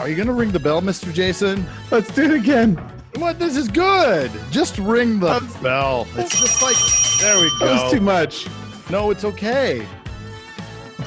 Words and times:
Are 0.00 0.08
you 0.08 0.16
gonna 0.16 0.32
ring 0.32 0.50
the 0.50 0.60
bell, 0.60 0.80
Mr. 0.80 1.12
Jason? 1.12 1.66
Let's 1.90 2.12
do 2.14 2.24
it 2.24 2.32
again. 2.32 2.76
What? 3.16 3.38
This 3.38 3.56
is 3.56 3.68
good. 3.68 4.30
Just 4.50 4.78
ring 4.78 5.20
the 5.20 5.32
um, 5.32 5.48
bell. 5.62 6.06
It's 6.16 6.34
oh. 6.34 6.38
just 6.38 6.62
like 6.62 6.76
there 7.20 7.38
we 7.38 7.50
That 7.60 7.82
was 7.84 7.92
too 7.92 8.00
much. 8.00 8.48
No, 8.90 9.10
it's 9.10 9.24
okay. 9.24 9.86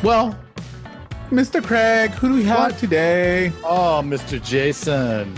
Well, 0.03 0.37
Mr. 1.31 1.63
Craig, 1.63 2.11
who 2.11 2.29
do 2.29 2.33
we 2.35 2.43
have 2.43 2.71
What? 2.71 2.77
today? 2.77 3.51
Ah, 3.63 3.97
oh, 3.97 4.01
Mr. 4.03 4.42
Jason, 4.42 5.38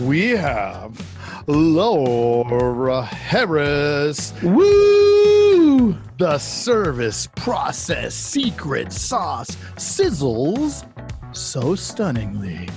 we 0.00 0.30
have 0.30 1.00
Laura 1.46 3.02
Harris, 3.02 4.32
Woo! 4.42 5.96
the 6.18 6.38
service 6.38 7.26
process 7.34 8.14
secret 8.14 8.92
sauce 8.92 9.56
sizzles 9.76 10.84
so 11.32 11.74
stunningly. 11.74 12.68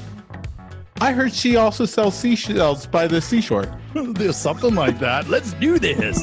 I 1.02 1.12
heard 1.12 1.34
she 1.34 1.56
also 1.58 1.86
sells 1.86 2.16
seashells 2.18 2.86
by 2.88 3.08
the 3.08 3.20
seashore. 3.22 3.66
There's 3.94 4.38
something 4.38 4.74
like 4.76 5.00
that. 5.00 5.28
Let's 5.28 5.54
do 5.54 5.80
this. 5.80 6.22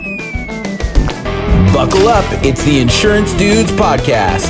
Buckle 1.75 2.09
up, 2.09 2.25
it's 2.45 2.63
the 2.65 2.81
Insurance 2.81 3.33
Dudes 3.35 3.71
Podcast. 3.73 4.49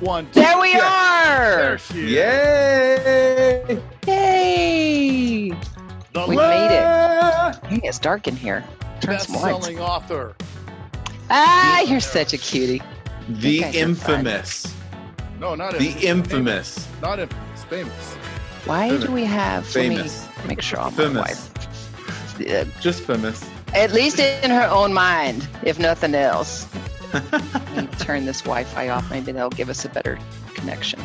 One, 0.00 0.26
two, 0.32 0.40
There 0.40 0.58
we 0.60 0.72
yeah. 0.72 1.28
are. 1.28 1.56
There 1.56 1.78
she 1.78 2.16
is. 2.18 3.78
Yay! 3.78 3.82
Yay! 4.06 5.50
The 6.12 6.26
We 6.28 6.36
la- 6.36 6.48
made 6.48 6.76
it. 6.76 7.64
Hey, 7.66 7.80
it's 7.88 7.98
dark 7.98 8.26
in 8.28 8.36
here. 8.36 8.64
Turn 9.00 9.18
some 9.20 9.36
lights. 9.40 9.58
best-selling 9.58 9.78
author. 9.80 10.34
Ah, 11.30 11.80
you're 11.82 12.00
such 12.00 12.32
a 12.34 12.38
cutie. 12.38 12.82
The 13.28 13.60
guys 13.60 13.74
fun. 13.74 13.82
infamous. 13.88 14.74
No, 15.42 15.56
not 15.56 15.72
The 15.72 15.88
infamous. 15.88 16.06
infamous. 16.06 16.88
Not 17.02 17.18
infamous. 17.18 17.64
Famous. 17.64 18.14
Why 18.64 18.96
do 18.96 19.10
we 19.10 19.24
have? 19.24 19.66
Famous. 19.66 20.28
Let 20.36 20.44
me 20.44 20.48
make 20.50 20.62
sure 20.62 20.78
I'm 20.78 20.92
Famous. 20.92 21.14
my 21.14 21.20
wife. 21.22 22.78
Just 22.80 23.02
famous. 23.02 23.44
At 23.74 23.92
least 23.92 24.20
in 24.20 24.52
her 24.52 24.68
own 24.70 24.92
mind, 24.94 25.48
if 25.64 25.80
nothing 25.80 26.14
else. 26.14 26.68
Let 27.32 27.76
me 27.76 27.88
turn 27.98 28.24
this 28.24 28.42
Wi-Fi 28.42 28.88
off. 28.90 29.10
Maybe 29.10 29.32
that'll 29.32 29.50
give 29.50 29.68
us 29.68 29.84
a 29.84 29.88
better 29.88 30.16
connection. 30.54 31.00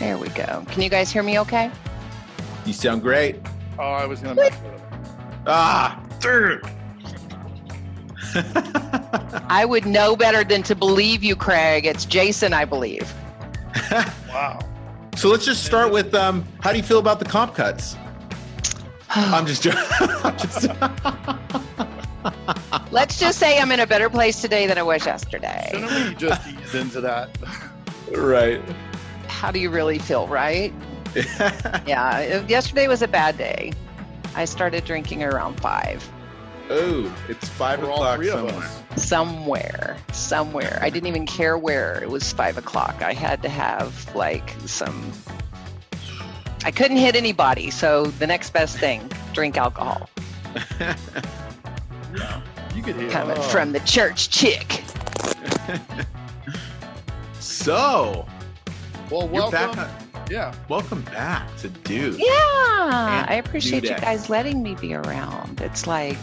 There 0.00 0.18
we 0.18 0.26
go. 0.30 0.64
Can 0.68 0.82
you 0.82 0.88
guys 0.90 1.12
hear 1.12 1.22
me? 1.22 1.38
Okay. 1.38 1.70
You 2.66 2.72
sound 2.72 3.02
great. 3.02 3.36
Oh, 3.78 3.92
I 3.92 4.06
was 4.06 4.18
gonna 4.18 4.34
mess 4.34 4.60
with 4.60 4.72
it. 4.72 4.80
Ah, 5.46 6.02
third. 6.18 6.68
I 9.50 9.64
would 9.68 9.86
know 9.86 10.16
better 10.16 10.44
than 10.44 10.62
to 10.64 10.74
believe 10.74 11.22
you, 11.24 11.34
Craig. 11.36 11.86
It's 11.86 12.04
Jason, 12.04 12.52
I 12.52 12.64
believe. 12.64 13.12
Wow. 14.28 14.58
so 15.16 15.28
let's 15.28 15.44
just 15.44 15.64
start 15.64 15.92
with 15.92 16.14
um, 16.14 16.44
how 16.60 16.70
do 16.72 16.76
you 16.76 16.82
feel 16.82 16.98
about 16.98 17.18
the 17.18 17.24
comp 17.24 17.54
cuts? 17.54 17.96
I'm 19.10 19.46
just 19.46 19.62
joking. 19.62 19.80
I'm 20.24 20.36
just- 20.36 20.68
Let's 22.90 23.18
just 23.20 23.38
say 23.38 23.58
I'm 23.58 23.70
in 23.72 23.80
a 23.80 23.86
better 23.86 24.10
place 24.10 24.40
today 24.40 24.66
than 24.66 24.78
I 24.78 24.82
was 24.82 25.06
yesterday. 25.06 25.68
Shouldn't 25.72 26.08
we 26.10 26.14
just 26.16 26.46
ease 26.48 26.74
into 26.74 27.00
that? 27.02 27.30
right. 28.14 28.60
How 29.28 29.50
do 29.50 29.58
you 29.60 29.70
really 29.70 29.98
feel, 29.98 30.26
right? 30.26 30.72
Yeah, 31.86 32.44
yesterday 32.46 32.88
was 32.88 33.02
a 33.02 33.08
bad 33.08 33.38
day. 33.38 33.72
I 34.34 34.44
started 34.44 34.84
drinking 34.84 35.22
around 35.22 35.60
five. 35.60 36.06
Oh, 36.70 37.14
it's 37.28 37.48
five 37.48 37.80
For 37.80 37.86
all 37.86 37.94
o'clock 37.96 38.16
three 38.16 38.28
of 38.30 38.48
somewhere. 38.48 38.64
us. 38.64 38.82
Somewhere, 38.96 39.96
somewhere. 40.12 40.78
I 40.82 40.90
didn't 40.90 41.08
even 41.08 41.26
care 41.26 41.56
where. 41.58 42.02
It 42.02 42.10
was 42.10 42.32
five 42.32 42.58
o'clock. 42.58 43.02
I 43.02 43.12
had 43.12 43.42
to 43.42 43.48
have 43.48 44.14
like 44.14 44.54
some. 44.66 45.12
I 46.64 46.70
couldn't 46.70 46.96
hit 46.96 47.14
anybody, 47.16 47.70
so 47.70 48.06
the 48.06 48.26
next 48.26 48.50
best 48.50 48.76
thing, 48.78 49.10
drink 49.32 49.56
alcohol. 49.56 50.08
Yeah. 52.16 52.40
You 52.74 52.82
could 52.82 52.96
hear. 52.96 53.10
Coming 53.10 53.36
oh. 53.38 53.42
from 53.42 53.72
the 53.72 53.80
church 53.80 54.30
chick. 54.30 54.82
So, 57.40 58.26
Well, 59.10 59.28
you're 59.32 59.50
back. 59.50 59.76
welcome. 59.76 59.78
on- 59.80 60.26
Yeah. 60.30 60.54
welcome 60.68 61.02
back 61.02 61.54
to 61.58 61.68
Dude. 61.68 62.18
Yeah, 62.18 63.18
And 63.20 63.30
I 63.30 63.34
appreciate 63.44 63.84
you 63.84 63.90
Dudex. 63.90 64.00
guys 64.00 64.30
letting 64.30 64.62
me 64.62 64.74
be 64.74 64.94
around. 64.94 65.60
It's 65.60 65.86
like, 65.86 66.16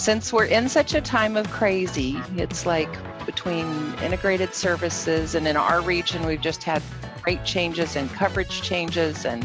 since 0.00 0.32
we're 0.32 0.46
in 0.46 0.66
such 0.66 0.94
a 0.94 1.00
time 1.00 1.36
of 1.36 1.50
crazy, 1.50 2.18
it's 2.36 2.64
like 2.64 2.88
between 3.26 3.66
integrated 4.02 4.54
services 4.54 5.34
and 5.34 5.46
in 5.46 5.58
our 5.58 5.82
region, 5.82 6.24
we've 6.24 6.40
just 6.40 6.62
had 6.62 6.82
rate 7.26 7.44
changes 7.44 7.96
and 7.96 8.10
coverage 8.10 8.62
changes 8.62 9.26
and 9.26 9.44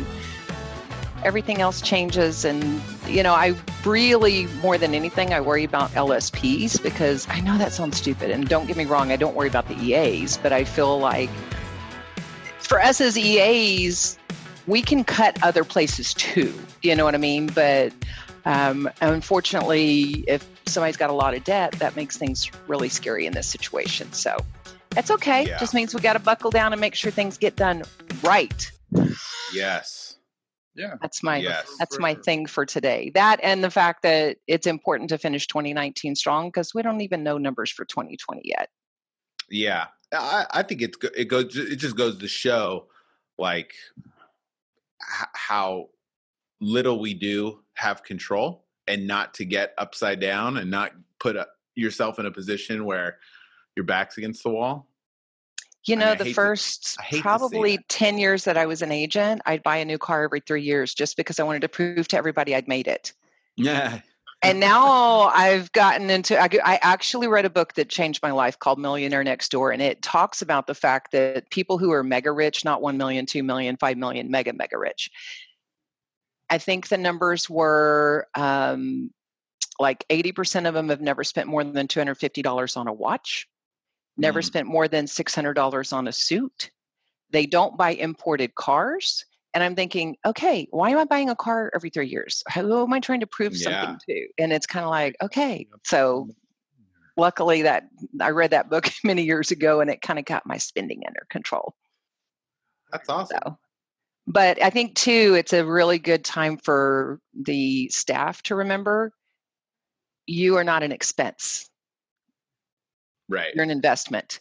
everything 1.26 1.60
else 1.60 1.82
changes. 1.82 2.46
And, 2.46 2.82
you 3.06 3.22
know, 3.22 3.34
I 3.34 3.54
really, 3.84 4.48
more 4.62 4.78
than 4.78 4.96
anything, 4.96 5.34
I 5.34 5.42
worry 5.42 5.66
about 5.66 5.92
LSPs 5.92 6.82
because 6.82 7.28
I 7.30 7.42
know 7.42 7.58
that 7.58 7.74
sounds 7.74 7.98
stupid. 7.98 8.32
And 8.32 8.48
don't 8.48 8.66
get 8.66 8.78
me 8.78 8.86
wrong, 8.86 9.12
I 9.12 9.18
don't 9.18 9.36
worry 9.36 9.50
about 9.50 9.68
the 9.68 9.76
EAs, 9.76 10.38
but 10.38 10.54
I 10.54 10.64
feel 10.64 10.98
like 10.98 11.30
for 12.60 12.80
us 12.80 13.02
as 13.02 13.18
EAs, 13.18 14.18
we 14.68 14.82
can 14.82 15.04
cut 15.04 15.38
other 15.44 15.66
places 15.66 16.14
too. 16.14 16.54
You 16.82 16.96
know 16.96 17.04
what 17.04 17.14
I 17.14 17.18
mean? 17.18 17.48
But 17.48 17.92
um, 18.46 18.90
unfortunately, 19.02 20.24
if 20.28 20.48
somebody's 20.66 20.98
got 20.98 21.10
a 21.10 21.14
lot 21.14 21.34
of 21.36 21.44
debt, 21.44 21.74
that 21.74 21.96
makes 21.96 22.18
things 22.18 22.50
really 22.68 22.90
scary 22.90 23.26
in 23.26 23.34
this 23.34 23.48
situation. 23.48 24.12
So 24.14 24.38
that's 24.92 25.12
okay. 25.12 25.48
Yeah. 25.48 25.58
Just 25.58 25.74
means 25.74 25.94
we 25.94 26.02
got 26.02 26.14
to 26.14 26.20
buckle 26.20 26.52
down 26.52 26.72
and 26.72 26.80
make 26.80 26.96
sure 26.96 27.12
things 27.12 27.38
get 27.38 27.56
done 27.56 27.84
right. 28.24 28.72
Yes. 29.54 30.16
Yeah. 30.76 30.96
That's 31.02 31.24
my 31.24 31.38
Yes. 31.38 31.74
that's 31.80 31.98
my 32.00 32.14
sure. 32.14 32.24
thing 32.24 32.46
for 32.46 32.66
today. 32.66 33.12
That 33.14 33.40
and 33.42 33.64
the 33.64 33.72
fact 33.72 34.04
that 34.04 34.38
it's 34.46 34.68
important 34.68 35.10
to 35.10 35.18
finish 35.18 35.48
2019 35.48 36.16
strong 36.16 36.48
because 36.50 36.74
we 36.74 36.82
don't 36.82 37.02
even 37.02 37.24
know 37.24 37.38
numbers 37.38 37.72
for 37.72 37.86
2020 37.86 38.42
yet. 38.44 38.70
Yeah. 39.50 39.88
I, 40.14 40.46
I 40.52 40.64
think 40.64 40.82
it's 40.82 40.98
go- 40.98 41.10
it 41.16 41.26
goes 41.26 41.58
it 41.58 41.78
just 41.78 41.96
goes 41.96 42.18
to 42.20 42.28
show 42.28 42.88
like 43.38 43.74
how 45.34 45.90
little 46.62 47.00
we 47.00 47.14
do 47.14 47.62
have 47.74 48.04
control 48.04 48.66
and 48.88 49.08
not 49.08 49.34
to 49.36 49.46
get 49.46 49.74
upside 49.78 50.20
down 50.20 50.58
and 50.58 50.70
not 50.70 50.92
put 51.20 51.36
a, 51.36 51.48
yourself 51.76 52.20
in 52.20 52.26
a 52.26 52.32
position 52.32 52.86
where 52.86 53.18
your 53.76 53.86
back's 53.86 54.18
against 54.18 54.44
the 54.44 54.50
wall. 54.50 54.88
You 55.86 55.96
I 55.96 56.00
know, 56.00 56.06
mean, 56.12 56.22
I 56.22 56.24
the 56.24 56.34
first 56.34 56.98
to 57.12 57.22
probably 57.22 57.78
10 57.90 58.18
years 58.18 58.44
that 58.46 58.58
I 58.58 58.66
was 58.66 58.82
an 58.82 58.92
agent, 58.92 59.42
I'd 59.46 59.62
buy 59.62 59.78
a 59.78 59.86
new 59.86 59.98
car 59.98 60.24
every 60.24 60.40
three 60.40 60.64
years 60.64 60.94
just 60.94 61.16
because 61.16 61.40
I 61.40 61.44
wanted 61.44 61.62
to 61.62 61.70
prove 61.70 62.08
to 62.10 62.18
everybody 62.18 62.56
I'd 62.56 62.68
made 62.68 62.88
it. 62.88 63.14
Yeah. 63.56 64.00
And 64.42 64.60
now 64.60 65.22
I've 65.34 65.72
gotten 65.72 66.10
into, 66.10 66.40
I, 66.40 66.50
I 66.64 66.80
actually 66.82 67.28
read 67.28 67.46
a 67.46 67.50
book 67.50 67.74
that 67.74 67.90
changed 67.90 68.22
my 68.22 68.32
life 68.32 68.60
called 68.60 68.80
Millionaire 68.80 69.24
Next 69.24 69.50
Door. 69.50 69.72
And 69.72 69.82
it 69.82 70.02
talks 70.02 70.42
about 70.42 70.68
the 70.68 70.76
fact 70.76 71.12
that 71.14 71.50
people 71.50 71.78
who 71.78 71.92
are 71.92 72.04
mega 72.04 72.32
rich, 72.32 72.64
not 72.64 72.82
1 72.82 72.98
million, 72.98 73.26
2 73.26 73.42
million, 73.44 73.78
5 73.78 73.98
million, 73.98 74.30
mega, 74.30 74.54
mega 74.54 74.78
rich. 74.78 75.10
I 76.50 76.58
think 76.58 76.88
the 76.88 76.98
numbers 76.98 77.50
were 77.50 78.28
um, 78.36 79.12
like 79.80 80.06
80% 80.10 80.68
of 80.68 80.74
them 80.74 80.90
have 80.90 81.02
never 81.02 81.24
spent 81.24 81.48
more 81.48 81.64
than 81.64 81.88
$250 81.88 82.78
on 82.78 82.88
a 82.88 82.94
watch, 82.94 83.48
never 84.18 84.42
Mm. 84.42 84.46
spent 84.46 84.68
more 84.68 84.88
than 84.88 85.08
$600 85.08 85.94
on 85.94 86.08
a 86.08 86.12
suit. 86.12 86.72
They 87.32 87.46
don't 87.46 87.78
buy 87.78 87.92
imported 87.92 88.56
cars. 88.56 89.26
And 89.54 89.64
I'm 89.64 89.76
thinking, 89.76 90.18
okay, 90.26 90.68
why 90.72 90.90
am 90.90 90.98
I 90.98 91.06
buying 91.06 91.30
a 91.30 91.36
car 91.36 91.72
every 91.74 91.90
three 91.90 92.10
years? 92.10 92.44
Who 92.54 92.84
am 92.84 92.94
I 92.94 93.00
trying 93.00 93.22
to 93.22 93.28
prove 93.28 93.56
something 93.56 93.98
to? 94.10 94.28
And 94.38 94.52
it's 94.52 94.68
kind 94.68 94.84
of 94.84 94.92
like, 94.92 95.16
okay, 95.22 95.68
so 95.84 96.30
luckily 97.18 97.62
that 97.62 97.88
I 98.22 98.30
read 98.32 98.52
that 98.52 98.70
book 98.70 98.90
many 99.04 99.24
years 99.24 99.52
ago 99.52 99.80
and 99.80 99.90
it 99.90 100.02
kind 100.02 100.20
of 100.20 100.26
got 100.26 100.46
my 100.46 100.58
spending 100.58 101.04
under 101.08 101.26
control. 101.30 101.74
That's 102.92 103.10
awesome. 103.10 103.40
So, 103.44 103.58
but 104.28 104.62
I 104.62 104.70
think 104.70 104.96
too, 104.96 105.36
it's 105.38 105.54
a 105.54 105.66
really 105.66 106.00
good 106.00 106.24
time 106.24 106.58
for 106.58 107.20
the 107.34 107.90
staff 107.90 108.42
to 108.44 108.56
remember 108.56 109.12
you 110.28 110.58
are 110.58 110.64
not 110.64 110.84
an 110.84 110.92
expense, 110.92 111.70
Right. 113.30 113.54
you're 113.54 113.64
an 113.64 113.72
investment. 113.72 114.40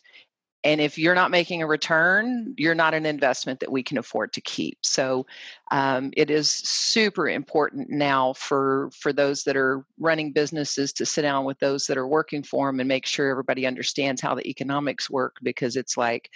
And 0.64 0.80
if 0.80 0.96
you're 0.96 1.14
not 1.14 1.30
making 1.30 1.62
a 1.62 1.66
return, 1.66 2.54
you're 2.56 2.74
not 2.74 2.94
an 2.94 3.04
investment 3.04 3.60
that 3.60 3.70
we 3.70 3.82
can 3.82 3.98
afford 3.98 4.32
to 4.32 4.40
keep. 4.40 4.78
So 4.82 5.26
um, 5.70 6.10
it 6.16 6.30
is 6.30 6.50
super 6.50 7.28
important 7.28 7.90
now 7.90 8.32
for 8.32 8.88
for 8.98 9.12
those 9.12 9.44
that 9.44 9.58
are 9.58 9.84
running 9.98 10.32
businesses 10.32 10.94
to 10.94 11.04
sit 11.04 11.20
down 11.20 11.44
with 11.44 11.58
those 11.58 11.86
that 11.86 11.98
are 11.98 12.08
working 12.08 12.42
for 12.42 12.68
them 12.68 12.80
and 12.80 12.88
make 12.88 13.04
sure 13.04 13.28
everybody 13.28 13.66
understands 13.66 14.22
how 14.22 14.34
the 14.34 14.48
economics 14.48 15.10
work 15.10 15.36
because 15.42 15.76
it's 15.76 15.98
like 15.98 16.30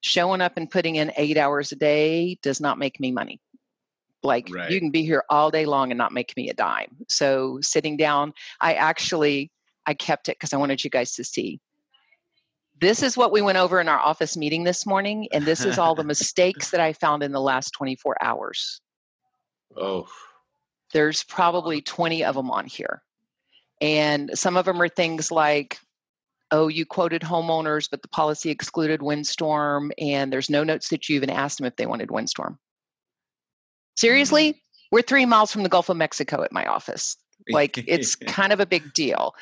showing 0.00 0.40
up 0.40 0.56
and 0.56 0.70
putting 0.70 0.96
in 0.96 1.12
eight 1.16 1.36
hours 1.36 1.72
a 1.72 1.76
day 1.76 2.38
does 2.42 2.60
not 2.60 2.78
make 2.78 3.00
me 3.00 3.12
money. 3.12 3.40
Like 4.22 4.50
Right. 4.50 4.70
you 4.70 4.80
can 4.80 4.90
be 4.90 5.02
here 5.02 5.24
all 5.30 5.50
day 5.50 5.66
long 5.66 5.90
and 5.90 5.98
not 5.98 6.12
make 6.12 6.36
me 6.36 6.50
a 6.50 6.54
dime. 6.54 6.96
So 7.08 7.58
sitting 7.62 7.96
down, 7.96 8.32
I 8.60 8.74
actually 8.74 9.50
I 9.86 9.94
kept 9.94 10.28
it 10.28 10.36
because 10.38 10.52
I 10.52 10.58
wanted 10.58 10.84
you 10.84 10.90
guys 10.90 11.14
to 11.14 11.24
see 11.24 11.60
This 12.80 13.02
is 13.02 13.16
what 13.16 13.32
we 13.32 13.42
went 13.42 13.58
over 13.58 13.80
in 13.80 13.88
our 13.88 13.98
office 13.98 14.36
meeting 14.36 14.64
this 14.64 14.86
morning, 14.86 15.28
and 15.32 15.44
this 15.44 15.64
is 15.66 15.78
all 15.78 15.94
the 15.94 16.04
mistakes 16.14 16.70
that 16.70 16.80
I 16.80 16.92
found 16.94 17.22
in 17.22 17.32
the 17.32 17.40
last 17.40 17.72
24 17.72 18.16
hours. 18.22 18.80
Oh, 19.76 20.08
There's 20.92 21.22
probably 21.22 21.82
20 21.82 22.24
of 22.24 22.34
them 22.34 22.50
on 22.50 22.66
here. 22.66 23.02
And 23.80 24.30
some 24.34 24.56
of 24.56 24.64
them 24.64 24.80
are 24.80 24.88
things 24.88 25.30
like, 25.30 25.78
oh, 26.52 26.68
you 26.68 26.84
quoted 26.84 27.22
homeowners, 27.22 27.88
but 27.90 28.02
the 28.02 28.08
policy 28.08 28.50
excluded 28.50 29.02
windstorm, 29.02 29.92
and 29.98 30.32
there's 30.32 30.50
no 30.50 30.64
notes 30.64 30.88
that 30.88 31.08
you 31.08 31.16
even 31.16 31.30
asked 31.30 31.58
them 31.58 31.66
if 31.66 31.76
they 31.76 31.86
wanted 31.86 32.10
windstorm. 32.10 32.58
Seriously? 33.96 34.62
We're 34.92 35.02
three 35.02 35.26
miles 35.26 35.52
from 35.52 35.62
the 35.62 35.68
Gulf 35.68 35.88
of 35.88 35.96
Mexico 35.96 36.42
at 36.42 36.52
my 36.52 36.66
office. 36.66 37.16
Like 37.48 37.78
it's 37.86 38.16
kind 38.26 38.52
of 38.52 38.60
a 38.60 38.66
big 38.66 38.92
deal. 38.92 39.34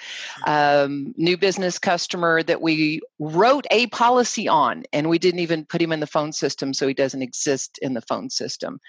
Um, 0.46 1.14
new 1.16 1.36
business 1.36 1.78
customer 1.78 2.42
that 2.42 2.60
we 2.60 3.00
wrote 3.18 3.66
a 3.70 3.86
policy 3.88 4.48
on, 4.48 4.84
and 4.92 5.08
we 5.08 5.18
didn't 5.18 5.40
even 5.40 5.64
put 5.64 5.82
him 5.82 5.92
in 5.92 6.00
the 6.00 6.06
phone 6.06 6.32
system, 6.32 6.74
so 6.74 6.86
he 6.86 6.94
doesn't 6.94 7.22
exist 7.22 7.78
in 7.82 7.94
the 7.94 8.02
phone 8.02 8.30
system. 8.30 8.80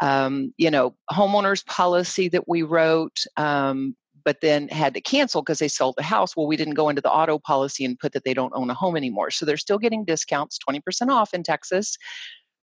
Um, 0.00 0.52
you 0.56 0.70
know, 0.70 0.94
homeowners 1.10 1.64
policy 1.66 2.28
that 2.28 2.48
we 2.48 2.62
wrote, 2.62 3.24
um, 3.36 3.96
but 4.24 4.40
then 4.40 4.68
had 4.68 4.94
to 4.94 5.00
cancel 5.00 5.42
because 5.42 5.58
they 5.58 5.68
sold 5.68 5.94
the 5.96 6.02
house. 6.02 6.36
Well, 6.36 6.46
we 6.46 6.56
didn't 6.56 6.74
go 6.74 6.88
into 6.88 7.02
the 7.02 7.10
auto 7.10 7.38
policy 7.38 7.84
and 7.84 7.98
put 7.98 8.12
that 8.12 8.24
they 8.24 8.34
don't 8.34 8.52
own 8.54 8.70
a 8.70 8.74
home 8.74 8.96
anymore. 8.96 9.30
So 9.30 9.44
they're 9.44 9.56
still 9.56 9.78
getting 9.78 10.04
discounts, 10.04 10.58
20% 10.68 11.10
off 11.10 11.34
in 11.34 11.42
Texas 11.42 11.96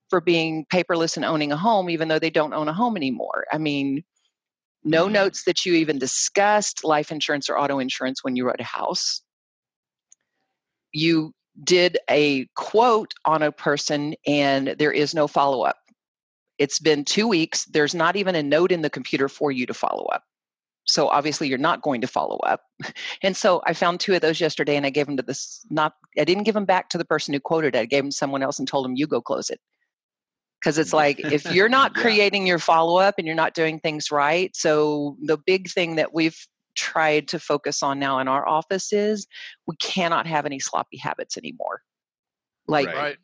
for 0.10 0.22
being 0.22 0.66
paperless 0.74 1.16
and 1.16 1.26
owning 1.26 1.52
a 1.52 1.58
home, 1.58 1.90
even 1.90 2.08
though 2.08 2.20
they 2.20 2.30
don't 2.30 2.54
own 2.54 2.68
a 2.68 2.74
home 2.74 2.98
anymore. 2.98 3.46
I 3.52 3.58
mean, 3.58 4.04
no 4.84 5.08
Mhm. 5.08 5.12
notes 5.12 5.44
that 5.44 5.66
you 5.66 5.74
even 5.74 6.00
discussed 6.00 6.84
life 6.84 7.12
insurance 7.12 7.50
or 7.50 7.60
auto 7.60 7.80
insurance 7.80 8.24
when 8.24 8.36
you 8.36 8.46
wrote 8.46 8.62
a 8.62 8.64
house. 8.64 9.22
You 10.94 11.34
did 11.64 11.98
a 12.10 12.48
quote 12.56 13.14
on 13.26 13.44
a 13.44 13.52
person 13.52 14.16
and 14.26 14.70
there 14.80 14.94
is 14.94 15.14
no 15.14 15.28
follow 15.28 15.64
up. 15.64 15.78
It's 16.58 16.80
been 16.80 17.06
two 17.06 17.28
weeks. 17.28 17.66
There's 17.66 17.94
not 17.94 18.16
even 18.16 18.36
a 18.36 18.44
note 18.44 18.72
in 18.72 18.82
the 18.82 18.90
computer 18.90 19.30
for 19.30 19.52
you 19.52 19.66
to 19.66 19.74
follow 19.74 20.06
up. 20.06 20.24
So 20.86 21.08
obviously 21.08 21.48
you're 21.48 21.58
not 21.58 21.82
going 21.82 22.02
to 22.02 22.08
follow 22.08 22.38
up. 22.38 22.62
And 23.22 23.36
so 23.36 23.62
I 23.66 23.74
found 23.74 24.00
two 24.00 24.14
of 24.14 24.22
those 24.22 24.40
yesterday 24.40 24.76
and 24.76 24.86
I 24.86 24.90
gave 24.90 25.06
them 25.06 25.18
to 25.18 25.24
this 25.24 25.66
not 25.70 25.94
I 26.18 26.24
didn't 26.24 26.44
give 26.44 26.56
them 26.56 26.66
back 26.66 26.90
to 26.90 26.98
the 26.98 27.06
person 27.06 27.34
who 27.34 27.40
quoted 27.40 27.76
it. 27.76 27.80
I 27.80 27.86
gave 27.86 28.04
them 28.04 28.12
to 28.12 28.16
someone 28.16 28.44
else 28.44 28.60
and 28.60 28.68
told 28.68 28.86
them 28.86 28.96
you 28.96 29.08
go 29.08 29.22
close 29.22 29.50
it. 29.50 29.60
Cuz 30.64 30.78
it's 30.78 30.92
mm. 30.92 30.96
like 30.96 31.20
if 31.20 31.46
you're 31.46 31.70
not 31.80 31.92
Yeah. 31.96 32.02
creating 32.02 32.48
your 32.48 32.60
follow 32.60 32.98
up 33.00 33.16
and 33.18 33.28
you're 33.28 33.36
not 33.36 33.54
doing 33.54 33.80
things 33.80 34.12
right, 34.12 34.56
so 34.56 35.18
the 35.22 35.38
big 35.38 35.70
thing 35.70 35.96
that 35.96 36.14
we've 36.14 36.38
tried 36.76 37.28
to 37.28 37.40
focus 37.40 37.84
on 37.84 38.00
now 38.00 38.20
in 38.20 38.28
our 38.28 38.48
office 38.48 38.94
is 38.94 39.28
we 39.68 39.76
cannot 39.78 40.26
have 40.28 40.46
any 40.46 40.60
sloppy 40.60 40.98
habits 40.98 41.38
anymore. 41.38 41.82
Like 42.68 42.88
Right. 42.88 43.18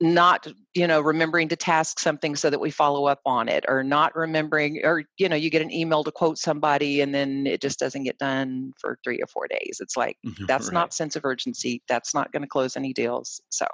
Right. 0.00 0.12
not 0.12 0.46
you 0.74 0.86
know 0.86 1.00
remembering 1.00 1.48
to 1.48 1.56
task 1.56 1.98
something 2.00 2.34
so 2.36 2.50
that 2.50 2.58
we 2.60 2.70
follow 2.70 3.06
up 3.06 3.20
on 3.24 3.48
it 3.48 3.64
or 3.68 3.82
not 3.84 4.14
remembering 4.16 4.80
or 4.84 5.04
you 5.18 5.28
know 5.28 5.36
you 5.36 5.50
get 5.50 5.62
an 5.62 5.72
email 5.72 6.02
to 6.04 6.10
quote 6.10 6.36
somebody 6.38 7.00
and 7.00 7.14
then 7.14 7.46
it 7.46 7.60
just 7.60 7.78
doesn't 7.78 8.02
get 8.04 8.18
done 8.18 8.72
for 8.78 8.98
three 9.04 9.20
or 9.22 9.26
four 9.26 9.46
days 9.48 9.78
it's 9.80 9.96
like 9.96 10.16
that's 10.48 10.66
Right. 10.68 10.74
not 10.74 10.94
sense 10.94 11.16
of 11.16 11.24
urgency 11.24 11.82
that's 11.88 12.12
not 12.14 12.32
going 12.32 12.42
to 12.42 12.48
close 12.48 12.76
any 12.76 12.92
deals 12.92 13.40
so 13.50 13.66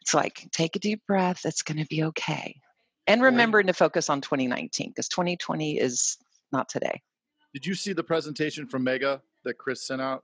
it's 0.00 0.14
like 0.14 0.48
take 0.52 0.76
a 0.76 0.78
deep 0.78 1.02
breath 1.08 1.40
it's 1.44 1.62
going 1.62 1.78
to 1.78 1.86
be 1.86 2.04
okay 2.04 2.54
and 3.08 3.20
Right. 3.20 3.30
remembering 3.30 3.66
to 3.66 3.72
focus 3.72 4.08
on 4.08 4.20
2019 4.20 4.90
because 4.90 5.08
2020 5.08 5.78
is 5.78 6.16
not 6.52 6.68
today 6.68 7.00
Did 7.52 7.66
you 7.66 7.74
see 7.74 7.92
the 7.92 8.04
presentation 8.04 8.66
from 8.66 8.84
Mega 8.84 9.22
that 9.44 9.58
Chris 9.58 9.82
sent 9.82 10.00
out? 10.00 10.22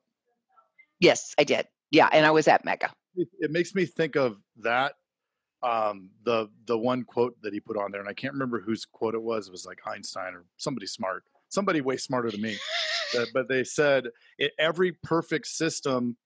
yes 1.01 1.35
i 1.39 1.45
did 1.45 1.67
yeah 1.91 2.09
and 2.13 2.25
i 2.25 2.31
was 2.31 2.47
at 2.47 2.65
mega 2.65 2.89
It, 3.17 3.51
makes 3.51 3.75
me 3.75 3.85
think 3.85 4.17
of 4.17 4.39
that. 4.59 4.95
Um, 5.63 6.11
the 6.25 6.49
the 6.67 6.77
one 6.77 7.05
quote 7.05 7.41
that 7.43 7.53
he 7.53 7.61
put 7.61 7.77
on 7.77 7.93
there, 7.93 8.01
and 8.01 8.09
I 8.09 8.15
can't 8.15 8.33
remember 8.33 8.61
whose 8.61 8.85
quote 8.85 9.15
it 9.15 9.23
was. 9.23 9.47
It 9.47 9.53
was 9.53 9.65
like 9.65 9.79
Einstein 9.87 10.35
or 10.35 10.45
somebody 10.57 10.87
smart, 10.87 11.25
somebody 11.51 11.81
way 11.81 11.97
smarter 11.97 12.31
than 12.31 12.41
me. 12.41 12.57
But 13.33 13.49
they 13.49 13.63
said 13.63 14.09
it, 14.39 14.53
every 14.59 14.93
perfect 14.93 15.47
system 15.47 16.17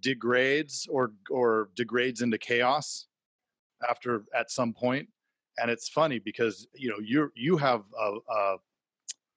degrades 0.00 0.86
or 0.90 1.12
or 1.30 1.70
degrades 1.74 2.22
into 2.22 2.38
chaos 2.38 3.06
after 3.88 4.24
at 4.34 4.50
some 4.50 4.72
point. 4.72 5.08
and 5.58 5.70
it's 5.70 5.88
funny 5.88 6.18
because 6.18 6.66
you 6.74 6.88
know 6.88 6.98
you 7.02 7.30
you 7.34 7.56
have 7.56 7.82
uh, 7.98 8.16
uh 8.30 8.56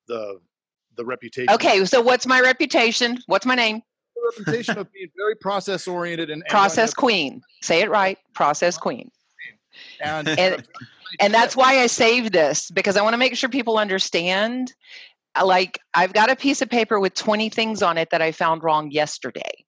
the 0.07 0.39
the 0.97 1.05
reputation 1.05 1.53
okay 1.53 1.85
so 1.85 2.01
what's 2.01 2.27
my 2.27 2.41
reputation 2.41 3.17
what's 3.27 3.45
my 3.45 3.55
name 3.55 3.81
reputation 4.37 4.77
of 4.77 4.91
being 4.91 5.09
very 5.17 5.35
process 5.35 5.87
oriented 5.87 6.29
and 6.29 6.41
and 6.43 6.49
process 6.49 6.93
queen 6.93 7.41
say 7.61 7.81
it 7.81 7.89
right 7.89 8.17
process 8.33 8.77
queen 8.77 9.09
and 10.03 10.27
and 10.27 10.67
and 11.19 11.33
that's 11.33 11.55
why 11.55 11.79
I 11.79 11.87
saved 11.87 12.33
this 12.33 12.71
because 12.71 12.95
I 12.97 13.01
want 13.01 13.13
to 13.13 13.17
make 13.17 13.35
sure 13.35 13.49
people 13.49 13.77
understand. 13.77 14.73
uh, 15.35 15.45
Like 15.45 15.79
I've 15.93 16.13
got 16.13 16.29
a 16.29 16.35
piece 16.35 16.61
of 16.61 16.69
paper 16.69 16.99
with 16.99 17.13
20 17.13 17.49
things 17.49 17.81
on 17.81 17.97
it 17.97 18.09
that 18.11 18.21
I 18.21 18.31
found 18.31 18.63
wrong 18.63 18.91
yesterday 18.91 19.65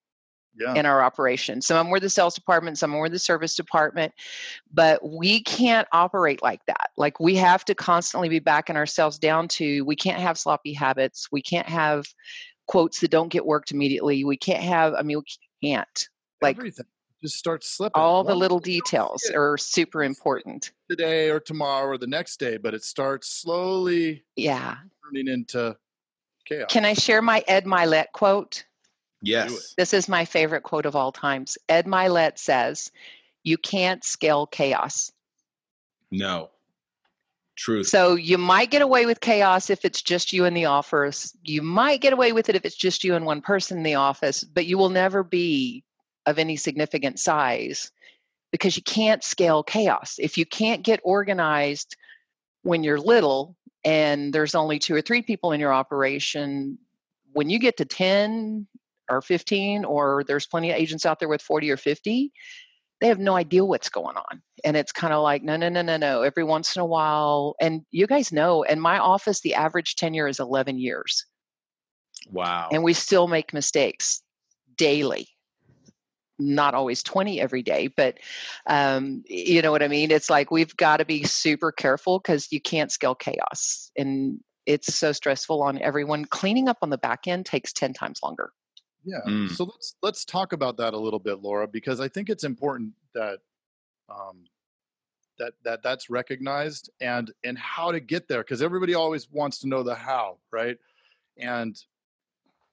yeah 0.57 0.75
in 0.75 0.85
our 0.85 1.01
operation. 1.01 1.61
Some 1.61 1.77
of 1.77 1.85
them 1.85 1.91
were 1.91 1.99
the 1.99 2.09
sales 2.09 2.35
department, 2.35 2.77
some 2.77 2.93
were 2.93 3.09
the 3.09 3.19
service 3.19 3.55
department, 3.55 4.13
but 4.71 4.99
we 5.03 5.41
can't 5.43 5.87
operate 5.91 6.41
like 6.41 6.65
that. 6.67 6.89
Like 6.97 7.19
we 7.19 7.35
have 7.35 7.65
to 7.65 7.75
constantly 7.75 8.29
be 8.29 8.39
backing 8.39 8.75
ourselves 8.77 9.17
down 9.17 9.47
to 9.49 9.81
we 9.85 9.95
can't 9.95 10.19
have 10.19 10.37
sloppy 10.37 10.73
habits. 10.73 11.27
We 11.31 11.41
can't 11.41 11.67
have 11.67 12.05
quotes 12.71 13.01
that 13.01 13.11
don't 13.11 13.27
get 13.27 13.45
worked 13.45 13.71
immediately. 13.71 14.23
We 14.23 14.37
can't 14.37 14.63
have, 14.63 14.93
I 14.93 15.01
mean, 15.01 15.17
we 15.17 15.67
can't. 15.69 16.07
like, 16.41 16.57
everything 16.57 16.85
just 17.21 17.35
starts 17.37 17.69
slipping 17.69 18.01
All 18.01 18.23
the 18.23 18.33
little 18.33 18.57
you 18.59 18.79
details 18.81 19.29
are 19.35 19.57
super 19.57 20.03
important. 20.03 20.71
today 20.89 21.29
or 21.29 21.39
tomorrow 21.41 21.85
or 21.85 21.97
the 21.97 22.07
next 22.07 22.39
day 22.39 22.55
but 22.57 22.73
it 22.73 22.83
starts 22.83 23.27
slowly 23.27 24.23
Yeah. 24.37 24.77
turning 25.03 25.27
into 25.27 25.75
chaos 26.45 26.71
Can 26.71 26.85
I 26.85 26.93
share 26.93 27.21
my 27.21 27.43
Ed 27.47 27.65
Mylett 27.65 28.07
quote? 28.13 28.63
yes. 29.21 29.73
This 29.77 29.93
is 29.93 30.07
my 30.07 30.23
favorite 30.25 30.63
quote 30.63 30.85
of 30.87 30.95
all 30.95 31.11
times. 31.11 31.57
Ed 31.69 31.85
Mylett 31.85 32.39
says, 32.39 32.89
You 33.43 33.57
can't 33.57 34.03
scale 34.03 34.47
chaos. 34.47 35.11
No. 36.09 36.49
Truth. 37.61 37.89
So 37.89 38.15
you 38.15 38.39
might 38.39 38.71
get 38.71 38.81
away 38.81 39.05
with 39.05 39.19
chaos 39.19 39.69
if 39.69 39.85
it's 39.85 40.01
just 40.01 40.33
you 40.33 40.45
in 40.45 40.55
the 40.55 40.65
office. 40.65 41.37
You 41.43 41.61
might 41.61 42.01
get 42.01 42.11
away 42.11 42.33
with 42.33 42.49
it 42.49 42.55
if 42.55 42.65
it's 42.65 42.75
just 42.75 43.03
you 43.03 43.13
and 43.13 43.23
one 43.23 43.39
person 43.39 43.77
in 43.77 43.83
the 43.83 43.93
office, 43.93 44.43
but 44.43 44.65
you 44.65 44.79
will 44.79 44.89
never 44.89 45.23
be 45.23 45.83
of 46.25 46.39
any 46.39 46.55
significant 46.55 47.19
size 47.19 47.91
because 48.51 48.75
you 48.75 48.81
can't 48.81 49.23
scale 49.23 49.61
chaos. 49.61 50.15
If 50.17 50.39
you 50.39 50.45
can't 50.47 50.81
get 50.81 51.01
organized 51.03 51.95
when 52.63 52.83
you're 52.83 52.99
little 52.99 53.55
and 53.85 54.33
there's 54.33 54.55
only 54.55 54.79
two 54.79 54.95
or 54.95 55.01
three 55.03 55.21
people 55.21 55.51
in 55.51 55.59
your 55.59 55.71
operation, 55.71 56.79
when 57.31 57.51
you 57.51 57.59
get 57.59 57.77
to 57.77 57.85
10 57.85 58.65
or 59.07 59.21
15, 59.21 59.85
or 59.85 60.23
there's 60.23 60.47
plenty 60.47 60.71
of 60.71 60.77
agents 60.77 61.05
out 61.05 61.19
there 61.19 61.29
with 61.29 61.43
40 61.43 61.69
or 61.69 61.77
50, 61.77 62.31
they 63.01 63.07
have 63.07 63.19
no 63.19 63.35
idea 63.35 63.65
what's 63.65 63.89
going 63.89 64.15
on. 64.15 64.41
And 64.63 64.77
it's 64.77 64.91
kind 64.91 65.11
of 65.11 65.23
like, 65.23 65.43
no, 65.43 65.57
no, 65.57 65.69
no, 65.69 65.81
no, 65.81 65.97
no. 65.97 66.21
Every 66.21 66.43
once 66.43 66.75
in 66.75 66.81
a 66.81 66.85
while, 66.85 67.55
and 67.59 67.81
you 67.89 68.05
guys 68.05 68.31
know, 68.31 68.61
in 68.61 68.79
my 68.79 68.99
office, 68.99 69.41
the 69.41 69.55
average 69.55 69.95
tenure 69.95 70.27
is 70.27 70.39
11 70.39 70.77
years, 70.77 71.25
wow. 72.31 72.69
and 72.71 72.83
we 72.83 72.93
still 72.93 73.27
make 73.27 73.53
mistakes 73.53 74.21
daily. 74.77 75.27
Not 76.37 76.75
always 76.75 77.03
20 77.03 77.41
every 77.41 77.63
day, 77.63 77.87
but 77.87 78.17
um, 78.67 79.23
you 79.27 79.61
know 79.61 79.71
what 79.71 79.83
I 79.83 79.87
mean? 79.87 80.11
It's 80.11 80.29
like 80.29 80.51
we've 80.51 80.75
got 80.77 80.97
to 80.97 81.05
be 81.05 81.23
super 81.23 81.71
careful 81.71 82.19
because 82.19 82.51
you 82.51 82.61
can't 82.61 82.91
scale 82.91 83.15
chaos. 83.15 83.91
And 83.97 84.39
it's 84.65 84.93
so 84.93 85.11
stressful 85.11 85.61
on 85.61 85.81
everyone. 85.81 86.25
Cleaning 86.25 86.67
up 86.69 86.77
on 86.81 86.89
the 86.91 86.97
back 86.97 87.27
end 87.27 87.45
takes 87.45 87.73
10 87.73 87.93
times 87.93 88.19
longer. 88.23 88.51
Yeah. 89.03 89.17
Mm. 89.27 89.49
So 89.49 89.65
let's 89.65 89.95
let's 90.01 90.25
talk 90.25 90.53
about 90.53 90.77
that 90.77 90.93
a 90.93 90.97
little 90.97 91.19
bit, 91.19 91.41
Laura, 91.41 91.67
because 91.67 91.99
I 91.99 92.07
think 92.07 92.29
it's 92.29 92.43
important 92.43 92.93
that 93.13 93.39
um, 94.09 94.43
that 95.39 95.53
that 95.63 95.83
that's 95.83 96.09
recognized 96.09 96.89
and 96.99 97.31
and 97.43 97.57
how 97.57 97.91
to 97.91 97.99
get 97.99 98.27
there, 98.27 98.41
because 98.41 98.61
everybody 98.61 98.93
always 98.93 99.29
wants 99.31 99.59
to 99.59 99.67
know 99.67 99.83
the 99.83 99.95
how, 99.95 100.37
right? 100.51 100.77
And 101.37 101.75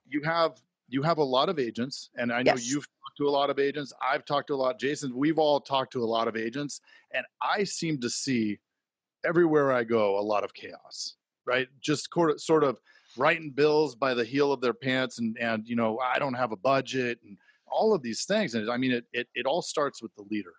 you 0.06 0.23
have 0.23 0.61
you 0.88 1.02
have 1.02 1.18
a 1.18 1.25
lot 1.25 1.49
of 1.49 1.58
agents, 1.58 2.11
and 2.16 2.32
I 2.32 2.42
know 2.42 2.52
Yes. 2.52 2.70
you've 2.70 2.87
talked 2.87 3.16
to 3.18 3.28
a 3.28 3.30
lot 3.30 3.50
of 3.50 3.58
agents. 3.58 3.92
I've 4.02 4.25
talked 4.25 4.49
to 4.49 4.54
a 4.54 4.56
lot. 4.56 4.78
Jason, 4.78 5.14
we've 5.16 5.38
all 5.38 5.61
talked 5.61 5.92
to 5.94 6.02
a 6.02 6.06
lot 6.06 6.28
of 6.28 6.37
agents, 6.37 6.80
and 7.12 7.25
I 7.42 7.64
seem 7.64 8.00
to 8.00 8.11
see 8.11 8.58
everywhere 9.25 9.73
I 9.73 9.85
go 9.85 10.18
a 10.18 10.23
lot 10.23 10.44
of 10.44 10.54
chaos, 10.54 11.14
right? 11.47 11.68
Just 11.80 12.08
sort 12.12 12.30
of 12.30 12.40
sort 12.40 12.64
of 12.64 12.80
writing 13.18 13.50
bills 13.50 13.94
by 13.94 14.14
the 14.14 14.25
heel 14.25 14.52
of 14.52 14.60
their 14.60 14.75
pants 14.75 15.18
and 15.18 15.37
and 15.38 15.68
you 15.68 15.76
know 15.76 15.98
i 16.00 16.18
don't 16.18 16.34
have 16.34 16.52
a 16.52 16.56
budget 16.56 17.18
and 17.25 17.37
all 17.66 17.94
of 17.94 18.02
these 18.02 18.25
things 18.25 18.54
and 18.54 18.70
i 18.70 18.76
mean 18.76 18.92
it 18.92 19.04
it, 19.12 19.28
it 19.34 19.46
all 19.46 19.62
starts 19.62 20.02
with 20.02 20.14
the 20.16 20.25
leader 20.30 20.54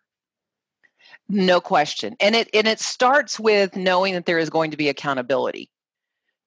No 1.30 1.62
question. 1.62 2.16
And 2.20 2.36
it 2.36 2.50
and 2.54 2.68
it 2.68 2.80
starts 2.80 3.39
with 3.39 3.75
knowing 3.75 4.13
that 4.13 4.25
there 4.25 4.39
is 4.39 4.50
going 4.50 4.72
to 4.72 4.78
be 4.78 4.89
accountability. 4.89 5.70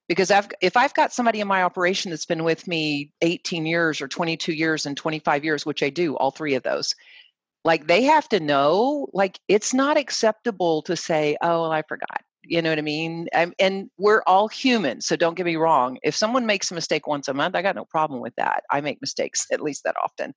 because 0.09 0.31
I've, 0.31 0.49
if 0.61 0.76
I've 0.76 0.95
got 0.95 1.12
somebody 1.12 1.40
in 1.40 1.49
my 1.49 1.62
operation 1.62 2.11
that's 2.11 2.26
been 2.26 2.45
with 2.45 2.66
me 2.69 3.12
18 3.23 3.66
years 3.66 4.00
or 4.00 4.09
22 4.09 4.52
years 4.52 4.87
and 4.87 4.97
25 4.97 5.45
years, 5.45 5.64
which 5.66 5.83
I 5.83 5.90
do, 5.90 6.16
all 6.16 6.31
three 6.31 6.54
of 6.54 6.62
those, 6.62 6.95
like 7.64 7.87
they 7.87 8.02
have 8.04 8.28
to 8.31 8.40
know, 8.40 9.09
like 9.12 9.40
it's 9.49 9.73
not 9.75 9.97
acceptable 9.97 10.83
to 10.83 10.97
say, 10.97 11.37
oh, 11.42 11.62
well, 11.62 11.73
I 11.73 11.83
forgot. 11.83 12.23
You 12.44 12.61
know 12.61 12.70
what 12.70 12.78
I 12.78 12.82
mean? 12.82 13.28
Um, 13.34 13.52
and 13.58 13.88
we're 13.99 14.22
all 14.26 14.49
human, 14.49 15.00
so 15.00 15.16
don't 15.16 15.37
get 15.37 15.46
me 15.46 15.56
wrong. 15.56 15.99
If 16.02 16.16
someone 16.16 16.44
makes 16.44 16.70
a 16.70 16.75
mistake 16.75 17.06
once 17.06 17.28
a 17.28 17.34
month, 17.34 17.54
I 17.54 17.62
got 17.62 17.76
no 17.76 17.84
problem 17.84 18.20
with 18.20 18.34
that. 18.37 18.64
I 18.70 18.80
make 18.80 19.00
mistakes 19.00 19.46
at 19.52 19.61
least 19.61 19.84
that 19.84 19.94
often. 20.02 20.34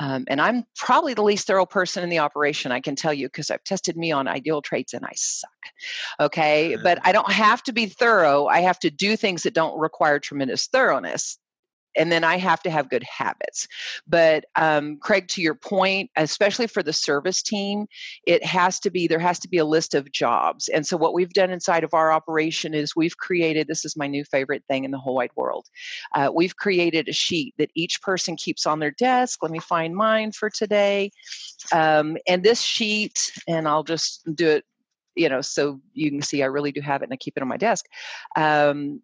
Um, 0.00 0.26
and 0.28 0.40
I'm 0.40 0.64
probably 0.76 1.14
the 1.14 1.24
least 1.24 1.48
thorough 1.48 1.66
person 1.66 2.04
in 2.04 2.08
the 2.08 2.20
operation, 2.20 2.70
I 2.70 2.80
can 2.80 2.94
tell 2.94 3.12
you, 3.12 3.26
because 3.26 3.50
I've 3.50 3.64
tested 3.64 3.96
me 3.96 4.12
on 4.12 4.28
ideal 4.28 4.62
traits 4.62 4.94
and 4.94 5.04
I 5.04 5.12
suck. 5.16 5.50
Okay. 6.20 6.76
But 6.80 7.00
I 7.04 7.10
don't 7.10 7.32
have 7.32 7.64
to 7.64 7.72
be 7.72 7.86
thorough. 7.86 8.46
I 8.46 8.60
have 8.60 8.78
to 8.80 8.90
do 8.90 9.16
things 9.16 9.42
that 9.42 9.54
don't 9.54 9.76
require 9.76 10.20
tremendous 10.20 10.68
thoroughness 10.68 11.38
and 11.96 12.12
then 12.12 12.24
I 12.24 12.36
have 12.36 12.62
to 12.62 12.70
have 12.70 12.90
good 12.90 13.04
habits. 13.04 13.66
But 14.06 14.44
um, 14.56 14.98
Craig, 14.98 15.28
to 15.28 15.42
your 15.42 15.54
point, 15.54 16.10
especially 16.16 16.66
for 16.66 16.82
the 16.82 16.92
service 16.92 17.42
team, 17.42 17.86
it 18.26 18.44
has 18.44 18.80
to 18.80 18.90
be 18.90 19.06
there 19.06 19.18
has 19.18 19.38
to 19.40 19.48
be 19.48 19.58
a 19.58 19.64
list 19.64 19.94
of 19.94 20.10
jobs. 20.12 20.68
And 20.68 20.86
so 20.86 20.96
what 20.96 21.14
we've 21.14 21.32
done 21.32 21.50
inside 21.50 21.84
of 21.84 21.94
our 21.94 22.12
operation 22.12 22.74
is 22.74 22.94
we've 22.94 23.16
created 23.16 23.66
this 23.66 23.84
is 23.84 23.96
my 23.96 24.06
new 24.06 24.24
favorite 24.24 24.64
thing 24.68 24.84
in 24.84 24.90
the 24.90 24.98
whole 24.98 25.16
wide 25.16 25.30
world. 25.36 25.66
Uh, 26.14 26.30
we've 26.34 26.56
created 26.56 27.08
a 27.08 27.12
sheet 27.12 27.54
that 27.58 27.70
each 27.74 28.00
person 28.02 28.36
keeps 28.36 28.66
on 28.66 28.78
their 28.78 28.92
desk. 28.92 29.42
Let 29.42 29.52
me 29.52 29.58
find 29.58 29.94
mine 29.94 30.32
for 30.32 30.50
today. 30.50 31.10
Um, 31.72 32.16
and 32.26 32.42
this 32.42 32.60
sheet, 32.60 33.32
and 33.46 33.66
I'll 33.66 33.84
just 33.84 34.22
do 34.34 34.48
it 34.48 34.64
you 35.18 35.28
know, 35.28 35.40
so 35.40 35.80
you 35.94 36.10
can 36.10 36.22
see 36.22 36.44
I 36.44 36.46
really 36.46 36.70
do 36.70 36.80
have 36.80 37.02
it 37.02 37.06
and 37.06 37.12
I 37.12 37.16
keep 37.16 37.36
it 37.36 37.42
on 37.42 37.48
my 37.48 37.56
desk. 37.56 37.86
Um, 38.36 39.02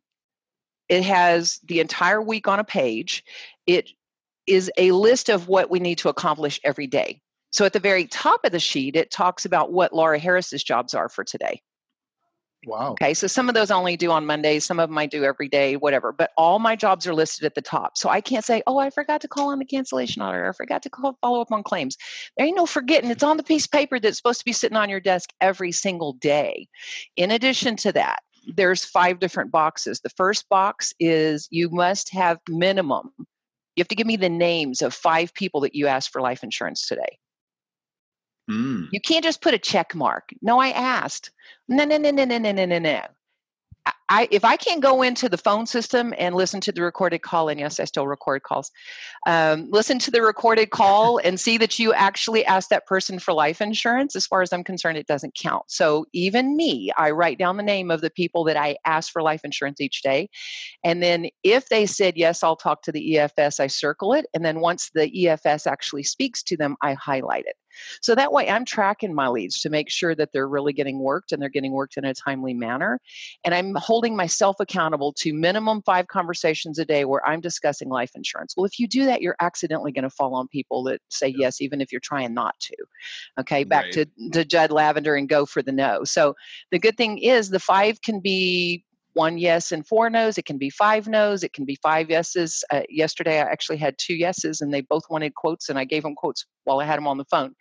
it 0.88 1.02
has 1.02 1.60
the 1.64 1.80
entire 1.80 2.20
week 2.20 2.48
on 2.48 2.60
a 2.60 2.64
page. 2.64 3.24
It 3.66 3.90
is 4.46 4.70
a 4.76 4.92
list 4.92 5.28
of 5.28 5.48
what 5.48 5.70
we 5.70 5.80
need 5.80 5.98
to 5.98 6.08
accomplish 6.08 6.60
every 6.64 6.86
day. 6.86 7.20
So 7.50 7.64
at 7.64 7.72
the 7.72 7.80
very 7.80 8.06
top 8.06 8.44
of 8.44 8.52
the 8.52 8.60
sheet, 8.60 8.96
it 8.96 9.10
talks 9.10 9.44
about 9.44 9.72
what 9.72 9.94
Laura 9.94 10.18
Harris's 10.18 10.64
jobs 10.64 10.92
are 10.92 11.08
for 11.08 11.24
today. 11.24 11.62
Wow. 12.66 12.92
Okay, 12.92 13.14
so 13.14 13.26
some 13.26 13.48
of 13.48 13.54
those 13.54 13.70
I 13.70 13.76
only 13.76 13.96
do 13.96 14.10
on 14.10 14.26
Mondays, 14.26 14.64
some 14.64 14.80
of 14.80 14.88
them 14.88 14.96
I 14.96 15.06
do 15.06 15.22
every 15.24 15.48
day, 15.48 15.76
whatever. 15.76 16.12
But 16.12 16.30
all 16.36 16.58
my 16.58 16.76
jobs 16.76 17.06
are 17.06 17.14
listed 17.14 17.44
at 17.44 17.54
the 17.54 17.60
top. 17.60 17.96
So 17.96 18.08
I 18.08 18.20
can't 18.20 18.44
say, 18.44 18.62
oh, 18.66 18.78
I 18.78 18.90
forgot 18.90 19.20
to 19.20 19.28
call 19.28 19.50
on 19.50 19.58
the 19.58 19.64
cancellation 19.64 20.22
auditor, 20.22 20.48
I 20.48 20.52
forgot 20.52 20.82
to 20.82 20.90
call, 20.90 21.16
follow 21.20 21.40
up 21.40 21.52
on 21.52 21.62
claims. 21.62 21.96
There 22.36 22.46
ain't 22.46 22.56
no 22.56 22.66
forgetting. 22.66 23.10
It's 23.10 23.22
on 23.22 23.36
the 23.36 23.42
piece 23.42 23.66
of 23.66 23.70
paper 23.70 24.00
that's 24.00 24.16
supposed 24.16 24.40
to 24.40 24.44
be 24.44 24.52
sitting 24.52 24.76
on 24.76 24.88
your 24.88 25.00
desk 25.00 25.30
every 25.40 25.72
single 25.72 26.14
day. 26.14 26.68
In 27.16 27.30
addition 27.30 27.76
to 27.76 27.92
that, 27.92 28.20
there's 28.54 28.84
five 28.84 29.18
different 29.18 29.50
boxes. 29.50 30.00
The 30.00 30.10
first 30.10 30.48
box 30.48 30.92
is 31.00 31.48
you 31.50 31.70
must 31.70 32.12
have 32.12 32.38
minimum. 32.48 33.10
You 33.18 33.80
have 33.80 33.88
to 33.88 33.96
give 33.96 34.06
me 34.06 34.16
the 34.16 34.28
names 34.28 34.82
of 34.82 34.94
five 34.94 35.34
people 35.34 35.60
that 35.62 35.74
you 35.74 35.86
asked 35.86 36.10
for 36.10 36.20
life 36.20 36.42
insurance 36.42 36.86
today. 36.86 37.18
Mm. 38.50 38.88
You 38.92 39.00
can't 39.00 39.24
just 39.24 39.40
put 39.40 39.54
a 39.54 39.58
check 39.58 39.94
mark. 39.94 40.30
No, 40.42 40.60
I 40.60 40.68
asked. 40.68 41.30
No, 41.68 41.84
no, 41.84 41.96
no, 41.96 42.10
no, 42.10 42.24
no, 42.24 42.38
no, 42.38 42.52
no, 42.52 42.64
no, 42.64 42.78
no. 42.78 43.00
I, 44.08 44.28
if 44.30 44.44
I 44.44 44.56
can't 44.56 44.82
go 44.82 45.02
into 45.02 45.28
the 45.28 45.38
phone 45.38 45.66
system 45.66 46.14
and 46.18 46.34
listen 46.34 46.60
to 46.62 46.72
the 46.72 46.82
recorded 46.82 47.22
call, 47.22 47.48
and 47.48 47.58
yes, 47.58 47.80
I 47.80 47.84
still 47.84 48.06
record 48.06 48.42
calls, 48.42 48.70
um, 49.26 49.68
listen 49.70 49.98
to 50.00 50.10
the 50.10 50.22
recorded 50.22 50.70
call 50.70 51.18
and 51.24 51.40
see 51.40 51.58
that 51.58 51.78
you 51.78 51.92
actually 51.94 52.44
asked 52.44 52.70
that 52.70 52.86
person 52.86 53.18
for 53.18 53.32
life 53.32 53.60
insurance, 53.60 54.14
as 54.14 54.26
far 54.26 54.42
as 54.42 54.52
I'm 54.52 54.64
concerned, 54.64 54.98
it 54.98 55.06
doesn't 55.06 55.34
count. 55.34 55.64
So 55.68 56.04
even 56.12 56.56
me, 56.56 56.90
I 56.96 57.10
write 57.10 57.38
down 57.38 57.56
the 57.56 57.62
name 57.62 57.90
of 57.90 58.02
the 58.02 58.10
people 58.10 58.44
that 58.44 58.56
I 58.56 58.76
ask 58.84 59.10
for 59.10 59.22
life 59.22 59.40
insurance 59.42 59.80
each 59.80 60.02
day. 60.02 60.28
And 60.84 61.02
then 61.02 61.28
if 61.42 61.68
they 61.68 61.86
said, 61.86 62.16
yes, 62.16 62.42
I'll 62.42 62.56
talk 62.56 62.82
to 62.82 62.92
the 62.92 63.14
EFS, 63.14 63.58
I 63.58 63.66
circle 63.68 64.12
it. 64.12 64.26
And 64.34 64.44
then 64.44 64.60
once 64.60 64.90
the 64.94 65.10
EFS 65.10 65.66
actually 65.66 66.04
speaks 66.04 66.42
to 66.44 66.56
them, 66.56 66.76
I 66.82 66.92
highlight 66.94 67.46
it. 67.46 67.56
So 68.00 68.14
that 68.14 68.32
way 68.32 68.48
I'm 68.48 68.64
tracking 68.64 69.14
my 69.14 69.28
leads 69.28 69.60
to 69.60 69.70
make 69.70 69.90
sure 69.90 70.14
that 70.14 70.30
they're 70.32 70.48
really 70.48 70.72
getting 70.72 70.98
worked 70.98 71.32
and 71.32 71.40
they're 71.40 71.48
getting 71.48 71.72
worked 71.72 71.96
in 71.96 72.04
a 72.04 72.14
timely 72.14 72.54
manner. 72.54 73.00
And 73.44 73.54
I'm 73.54 73.74
holding 73.74 74.16
myself 74.16 74.56
accountable 74.60 75.12
to 75.14 75.32
minimum 75.32 75.82
five 75.82 76.08
conversations 76.08 76.78
a 76.78 76.84
day 76.84 77.04
where 77.04 77.26
I'm 77.26 77.40
discussing 77.40 77.88
life 77.88 78.12
insurance. 78.14 78.54
Well, 78.56 78.66
if 78.66 78.78
you 78.78 78.86
do 78.86 79.04
that, 79.06 79.22
you're 79.22 79.36
accidentally 79.40 79.92
going 79.92 80.04
to 80.04 80.10
fall 80.10 80.34
on 80.34 80.48
people 80.48 80.82
that 80.84 81.00
say 81.08 81.28
yes, 81.28 81.60
even 81.60 81.80
if 81.80 81.92
you're 81.92 82.00
trying 82.00 82.34
not 82.34 82.58
to. 82.60 82.76
Okay, 83.40 83.64
back 83.64 83.84
Right. 83.84 83.92
to, 83.92 84.30
to 84.32 84.44
Judd 84.44 84.70
Lavender 84.70 85.14
and 85.14 85.28
go 85.28 85.44
for 85.46 85.60
the 85.62 85.72
no. 85.72 86.04
So 86.04 86.34
the 86.70 86.78
good 86.78 86.96
thing 86.96 87.18
is 87.18 87.50
the 87.50 87.58
five 87.60 88.00
can 88.02 88.20
be 88.20 88.84
one 89.14 89.38
yes 89.38 89.72
and 89.72 89.86
four 89.86 90.10
no's. 90.10 90.38
It 90.38 90.44
can 90.44 90.58
be 90.58 90.70
five 90.70 91.08
no's. 91.08 91.42
It 91.42 91.52
can 91.52 91.64
be 91.64 91.78
five 91.82 92.10
yeses. 92.10 92.62
Uh, 92.70 92.82
yesterday, 92.88 93.38
I 93.38 93.44
actually 93.44 93.78
had 93.78 93.96
two 93.98 94.14
yeses, 94.14 94.60
and 94.60 94.72
they 94.72 94.82
both 94.82 95.04
wanted 95.08 95.34
quotes, 95.34 95.68
and 95.68 95.78
I 95.78 95.84
gave 95.84 96.02
them 96.02 96.14
quotes 96.14 96.44
while 96.64 96.80
I 96.80 96.84
had 96.84 96.96
them 96.96 97.06
on 97.06 97.18
the 97.18 97.24
phone. 97.24 97.54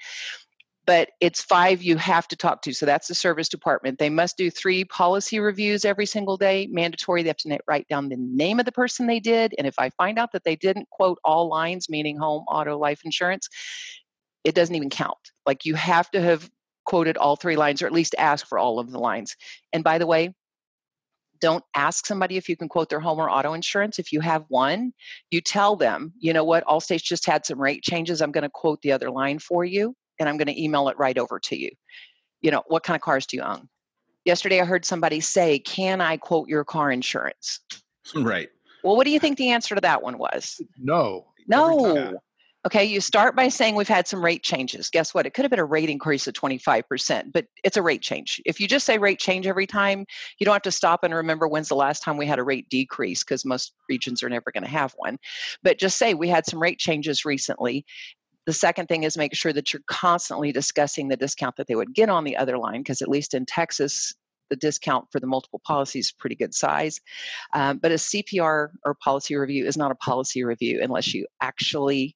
But 0.85 1.11
it's 1.21 1.41
five 1.41 1.81
you 1.81 1.95
have 1.95 2.27
to 2.27 2.35
talk 2.35 2.61
to. 2.63 2.73
So 2.73 2.85
that's 2.85 3.07
the 3.07 3.15
service 3.15 3.47
department. 3.47 3.99
They 3.99 4.09
must 4.09 4.35
do 4.35 4.51
three 4.51 4.83
policy 4.83 5.39
reviews 5.39 5.85
every 5.85 6.05
single 6.05 6.35
day, 6.35 6.67
mandatory. 6.69 7.23
They 7.23 7.29
have 7.29 7.37
to 7.37 7.57
write 7.67 7.87
down 7.87 8.09
the 8.09 8.17
name 8.17 8.59
of 8.59 8.65
the 8.65 8.71
person 8.73 9.07
they 9.07 9.21
did. 9.21 9.55
And 9.57 9.65
if 9.65 9.75
I 9.77 9.91
find 9.91 10.19
out 10.19 10.33
that 10.33 10.43
they 10.43 10.57
didn't 10.57 10.89
quote 10.89 11.19
all 11.23 11.47
lines, 11.47 11.87
meaning 11.89 12.17
home, 12.17 12.43
auto, 12.49 12.77
life 12.77 12.99
insurance, 13.05 13.47
it 14.43 14.55
doesn't 14.55 14.75
even 14.75 14.89
count. 14.89 15.17
Like 15.45 15.63
you 15.63 15.75
have 15.75 16.11
to 16.11 16.21
have 16.21 16.49
quoted 16.85 17.15
all 17.15 17.37
three 17.37 17.55
lines 17.55 17.81
or 17.81 17.85
at 17.85 17.93
least 17.93 18.15
ask 18.17 18.45
for 18.45 18.57
all 18.57 18.77
of 18.77 18.91
the 18.91 18.99
lines. 18.99 19.37
And 19.71 19.85
by 19.85 19.99
the 19.99 20.07
way, 20.07 20.33
don't 21.39 21.63
ask 21.75 22.05
somebody 22.05 22.37
if 22.37 22.47
you 22.47 22.55
can 22.55 22.69
quote 22.69 22.89
their 22.89 22.99
home 22.99 23.19
or 23.19 23.29
auto 23.29 23.53
insurance. 23.53 23.99
If 23.99 24.11
you 24.11 24.21
have 24.21 24.45
one, 24.47 24.93
you 25.31 25.41
tell 25.41 25.75
them, 25.75 26.13
you 26.19 26.33
know 26.33 26.43
what, 26.43 26.65
Allstate's 26.65 27.03
just 27.03 27.25
had 27.25 27.45
some 27.45 27.59
rate 27.59 27.83
changes. 27.83 28.21
I'm 28.21 28.31
going 28.31 28.43
to 28.43 28.49
quote 28.49 28.81
the 28.81 28.91
other 28.91 29.11
line 29.11 29.39
for 29.39 29.65
you 29.65 29.95
and 30.19 30.29
I'm 30.29 30.37
going 30.37 30.47
to 30.47 30.61
email 30.61 30.89
it 30.89 30.97
right 30.97 31.17
over 31.17 31.39
to 31.39 31.59
you. 31.59 31.69
You 32.41 32.51
know, 32.51 32.63
what 32.67 32.83
kind 32.83 32.95
of 32.95 33.01
cars 33.01 33.25
do 33.25 33.37
you 33.37 33.43
own? 33.43 33.67
Yesterday, 34.25 34.61
I 34.61 34.65
heard 34.65 34.85
somebody 34.85 35.19
say, 35.19 35.59
Can 35.59 36.01
I 36.01 36.17
quote 36.17 36.47
your 36.47 36.63
car 36.63 36.91
insurance? 36.91 37.59
Right. 38.13 38.49
Well, 38.83 38.97
what 38.97 39.05
do 39.05 39.11
you 39.11 39.19
think 39.21 39.37
the 39.37 39.51
answer 39.51 39.75
to 39.75 39.81
that 39.81 40.03
one 40.03 40.17
was? 40.17 40.59
No. 40.77 41.27
No. 41.47 42.19
Okay, 42.65 42.85
you 42.85 43.01
start 43.01 43.35
by 43.35 43.49
saying 43.49 43.75
we've 43.75 43.89
had 43.89 44.07
some 44.07 44.23
rate 44.23 44.41
changes. 44.41 44.89
Guess 44.89 45.13
what? 45.13 45.25
It 45.25 45.33
could 45.33 45.43
have 45.43 45.49
been 45.49 45.59
a 45.59 45.65
rate 45.65 45.89
increase 45.89 46.27
of 46.27 46.33
25%, 46.33 47.33
but 47.33 47.45
it's 47.61 47.75
a 47.75 47.81
rate 47.81 48.01
change. 48.01 48.41
If 48.45 48.61
you 48.61 48.69
just 48.69 48.85
say 48.85 48.97
rate 48.97 49.19
change 49.19 49.47
every 49.47 49.67
time, 49.67 50.05
you 50.39 50.45
don't 50.45 50.53
have 50.53 50.61
to 50.61 50.71
stop 50.71 51.03
and 51.03 51.13
remember 51.13 51.45
when's 51.45 51.67
the 51.67 51.75
last 51.75 52.03
time 52.03 52.15
we 52.15 52.25
had 52.25 52.39
a 52.39 52.43
rate 52.43 52.69
decrease 52.69 53.21
because 53.21 53.43
most 53.43 53.73
regions 53.89 54.23
are 54.23 54.29
never 54.29 54.49
going 54.49 54.63
to 54.63 54.69
have 54.69 54.93
one. 54.95 55.17
But 55.61 55.77
just 55.77 55.97
say 55.97 56.13
we 56.13 56.29
had 56.29 56.45
some 56.45 56.61
rate 56.61 56.79
changes 56.79 57.25
recently. 57.25 57.85
The 58.45 58.53
second 58.53 58.87
thing 58.87 59.03
is 59.03 59.17
make 59.17 59.35
sure 59.35 59.51
that 59.51 59.73
you're 59.73 59.83
constantly 59.87 60.53
discussing 60.53 61.09
the 61.09 61.17
discount 61.17 61.57
that 61.57 61.67
they 61.67 61.75
would 61.75 61.93
get 61.93 62.07
on 62.07 62.23
the 62.23 62.37
other 62.37 62.57
line 62.57 62.79
because 62.79 63.01
at 63.01 63.09
least 63.09 63.33
in 63.33 63.45
Texas, 63.45 64.13
the 64.49 64.55
discount 64.55 65.07
for 65.11 65.19
the 65.19 65.27
multiple 65.27 65.61
policies 65.65 66.05
is 66.05 66.11
pretty 66.13 66.35
good 66.35 66.53
size. 66.53 67.01
Um, 67.53 67.79
but 67.79 67.91
a 67.91 67.95
CPR 67.95 68.69
or 68.85 68.95
policy 69.03 69.35
review 69.35 69.65
is 69.65 69.75
not 69.75 69.91
a 69.91 69.95
policy 69.95 70.45
review 70.45 70.79
unless 70.81 71.13
you 71.13 71.27
actually 71.41 72.15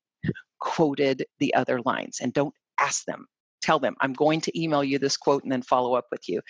quoted 0.60 1.26
the 1.40 1.54
other 1.54 1.80
lines 1.86 2.20
and 2.22 2.34
don't 2.34 2.54
ask 2.80 3.06
them. 3.06 3.28
Tell 3.62 3.80
them 3.80 3.96
i'm 4.02 4.14
going 4.14 4.40
to 4.42 4.62
email 4.62 4.84
you 4.84 5.00
this 5.00 5.18
quote 5.18 5.44
and 5.44 5.52
then 5.52 5.64
follow 5.64 5.96
up 5.96 6.06
with 6.12 6.30
you. 6.30 6.42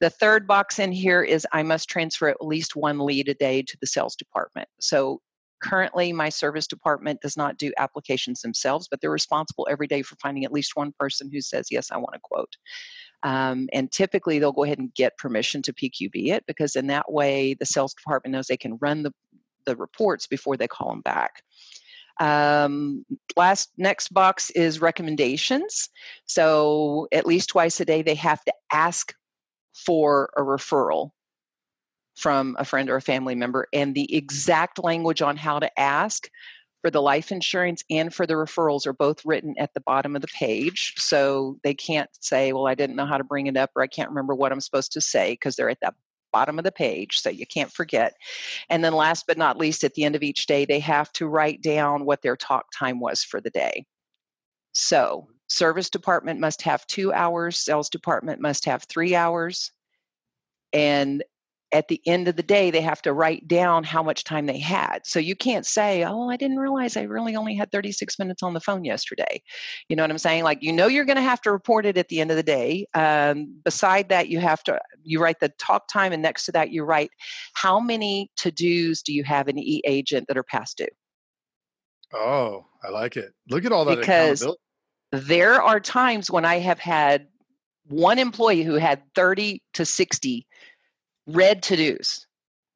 The 0.00 0.10
third 0.10 0.46
box 0.46 0.78
in 0.78 0.92
here 0.92 1.22
is 1.22 1.46
i 1.52 1.62
must 1.62 1.88
transfer 1.88 2.28
at 2.28 2.44
least 2.44 2.76
one 2.76 2.98
lead 2.98 3.28
a 3.28 3.34
day 3.34 3.62
to 3.62 3.76
the 3.80 3.86
sales 3.86 4.16
department. 4.16 4.68
So 4.80 5.20
currently 5.62 6.12
my 6.12 6.28
service 6.28 6.66
department 6.66 7.20
does 7.22 7.36
not 7.36 7.56
do 7.56 7.72
applications 7.78 8.42
themselves 8.42 8.88
but 8.90 9.00
they're 9.00 9.10
responsible 9.10 9.66
every 9.70 9.86
day 9.86 10.02
for 10.02 10.16
finding 10.16 10.44
at 10.44 10.52
least 10.52 10.72
one 10.74 10.92
person 10.98 11.30
who 11.32 11.40
says 11.40 11.68
yes 11.70 11.90
i 11.90 11.96
want 11.96 12.12
to 12.12 12.20
quote. 12.22 12.56
Um, 13.22 13.68
and 13.72 13.90
typically 13.90 14.38
they'll 14.38 14.52
go 14.52 14.64
ahead 14.64 14.78
and 14.78 14.92
get 14.94 15.16
permission 15.16 15.62
to 15.62 15.72
pqb 15.72 16.32
it 16.32 16.44
because 16.46 16.76
in 16.76 16.88
that 16.88 17.10
way 17.10 17.54
the 17.54 17.64
sales 17.64 17.94
department 17.94 18.32
knows 18.32 18.48
they 18.48 18.56
can 18.56 18.76
run 18.80 19.02
the, 19.04 19.12
the 19.64 19.76
reports 19.76 20.26
before 20.26 20.56
they 20.56 20.68
call 20.68 20.90
them 20.90 21.00
back 21.00 21.42
um, 22.20 23.04
last 23.36 23.70
next 23.76 24.12
box 24.12 24.50
is 24.50 24.80
recommendations. 24.80 25.88
So 26.24 27.08
at 27.12 27.26
least 27.26 27.50
twice 27.50 27.80
a 27.80 27.84
day, 27.84 28.02
they 28.02 28.14
have 28.14 28.44
to 28.44 28.52
ask 28.72 29.12
for 29.74 30.30
a 30.36 30.42
referral 30.42 31.10
from 32.16 32.56
a 32.58 32.64
friend 32.64 32.88
or 32.88 32.96
a 32.96 33.02
family 33.02 33.34
member, 33.34 33.68
and 33.74 33.94
the 33.94 34.14
exact 34.14 34.82
language 34.82 35.20
on 35.20 35.36
how 35.36 35.58
to 35.58 35.78
ask 35.78 36.28
for 36.82 36.90
the 36.90 37.02
life 37.02 37.30
insurance 37.30 37.82
and 37.90 38.14
for 38.14 38.26
the 38.26 38.34
referrals 38.34 38.86
are 38.86 38.92
both 38.92 39.24
written 39.24 39.54
at 39.58 39.74
the 39.74 39.80
bottom 39.80 40.16
of 40.16 40.22
the 40.22 40.28
page. 40.28 40.94
So 40.96 41.58
they 41.62 41.74
can't 41.74 42.08
say, 42.20 42.52
Well, 42.52 42.66
I 42.66 42.74
didn't 42.74 42.96
know 42.96 43.06
how 43.06 43.18
to 43.18 43.24
bring 43.24 43.48
it 43.48 43.56
up, 43.56 43.70
or 43.76 43.82
I 43.82 43.86
can't 43.86 44.08
remember 44.08 44.34
what 44.34 44.52
I'm 44.52 44.60
supposed 44.60 44.92
to 44.92 45.00
say 45.00 45.32
because 45.32 45.56
they're 45.56 45.68
at 45.68 45.80
the 45.80 45.92
bottom 46.32 46.58
of 46.58 46.64
the 46.64 46.72
page. 46.72 47.20
So 47.20 47.30
you 47.30 47.46
can't 47.46 47.72
forget. 47.72 48.14
And 48.68 48.84
then 48.84 48.92
last 48.92 49.26
but 49.26 49.38
not 49.38 49.58
least, 49.58 49.84
at 49.84 49.94
the 49.94 50.04
end 50.04 50.16
of 50.16 50.22
each 50.22 50.46
day, 50.46 50.64
they 50.64 50.80
have 50.80 51.12
to 51.12 51.26
write 51.26 51.62
down 51.62 52.04
what 52.04 52.22
their 52.22 52.36
talk 52.36 52.66
time 52.76 53.00
was 53.00 53.22
for 53.22 53.40
the 53.40 53.50
day. 53.50 53.86
So 54.72 55.28
service 55.48 55.90
department 55.90 56.40
must 56.40 56.62
have 56.62 56.86
two 56.86 57.12
hours, 57.12 57.58
sales 57.58 57.88
department 57.88 58.40
must 58.40 58.64
have 58.66 58.84
three 58.84 59.14
hours. 59.14 59.72
And 60.72 61.22
at 61.72 61.88
the 61.88 62.00
end 62.06 62.28
of 62.28 62.36
the 62.36 62.42
day, 62.42 62.70
they 62.70 62.80
have 62.80 63.02
to 63.02 63.12
write 63.12 63.48
down 63.48 63.82
how 63.82 64.02
much 64.02 64.24
time 64.24 64.46
they 64.46 64.58
had. 64.58 65.00
So 65.04 65.18
you 65.18 65.34
can't 65.34 65.66
say, 65.66 66.04
oh, 66.04 66.30
I 66.30 66.36
didn't 66.36 66.58
realize 66.58 66.96
I 66.96 67.02
really 67.02 67.34
only 67.34 67.54
had 67.54 67.72
36 67.72 68.18
minutes 68.18 68.42
on 68.42 68.54
the 68.54 68.60
phone 68.60 68.84
yesterday. 68.84 69.42
You 69.88 69.96
know 69.96 70.04
what 70.04 70.10
I'm 70.10 70.18
saying? 70.18 70.44
Like, 70.44 70.62
you 70.62 70.72
know, 70.72 70.86
you're 70.86 71.04
going 71.04 71.16
to 71.16 71.22
have 71.22 71.40
to 71.42 71.50
report 71.50 71.84
it 71.84 71.98
at 71.98 72.08
the 72.08 72.20
end 72.20 72.30
of 72.30 72.36
the 72.36 72.42
day. 72.42 72.86
Um, 72.94 73.60
beside 73.64 74.08
that, 74.10 74.28
you 74.28 74.38
have 74.38 74.62
to, 74.64 74.80
you 75.02 75.20
write 75.20 75.40
the 75.40 75.48
talk 75.58 75.88
time, 75.88 76.12
and 76.12 76.22
next 76.22 76.46
to 76.46 76.52
that, 76.52 76.70
you 76.70 76.84
write 76.84 77.10
how 77.54 77.80
many 77.80 78.30
to 78.36 78.50
dos 78.50 79.02
do 79.02 79.12
you 79.12 79.24
have 79.24 79.48
in 79.48 79.58
e 79.58 79.82
agent 79.84 80.28
that 80.28 80.36
are 80.36 80.44
past 80.44 80.78
due? 80.78 80.86
Oh, 82.14 82.64
I 82.84 82.90
like 82.90 83.16
it. 83.16 83.32
Look 83.50 83.64
at 83.64 83.72
all 83.72 83.84
that 83.86 83.98
because 83.98 84.46
there 85.10 85.60
are 85.60 85.80
times 85.80 86.30
when 86.30 86.44
I 86.44 86.58
have 86.60 86.78
had 86.78 87.26
one 87.88 88.18
employee 88.18 88.62
who 88.62 88.74
had 88.74 89.02
30 89.14 89.62
to 89.74 89.84
60 89.84 90.46
red 91.26 91.62
to 91.64 91.76
dos. 91.76 92.26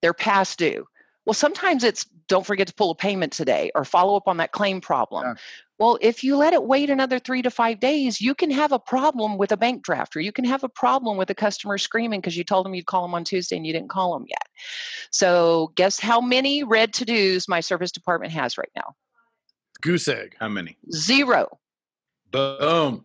They're 0.03 0.15
past 0.15 0.59
due. 0.59 0.87
Well, 1.27 1.35
sometimes 1.35 1.85
it's 1.85 2.07
don't 2.29 2.47
forget 2.47 2.67
to 2.69 2.75
pull 2.75 2.91
a 2.91 2.95
payment 2.95 3.33
today 3.33 3.71
or 3.75 3.85
follow 3.85 4.17
up 4.17 4.27
on 4.27 4.39
that 4.39 4.53
claim 4.53 4.81
problem. 4.81 5.25
Yeah. 5.25 5.35
Well, 5.79 5.99
if 6.01 6.23
you 6.23 6.37
let 6.37 6.53
it 6.53 6.63
wait 6.63 6.91
another 6.91 7.19
three 7.19 7.43
to 7.43 7.51
five 7.51 7.81
days, 7.81 8.21
you 8.21 8.35
can 8.35 8.51
have 8.51 8.71
a 8.73 8.79
problem 8.79 9.39
with 9.39 9.51
a 9.51 9.57
bank 9.57 9.83
draft 9.83 10.15
or 10.15 10.21
you 10.21 10.31
can 10.31 10.45
have 10.45 10.63
a 10.63 10.69
problem 10.69 11.17
with 11.17 11.31
a 11.31 11.35
customer 11.35 11.79
screaming 11.79 12.21
because 12.21 12.37
you 12.37 12.45
told 12.45 12.67
them 12.67 12.75
you'd 12.75 12.87
call 12.87 13.03
them 13.03 13.15
on 13.15 13.25
Tuesday 13.25 13.57
and 13.57 13.67
you 13.67 13.73
didn't 13.73 13.89
call 13.89 14.13
them 14.13 14.27
yet. 14.29 14.47
So, 15.11 15.73
guess 15.77 15.99
how 15.99 16.21
many 16.21 16.65
red 16.65 16.93
to 16.95 17.05
dos 17.05 17.49
my 17.49 17.61
service 17.61 17.93
department 17.93 18.33
has 18.33 18.59
right 18.59 18.71
now? 18.77 18.95
Goose 19.81 20.09
egg. 20.09 20.37
How 20.39 20.49
many? 20.49 20.77
Zero. 20.93 21.59
Boom. 22.31 23.05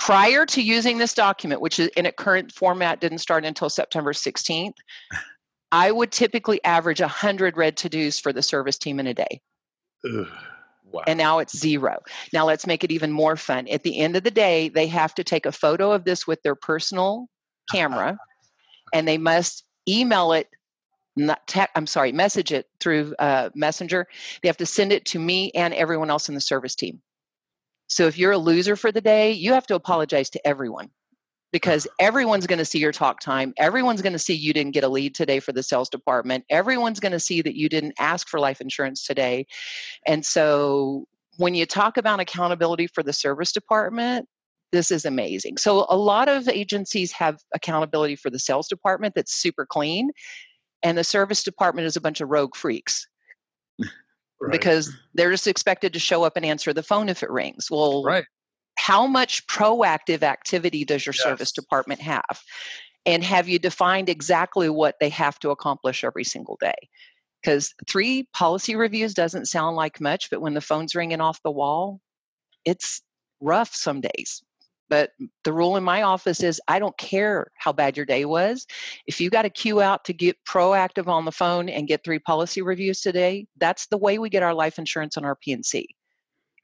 Prior 0.00 0.44
to 0.46 0.62
using 0.62 0.98
this 0.98 1.14
document, 1.14 1.60
which 1.60 1.78
is 1.78 1.88
in 1.96 2.06
a 2.06 2.12
current 2.12 2.52
format 2.52 3.00
didn't 3.00 3.18
start 3.18 3.44
until 3.44 3.70
September 3.70 4.12
16th, 4.12 4.74
I 5.72 5.90
would 5.90 6.12
typically 6.12 6.62
average 6.64 7.00
100 7.00 7.56
red 7.56 7.76
to 7.78 7.88
dos 7.88 8.18
for 8.18 8.32
the 8.32 8.42
service 8.42 8.78
team 8.78 9.00
in 9.00 9.06
a 9.06 9.14
day. 9.14 9.40
Ugh. 10.04 10.26
Wow. 10.90 11.02
And 11.08 11.18
now 11.18 11.40
it's 11.40 11.56
zero. 11.56 12.00
Now 12.32 12.46
let's 12.46 12.66
make 12.66 12.84
it 12.84 12.92
even 12.92 13.10
more 13.10 13.36
fun. 13.36 13.66
At 13.68 13.82
the 13.82 13.98
end 13.98 14.14
of 14.14 14.22
the 14.22 14.30
day, 14.30 14.68
they 14.68 14.86
have 14.86 15.12
to 15.16 15.24
take 15.24 15.44
a 15.46 15.50
photo 15.50 15.90
of 15.90 16.04
this 16.04 16.26
with 16.26 16.40
their 16.42 16.54
personal 16.54 17.26
camera 17.72 18.16
and 18.92 19.08
they 19.08 19.18
must 19.18 19.64
email 19.88 20.32
it 20.32 20.48
not 21.16 21.46
te- 21.46 21.66
I'm 21.74 21.86
sorry, 21.86 22.12
message 22.12 22.52
it 22.52 22.66
through 22.80 23.14
uh, 23.18 23.50
Messenger. 23.54 24.06
They 24.42 24.48
have 24.48 24.56
to 24.58 24.66
send 24.66 24.92
it 24.92 25.04
to 25.06 25.18
me 25.18 25.50
and 25.52 25.72
everyone 25.74 26.10
else 26.10 26.28
in 26.28 26.34
the 26.34 26.40
service 26.40 26.74
team. 26.74 27.00
So 27.86 28.06
if 28.06 28.18
you're 28.18 28.32
a 28.32 28.38
loser 28.38 28.76
for 28.76 28.92
the 28.92 29.00
day, 29.00 29.32
you 29.32 29.52
have 29.52 29.66
to 29.68 29.74
apologize 29.74 30.30
to 30.30 30.46
everyone 30.46 30.90
because 31.52 31.86
everyone's 32.00 32.46
going 32.46 32.58
to 32.58 32.64
see 32.64 32.78
your 32.78 32.92
talk 32.92 33.20
time. 33.20 33.52
Everyone's 33.58 34.02
going 34.02 34.12
to 34.12 34.18
see 34.18 34.34
you 34.34 34.52
didn't 34.52 34.72
get 34.72 34.84
a 34.84 34.88
lead 34.88 35.14
today 35.14 35.40
for 35.40 35.52
the 35.52 35.62
sales 35.62 35.88
department. 35.88 36.44
Everyone's 36.50 37.00
going 37.00 37.12
to 37.12 37.20
see 37.20 37.42
that 37.42 37.56
you 37.56 37.68
didn't 37.68 37.94
ask 37.98 38.28
for 38.28 38.40
life 38.40 38.60
insurance 38.60 39.04
today. 39.04 39.46
And 40.06 40.24
so 40.24 41.06
when 41.36 41.54
you 41.54 41.66
talk 41.66 41.96
about 41.96 42.20
accountability 42.20 42.86
for 42.86 43.02
the 43.02 43.12
service 43.12 43.52
department, 43.52 44.26
this 44.72 44.90
is 44.90 45.04
amazing. 45.04 45.56
So 45.56 45.86
a 45.88 45.96
lot 45.96 46.28
of 46.28 46.48
agencies 46.48 47.12
have 47.12 47.38
accountability 47.54 48.16
for 48.16 48.30
the 48.30 48.40
sales 48.40 48.66
department 48.66 49.14
that's 49.14 49.34
super 49.34 49.64
clean 49.64 50.10
and 50.84 50.98
the 50.98 51.04
service 51.04 51.42
department 51.42 51.86
is 51.86 51.96
a 51.96 52.00
bunch 52.00 52.20
of 52.20 52.28
rogue 52.28 52.54
freaks. 52.54 53.08
Right. 54.44 54.52
Because 54.52 54.92
they're 55.14 55.30
just 55.30 55.46
expected 55.46 55.92
to 55.92 55.98
show 55.98 56.24
up 56.24 56.36
and 56.36 56.44
answer 56.44 56.72
the 56.72 56.82
phone 56.82 57.08
if 57.08 57.22
it 57.22 57.30
rings. 57.30 57.70
Well, 57.70 58.02
right. 58.02 58.24
how 58.76 59.06
much 59.06 59.46
proactive 59.46 60.22
activity 60.22 60.84
does 60.84 61.06
your 61.06 61.14
yes. 61.14 61.22
service 61.22 61.52
department 61.52 62.00
have? 62.00 62.40
And 63.06 63.22
have 63.22 63.48
you 63.48 63.58
defined 63.58 64.08
exactly 64.08 64.68
what 64.68 64.96
they 65.00 65.10
have 65.10 65.38
to 65.40 65.50
accomplish 65.50 66.04
every 66.04 66.24
single 66.24 66.56
day? 66.60 66.74
Because 67.42 67.74
three 67.86 68.26
policy 68.32 68.74
reviews 68.74 69.12
doesn't 69.12 69.46
sound 69.46 69.76
like 69.76 70.00
much, 70.00 70.30
but 70.30 70.40
when 70.40 70.54
the 70.54 70.62
phone's 70.62 70.94
ringing 70.94 71.20
off 71.20 71.42
the 71.42 71.50
wall, 71.50 72.00
it's 72.64 73.02
rough 73.40 73.74
some 73.74 74.00
days. 74.00 74.42
But 74.88 75.10
the 75.44 75.52
rule 75.52 75.76
in 75.76 75.84
my 75.84 76.02
office 76.02 76.42
is 76.42 76.60
I 76.68 76.78
don't 76.78 76.96
care 76.98 77.50
how 77.56 77.72
bad 77.72 77.96
your 77.96 78.06
day 78.06 78.24
was. 78.24 78.66
If 79.06 79.20
you 79.20 79.30
got 79.30 79.44
a 79.44 79.50
queue 79.50 79.80
out 79.80 80.04
to 80.04 80.12
get 80.12 80.36
proactive 80.46 81.08
on 81.08 81.24
the 81.24 81.32
phone 81.32 81.68
and 81.68 81.88
get 81.88 82.04
three 82.04 82.18
policy 82.18 82.62
reviews 82.62 83.00
today, 83.00 83.46
that's 83.56 83.86
the 83.86 83.98
way 83.98 84.18
we 84.18 84.28
get 84.28 84.42
our 84.42 84.54
life 84.54 84.78
insurance 84.78 85.16
on 85.16 85.24
our 85.24 85.36
PNC. 85.36 85.86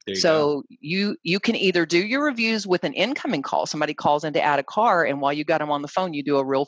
You 0.07 0.15
so 0.15 0.61
go. 0.61 0.63
you 0.79 1.15
you 1.23 1.39
can 1.39 1.55
either 1.55 1.85
do 1.85 1.99
your 1.99 2.23
reviews 2.23 2.65
with 2.65 2.83
an 2.83 2.93
incoming 2.93 3.43
call. 3.43 3.65
Somebody 3.65 3.93
calls 3.93 4.23
in 4.23 4.33
to 4.33 4.41
add 4.41 4.59
a 4.59 4.63
car, 4.63 5.05
and 5.05 5.21
while 5.21 5.33
you 5.33 5.43
got 5.43 5.59
them 5.59 5.69
on 5.69 5.83
the 5.83 5.87
phone, 5.87 6.13
you 6.13 6.23
do 6.23 6.37
a 6.37 6.43
real 6.43 6.67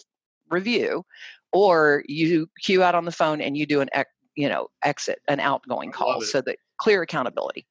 review, 0.51 1.03
or 1.51 2.03
you 2.07 2.47
queue 2.61 2.83
out 2.83 2.93
on 2.93 3.05
the 3.05 3.11
phone 3.11 3.41
and 3.41 3.57
you 3.57 3.65
do 3.65 3.81
an 3.81 3.89
you 4.35 4.49
know 4.49 4.67
exit 4.83 5.19
an 5.27 5.39
outgoing 5.39 5.91
call. 5.91 6.21
So 6.21 6.41
that 6.41 6.57
clear 6.77 7.01
accountability. 7.01 7.65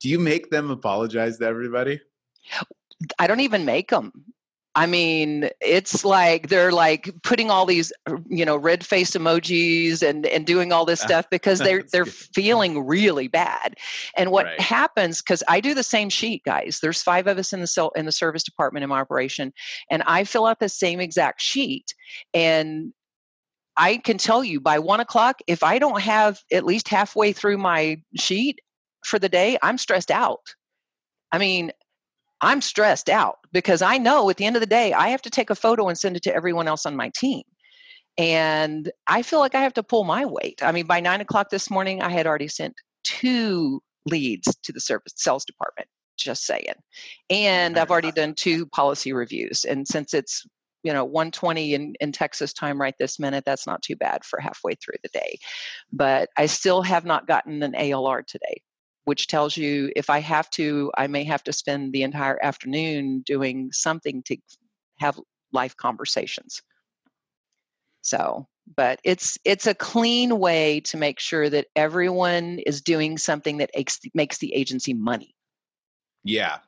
Do 0.00 0.08
you 0.08 0.18
make 0.18 0.50
them 0.50 0.70
apologize 0.70 1.38
to 1.38 1.46
everybody? 1.46 2.00
I 3.18 3.26
don't 3.26 3.40
even 3.40 3.64
make 3.64 3.90
them. 3.90 4.12
I 4.74 4.86
mean, 4.86 5.50
it's 5.60 6.04
like 6.04 6.48
they're 6.48 6.70
like 6.70 7.10
putting 7.24 7.50
all 7.50 7.66
these, 7.66 7.92
uh, 8.06 8.16
you 8.28 8.44
know, 8.44 8.56
red 8.56 8.86
face 8.86 9.10
emojis 9.12 10.08
and 10.08 10.24
and 10.24 10.46
doing 10.46 10.72
all 10.72 10.84
this 10.84 11.02
uh, 11.02 11.06
stuff 11.06 11.30
because 11.30 11.58
they're 11.58 11.82
they're 11.92 12.04
good. 12.04 12.12
feeling 12.12 12.86
really 12.86 13.26
bad. 13.26 13.74
And 14.16 14.30
what 14.30 14.46
right. 14.46 14.60
happens 14.60 15.20
because 15.20 15.42
I 15.48 15.60
do 15.60 15.74
the 15.74 15.82
same 15.82 16.10
sheet, 16.10 16.44
guys. 16.44 16.78
There's 16.80 17.02
five 17.02 17.26
of 17.26 17.38
us 17.38 17.52
in 17.52 17.60
the 17.60 17.66
cell 17.66 17.90
in 17.96 18.06
the 18.06 18.12
service 18.12 18.44
department 18.44 18.84
in 18.84 18.90
my 18.90 19.00
operation, 19.00 19.52
and 19.90 20.04
I 20.04 20.22
fill 20.22 20.46
out 20.46 20.60
the 20.60 20.68
same 20.68 21.00
exact 21.00 21.40
sheet. 21.40 21.92
And 22.32 22.92
I 23.76 23.96
can 23.96 24.18
tell 24.18 24.44
you 24.44 24.60
by 24.60 24.78
one 24.78 25.00
o'clock, 25.00 25.40
if 25.48 25.64
I 25.64 25.80
don't 25.80 26.00
have 26.00 26.38
at 26.52 26.64
least 26.64 26.88
halfway 26.88 27.32
through 27.32 27.58
my 27.58 28.00
sheet 28.16 28.60
for 29.04 29.18
the 29.18 29.28
day, 29.28 29.58
I'm 29.60 29.78
stressed 29.78 30.12
out. 30.12 30.54
I 31.32 31.38
mean, 31.38 31.72
I'm 32.40 32.60
stressed 32.60 33.08
out 33.08 33.38
because 33.52 33.82
I 33.82 33.98
know 33.98 34.30
at 34.30 34.36
the 34.36 34.44
end 34.44 34.56
of 34.56 34.60
the 34.60 34.66
day, 34.66 34.92
I 34.92 35.08
have 35.08 35.22
to 35.22 35.30
take 35.30 35.50
a 35.50 35.54
photo 35.54 35.88
and 35.88 35.98
send 35.98 36.16
it 36.16 36.22
to 36.24 36.34
everyone 36.34 36.68
else 36.68 36.86
on 36.86 36.96
my 36.96 37.10
team. 37.14 37.42
And 38.16 38.90
I 39.06 39.22
feel 39.22 39.38
like 39.38 39.54
I 39.54 39.62
have 39.62 39.74
to 39.74 39.82
pull 39.82 40.04
my 40.04 40.24
weight. 40.24 40.62
I 40.62 40.72
mean, 40.72 40.86
by 40.86 41.00
nine 41.00 41.20
o'clock 41.20 41.50
this 41.50 41.70
morning, 41.70 42.02
I 42.02 42.10
had 42.10 42.26
already 42.26 42.48
sent 42.48 42.74
two 43.04 43.80
leads 44.06 44.56
to 44.64 44.72
the 44.72 44.80
service 44.80 45.12
sales 45.16 45.44
department, 45.44 45.88
just 46.16 46.44
saying. 46.44 46.74
And 47.30 47.78
I've 47.78 47.90
already 47.90 48.12
done 48.12 48.34
two 48.34 48.66
policy 48.66 49.12
reviews. 49.12 49.64
And 49.64 49.86
since 49.86 50.14
it's 50.14 50.46
you 50.84 50.92
know 50.92 51.04
120 51.04 51.74
in, 51.74 51.94
in 52.00 52.12
texas 52.12 52.52
time 52.52 52.80
right 52.80 52.94
this 53.00 53.18
minute 53.18 53.42
that's 53.44 53.66
not 53.66 53.82
too 53.82 53.96
bad 53.96 54.24
for 54.24 54.38
halfway 54.38 54.74
through 54.74 54.94
the 55.02 55.08
day 55.08 55.36
but 55.92 56.28
i 56.36 56.46
still 56.46 56.82
have 56.82 57.04
not 57.04 57.26
gotten 57.26 57.62
an 57.64 57.72
alr 57.72 58.24
today 58.24 58.62
which 59.08 59.26
tells 59.26 59.56
you 59.56 59.90
if 59.96 60.10
I 60.10 60.18
have 60.18 60.50
to, 60.50 60.92
I 60.98 61.06
may 61.06 61.24
have 61.24 61.42
to 61.44 61.52
spend 61.54 61.94
the 61.94 62.02
entire 62.02 62.38
afternoon 62.44 63.22
doing 63.24 63.72
something 63.72 64.22
to 64.24 64.36
have 64.98 65.18
life 65.50 65.74
conversations. 65.78 66.60
So, 68.02 68.46
but 68.76 69.00
it's 69.04 69.38
it's 69.46 69.66
a 69.66 69.74
clean 69.74 70.38
way 70.38 70.80
to 70.80 70.98
make 70.98 71.20
sure 71.20 71.48
that 71.48 71.68
everyone 71.74 72.58
is 72.66 72.82
doing 72.82 73.16
something 73.16 73.56
that 73.56 73.70
makes, 73.74 73.98
makes 74.12 74.36
the 74.36 74.52
agency 74.52 74.92
money. 74.92 75.34
Yeah. 76.22 76.58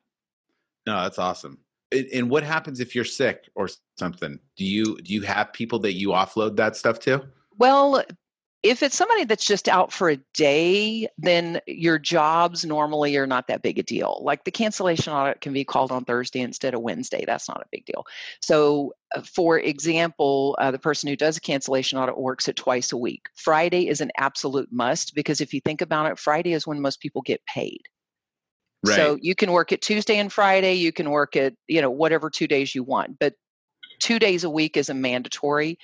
No, 0.87 1.03
that's 1.03 1.19
awesome. 1.19 1.59
And 1.93 2.31
what 2.31 2.43
happens 2.43 2.81
if 2.81 2.95
you're 2.95 3.05
sick 3.05 3.51
or 3.55 3.69
something? 3.99 4.41
Do 4.57 4.65
you 4.65 4.97
do 5.03 5.13
you 5.13 5.21
have 5.23 5.53
people 5.53 5.79
that 5.81 5.93
you 5.93 6.09
offload 6.09 6.57
that 6.57 6.75
stuff 6.75 7.01
to? 7.01 7.23
Well, 7.59 8.03
if 8.63 8.83
it's 8.83 8.97
somebody 8.97 9.25
that's 9.25 9.47
just 9.47 9.69
out 9.69 9.91
for 9.91 10.11
a 10.11 10.19
day, 10.35 11.09
then 11.17 11.61
your 11.67 11.99
jobs 11.99 12.65
normally 12.65 13.17
are 13.17 13.27
not 13.27 13.47
that 13.47 13.63
big 13.63 13.79
a 13.79 13.83
deal. 13.83 14.21
Like 14.23 14.45
the 14.45 14.51
cancellation 14.51 15.15
audit 15.15 15.41
can 15.41 15.55
be 15.55 15.65
called 15.65 15.91
on 15.91 16.05
Thursday 16.05 16.41
instead 16.41 16.75
of 16.75 16.83
Wednesday. 16.83 17.25
That's 17.27 17.49
not 17.49 17.63
a 17.63 17.69
big 17.73 17.87
deal. 17.87 18.05
So, 18.43 18.93
uh, 19.15 19.23
for 19.23 19.59
example, 19.59 20.57
uh, 20.61 20.71
the 20.71 20.79
person 20.79 21.09
who 21.09 21.17
does 21.17 21.39
a 21.39 21.41
cancellation 21.41 21.99
audit 21.99 22.19
works 22.19 22.49
it 22.49 22.57
twice 22.57 22.93
a 22.93 22.99
week. 22.99 23.29
Friday 23.35 23.89
is 23.89 24.03
an 24.03 24.11
absolute 24.19 24.69
must 24.71 25.15
because 25.15 25.41
if 25.41 25.55
you 25.55 25.61
think 25.63 25.81
about 25.81 26.11
it, 26.11 26.19
Friday 26.19 26.53
is 26.53 26.67
when 26.67 26.83
most 26.83 27.01
people 27.01 27.23
get 27.23 27.41
paid. 27.47 27.81
Right. 28.87 28.97
So 28.97 29.19
you 29.21 29.35
can 29.35 29.53
work 29.53 29.73
it 29.73 29.81
Tuesday 29.81 30.19
and 30.19 30.31
Friday. 30.31 30.75
You 30.75 30.93
can 30.93 31.11
work 31.11 31.35
it, 31.35 31.57
you 31.67 31.81
know, 31.81 31.91
whatever 31.91 32.29
two 32.29 32.47
days 32.47 32.75
you 32.75 32.83
want. 32.83 33.19
But 33.19 33.35
two 34.01 34.19
days 34.19 34.45
a 34.45 34.51
week 34.51 34.77
is 34.77 34.89
a 34.89 34.95
mandatory, 34.95 35.79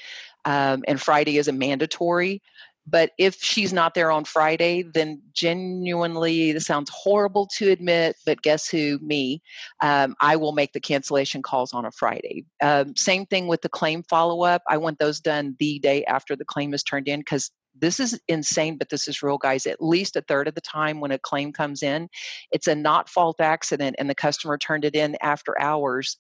um, 0.47 0.83
and 0.89 1.01
Friday 1.01 1.37
is 1.37 1.49
a 1.49 1.53
mandatory. 1.53 2.41
But 2.89 3.11
if 3.19 3.43
she's 3.43 3.73
not 3.73 3.95
there 3.95 4.13
on 4.13 4.25
Friday, 4.25 4.83
then 4.83 5.21
genuinely, 5.33 6.53
this 6.53 6.67
sounds 6.67 6.89
horrible 6.95 7.49
to 7.57 7.71
admit, 7.71 8.15
but 8.25 8.43
guess 8.43 8.69
who? 8.69 9.01
Me. 9.03 9.43
Um, 9.83 10.15
I 10.21 10.37
will 10.37 10.53
make 10.53 10.73
the 10.73 10.81
cancellation 10.81 11.43
calls 11.43 11.73
on 11.73 11.85
a 11.85 11.91
Friday. 11.91 12.45
Um, 12.63 12.95
same 12.95 13.27
thing 13.27 13.49
with 13.49 13.63
the 13.63 13.69
claim 13.69 14.05
follow 14.05 14.45
up. 14.45 14.63
I 14.69 14.77
want 14.77 15.01
those 15.01 15.21
done 15.21 15.57
the 15.59 15.81
day 15.81 16.05
after 16.05 16.37
the 16.37 16.45
claim 16.45 16.73
is 16.75 16.85
turned 16.85 17.09
in 17.09 17.21
because 17.21 17.51
this 17.79 17.99
is 17.99 18.19
insane, 18.29 18.79
but 18.79 18.89
this 18.89 19.09
is 19.09 19.21
real, 19.21 19.37
guys. 19.37 19.67
At 19.67 19.83
least 19.83 20.15
a 20.15 20.23
third 20.23 20.47
of 20.47 20.55
the 20.55 20.61
time 20.61 21.01
when 21.01 21.11
a 21.11 21.19
claim 21.19 21.53
comes 21.53 21.83
in, 21.83 22.09
it's 22.53 22.69
a 22.69 22.75
not 22.75 23.09
fault 23.09 23.41
accident 23.41 23.97
and 23.99 24.09
the 24.09 24.15
customer 24.15 24.57
turned 24.59 24.85
it 24.85 24.95
in 24.95 25.17
after 25.21 25.61
hours. 25.61 26.19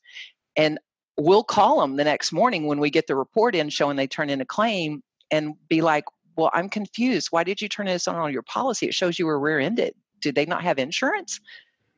And 0.56 0.78
we'll 1.16 1.44
call 1.44 1.80
them 1.80 1.96
the 1.96 2.04
next 2.04 2.32
morning 2.32 2.66
when 2.66 2.78
we 2.78 2.90
get 2.90 3.06
the 3.06 3.16
report 3.16 3.54
in 3.54 3.68
showing 3.68 3.96
they 3.96 4.06
turn 4.06 4.30
in 4.30 4.40
a 4.40 4.46
claim 4.46 5.02
and 5.30 5.54
be 5.68 5.80
like, 5.80 6.04
well, 6.36 6.50
I'm 6.52 6.68
confused. 6.68 7.28
Why 7.30 7.44
did 7.44 7.62
you 7.62 7.68
turn 7.68 7.86
this 7.86 8.06
on 8.06 8.32
your 8.32 8.42
policy? 8.42 8.86
It 8.86 8.94
shows 8.94 9.18
you 9.18 9.26
were 9.26 9.40
rear 9.40 9.58
ended. 9.58 9.94
Did 10.20 10.34
they 10.34 10.46
not 10.46 10.62
have 10.62 10.78
insurance? 10.78 11.40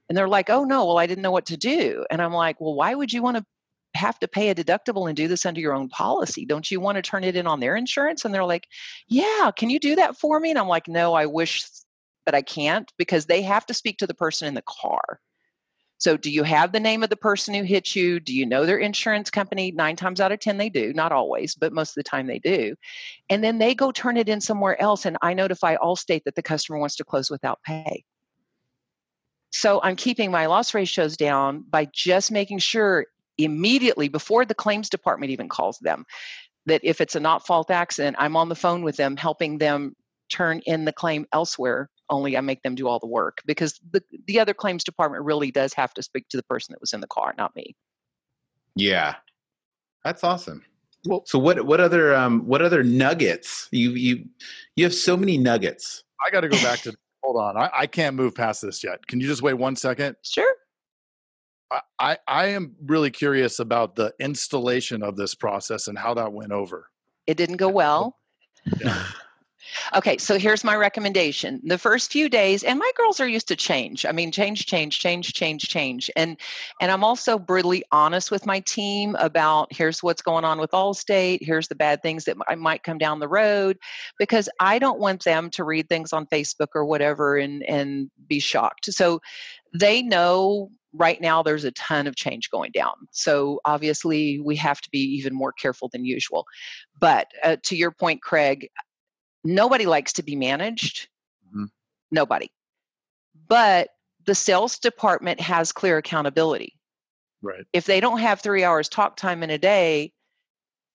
And 0.08 0.16
they're 0.16 0.28
like, 0.28 0.48
oh 0.48 0.64
no, 0.64 0.86
well, 0.86 0.98
I 0.98 1.06
didn't 1.06 1.22
know 1.22 1.30
what 1.30 1.46
to 1.46 1.56
do. 1.56 2.06
And 2.10 2.22
I'm 2.22 2.32
like, 2.32 2.60
well, 2.60 2.74
why 2.74 2.94
would 2.94 3.12
you 3.12 3.22
want 3.22 3.36
to 3.36 3.44
have 3.94 4.18
to 4.20 4.28
pay 4.28 4.50
a 4.50 4.54
deductible 4.54 5.08
and 5.08 5.16
do 5.16 5.28
this 5.28 5.44
under 5.44 5.60
your 5.60 5.74
own 5.74 5.88
policy? 5.88 6.46
Don't 6.46 6.70
you 6.70 6.80
want 6.80 6.96
to 6.96 7.02
turn 7.02 7.24
it 7.24 7.36
in 7.36 7.46
on 7.46 7.60
their 7.60 7.76
insurance? 7.76 8.24
And 8.24 8.32
they're 8.32 8.44
like, 8.44 8.68
yeah, 9.08 9.50
can 9.54 9.70
you 9.70 9.80
do 9.80 9.96
that 9.96 10.16
for 10.16 10.38
me? 10.38 10.50
And 10.50 10.58
I'm 10.58 10.68
like, 10.68 10.88
no, 10.88 11.14
I 11.14 11.26
wish, 11.26 11.66
but 12.24 12.34
I 12.34 12.42
can't 12.42 12.90
because 12.96 13.26
they 13.26 13.42
have 13.42 13.66
to 13.66 13.74
speak 13.74 13.98
to 13.98 14.06
the 14.06 14.14
person 14.14 14.48
in 14.48 14.54
the 14.54 14.62
car. 14.62 15.20
So, 15.98 16.16
do 16.16 16.30
you 16.30 16.44
have 16.44 16.70
the 16.70 16.80
name 16.80 17.02
of 17.02 17.10
the 17.10 17.16
person 17.16 17.54
who 17.54 17.64
hit 17.64 17.96
you? 17.96 18.20
Do 18.20 18.32
you 18.32 18.46
know 18.46 18.64
their 18.64 18.78
insurance 18.78 19.30
company? 19.30 19.72
Nine 19.72 19.96
times 19.96 20.20
out 20.20 20.30
of 20.30 20.38
10, 20.38 20.56
they 20.56 20.68
do. 20.68 20.92
Not 20.92 21.10
always, 21.10 21.56
but 21.56 21.72
most 21.72 21.90
of 21.90 21.94
the 21.96 22.08
time 22.08 22.28
they 22.28 22.38
do. 22.38 22.76
And 23.28 23.42
then 23.42 23.58
they 23.58 23.74
go 23.74 23.90
turn 23.90 24.16
it 24.16 24.28
in 24.28 24.40
somewhere 24.40 24.80
else, 24.80 25.06
and 25.06 25.16
I 25.22 25.34
notify 25.34 25.76
Allstate 25.76 26.22
that 26.24 26.36
the 26.36 26.42
customer 26.42 26.78
wants 26.78 26.94
to 26.96 27.04
close 27.04 27.30
without 27.30 27.58
pay. 27.64 28.04
So, 29.50 29.80
I'm 29.82 29.96
keeping 29.96 30.30
my 30.30 30.46
loss 30.46 30.72
ratios 30.72 31.16
down 31.16 31.64
by 31.68 31.88
just 31.92 32.30
making 32.30 32.58
sure 32.60 33.06
immediately 33.36 34.08
before 34.08 34.44
the 34.44 34.54
claims 34.54 34.88
department 34.88 35.32
even 35.32 35.48
calls 35.48 35.78
them 35.78 36.04
that 36.66 36.80
if 36.84 37.00
it's 37.00 37.16
a 37.16 37.20
not 37.20 37.44
fault 37.44 37.70
accident, 37.70 38.16
I'm 38.20 38.36
on 38.36 38.48
the 38.48 38.54
phone 38.54 38.82
with 38.82 38.96
them, 38.96 39.16
helping 39.16 39.58
them 39.58 39.96
turn 40.28 40.60
in 40.66 40.84
the 40.84 40.92
claim 40.92 41.26
elsewhere 41.32 41.88
only 42.10 42.36
I 42.36 42.40
make 42.40 42.62
them 42.62 42.74
do 42.74 42.88
all 42.88 42.98
the 42.98 43.06
work 43.06 43.42
because 43.46 43.80
the 43.90 44.02
the 44.26 44.40
other 44.40 44.54
claims 44.54 44.84
department 44.84 45.24
really 45.24 45.50
does 45.50 45.72
have 45.74 45.92
to 45.94 46.02
speak 46.02 46.28
to 46.30 46.36
the 46.36 46.42
person 46.44 46.72
that 46.72 46.80
was 46.80 46.92
in 46.92 47.00
the 47.00 47.06
car, 47.06 47.34
not 47.36 47.54
me. 47.54 47.74
Yeah, 48.74 49.16
that's 50.04 50.24
awesome. 50.24 50.64
Well, 51.06 51.22
so 51.26 51.38
what 51.38 51.64
what 51.66 51.80
other 51.80 52.14
um 52.14 52.46
what 52.46 52.62
other 52.62 52.82
nuggets 52.82 53.68
you 53.70 53.90
you 53.90 54.24
you 54.76 54.84
have 54.84 54.94
so 54.94 55.16
many 55.16 55.38
nuggets. 55.38 56.04
I 56.24 56.30
got 56.30 56.40
to 56.40 56.48
go 56.48 56.56
back 56.62 56.80
to 56.80 56.94
hold 57.22 57.36
on. 57.36 57.56
I, 57.56 57.70
I 57.72 57.86
can't 57.86 58.16
move 58.16 58.34
past 58.34 58.62
this 58.62 58.82
yet. 58.82 59.06
Can 59.06 59.20
you 59.20 59.26
just 59.26 59.42
wait 59.42 59.54
one 59.54 59.76
second? 59.76 60.16
Sure. 60.22 60.54
I, 61.70 61.80
I, 61.98 62.18
I 62.26 62.46
am 62.46 62.74
really 62.86 63.10
curious 63.10 63.58
about 63.58 63.96
the 63.96 64.14
installation 64.18 65.02
of 65.02 65.16
this 65.16 65.34
process 65.34 65.88
and 65.88 65.98
how 65.98 66.14
that 66.14 66.32
went 66.32 66.52
over. 66.52 66.88
It 67.26 67.36
didn't 67.36 67.56
go 67.56 67.68
well. 67.68 68.16
Yeah. 68.80 69.02
Okay, 69.94 70.18
so 70.18 70.38
here's 70.38 70.64
my 70.64 70.76
recommendation. 70.76 71.60
The 71.64 71.78
first 71.78 72.12
few 72.12 72.28
days, 72.28 72.62
and 72.62 72.78
my 72.78 72.90
girls 72.96 73.20
are 73.20 73.28
used 73.28 73.48
to 73.48 73.56
change. 73.56 74.06
I 74.06 74.12
mean, 74.12 74.32
change, 74.32 74.66
change, 74.66 74.98
change, 74.98 75.32
change, 75.32 75.68
change. 75.68 76.10
And 76.16 76.36
and 76.80 76.90
I'm 76.90 77.04
also 77.04 77.38
brutally 77.38 77.84
honest 77.92 78.30
with 78.30 78.46
my 78.46 78.60
team 78.60 79.16
about 79.18 79.72
here's 79.72 80.02
what's 80.02 80.22
going 80.22 80.44
on 80.44 80.58
with 80.58 80.70
Allstate, 80.72 81.38
here's 81.42 81.68
the 81.68 81.74
bad 81.74 82.02
things 82.02 82.24
that 82.24 82.36
might 82.58 82.82
come 82.82 82.98
down 82.98 83.18
the 83.18 83.28
road, 83.28 83.78
because 84.18 84.48
I 84.60 84.78
don't 84.78 85.00
want 85.00 85.24
them 85.24 85.50
to 85.50 85.64
read 85.64 85.88
things 85.88 86.12
on 86.12 86.26
Facebook 86.26 86.68
or 86.74 86.84
whatever 86.84 87.36
and 87.36 87.62
and 87.64 88.10
be 88.26 88.40
shocked. 88.40 88.86
So 88.92 89.20
they 89.74 90.02
know 90.02 90.70
right 90.94 91.20
now 91.20 91.42
there's 91.42 91.64
a 91.64 91.72
ton 91.72 92.06
of 92.06 92.16
change 92.16 92.50
going 92.50 92.70
down. 92.72 92.94
So 93.12 93.60
obviously 93.64 94.40
we 94.40 94.56
have 94.56 94.80
to 94.80 94.88
be 94.90 95.00
even 95.00 95.34
more 95.34 95.52
careful 95.52 95.90
than 95.92 96.04
usual. 96.04 96.46
But 96.98 97.28
uh, 97.44 97.56
to 97.64 97.76
your 97.76 97.90
point, 97.92 98.22
Craig, 98.22 98.68
Nobody 99.44 99.86
likes 99.86 100.14
to 100.14 100.22
be 100.22 100.36
managed. 100.36 101.08
Mm-hmm. 101.48 101.64
Nobody. 102.10 102.50
But 103.46 103.90
the 104.26 104.34
sales 104.34 104.78
department 104.78 105.40
has 105.40 105.72
clear 105.72 105.98
accountability. 105.98 106.74
Right. 107.40 107.64
If 107.72 107.86
they 107.86 108.00
don't 108.00 108.18
have 108.18 108.40
three 108.40 108.64
hours 108.64 108.88
talk 108.88 109.16
time 109.16 109.42
in 109.42 109.50
a 109.50 109.58
day, 109.58 110.12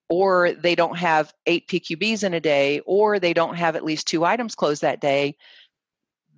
or 0.09 0.51
they 0.51 0.75
don't 0.75 0.97
have 0.97 1.33
eight 1.47 1.67
PQBs 1.67 2.23
in 2.23 2.33
a 2.33 2.39
day, 2.39 2.81
or 2.85 3.19
they 3.19 3.33
don't 3.33 3.55
have 3.55 3.75
at 3.75 3.85
least 3.85 4.07
two 4.07 4.25
items 4.25 4.53
closed 4.53 4.81
that 4.81 5.01
day, 5.01 5.35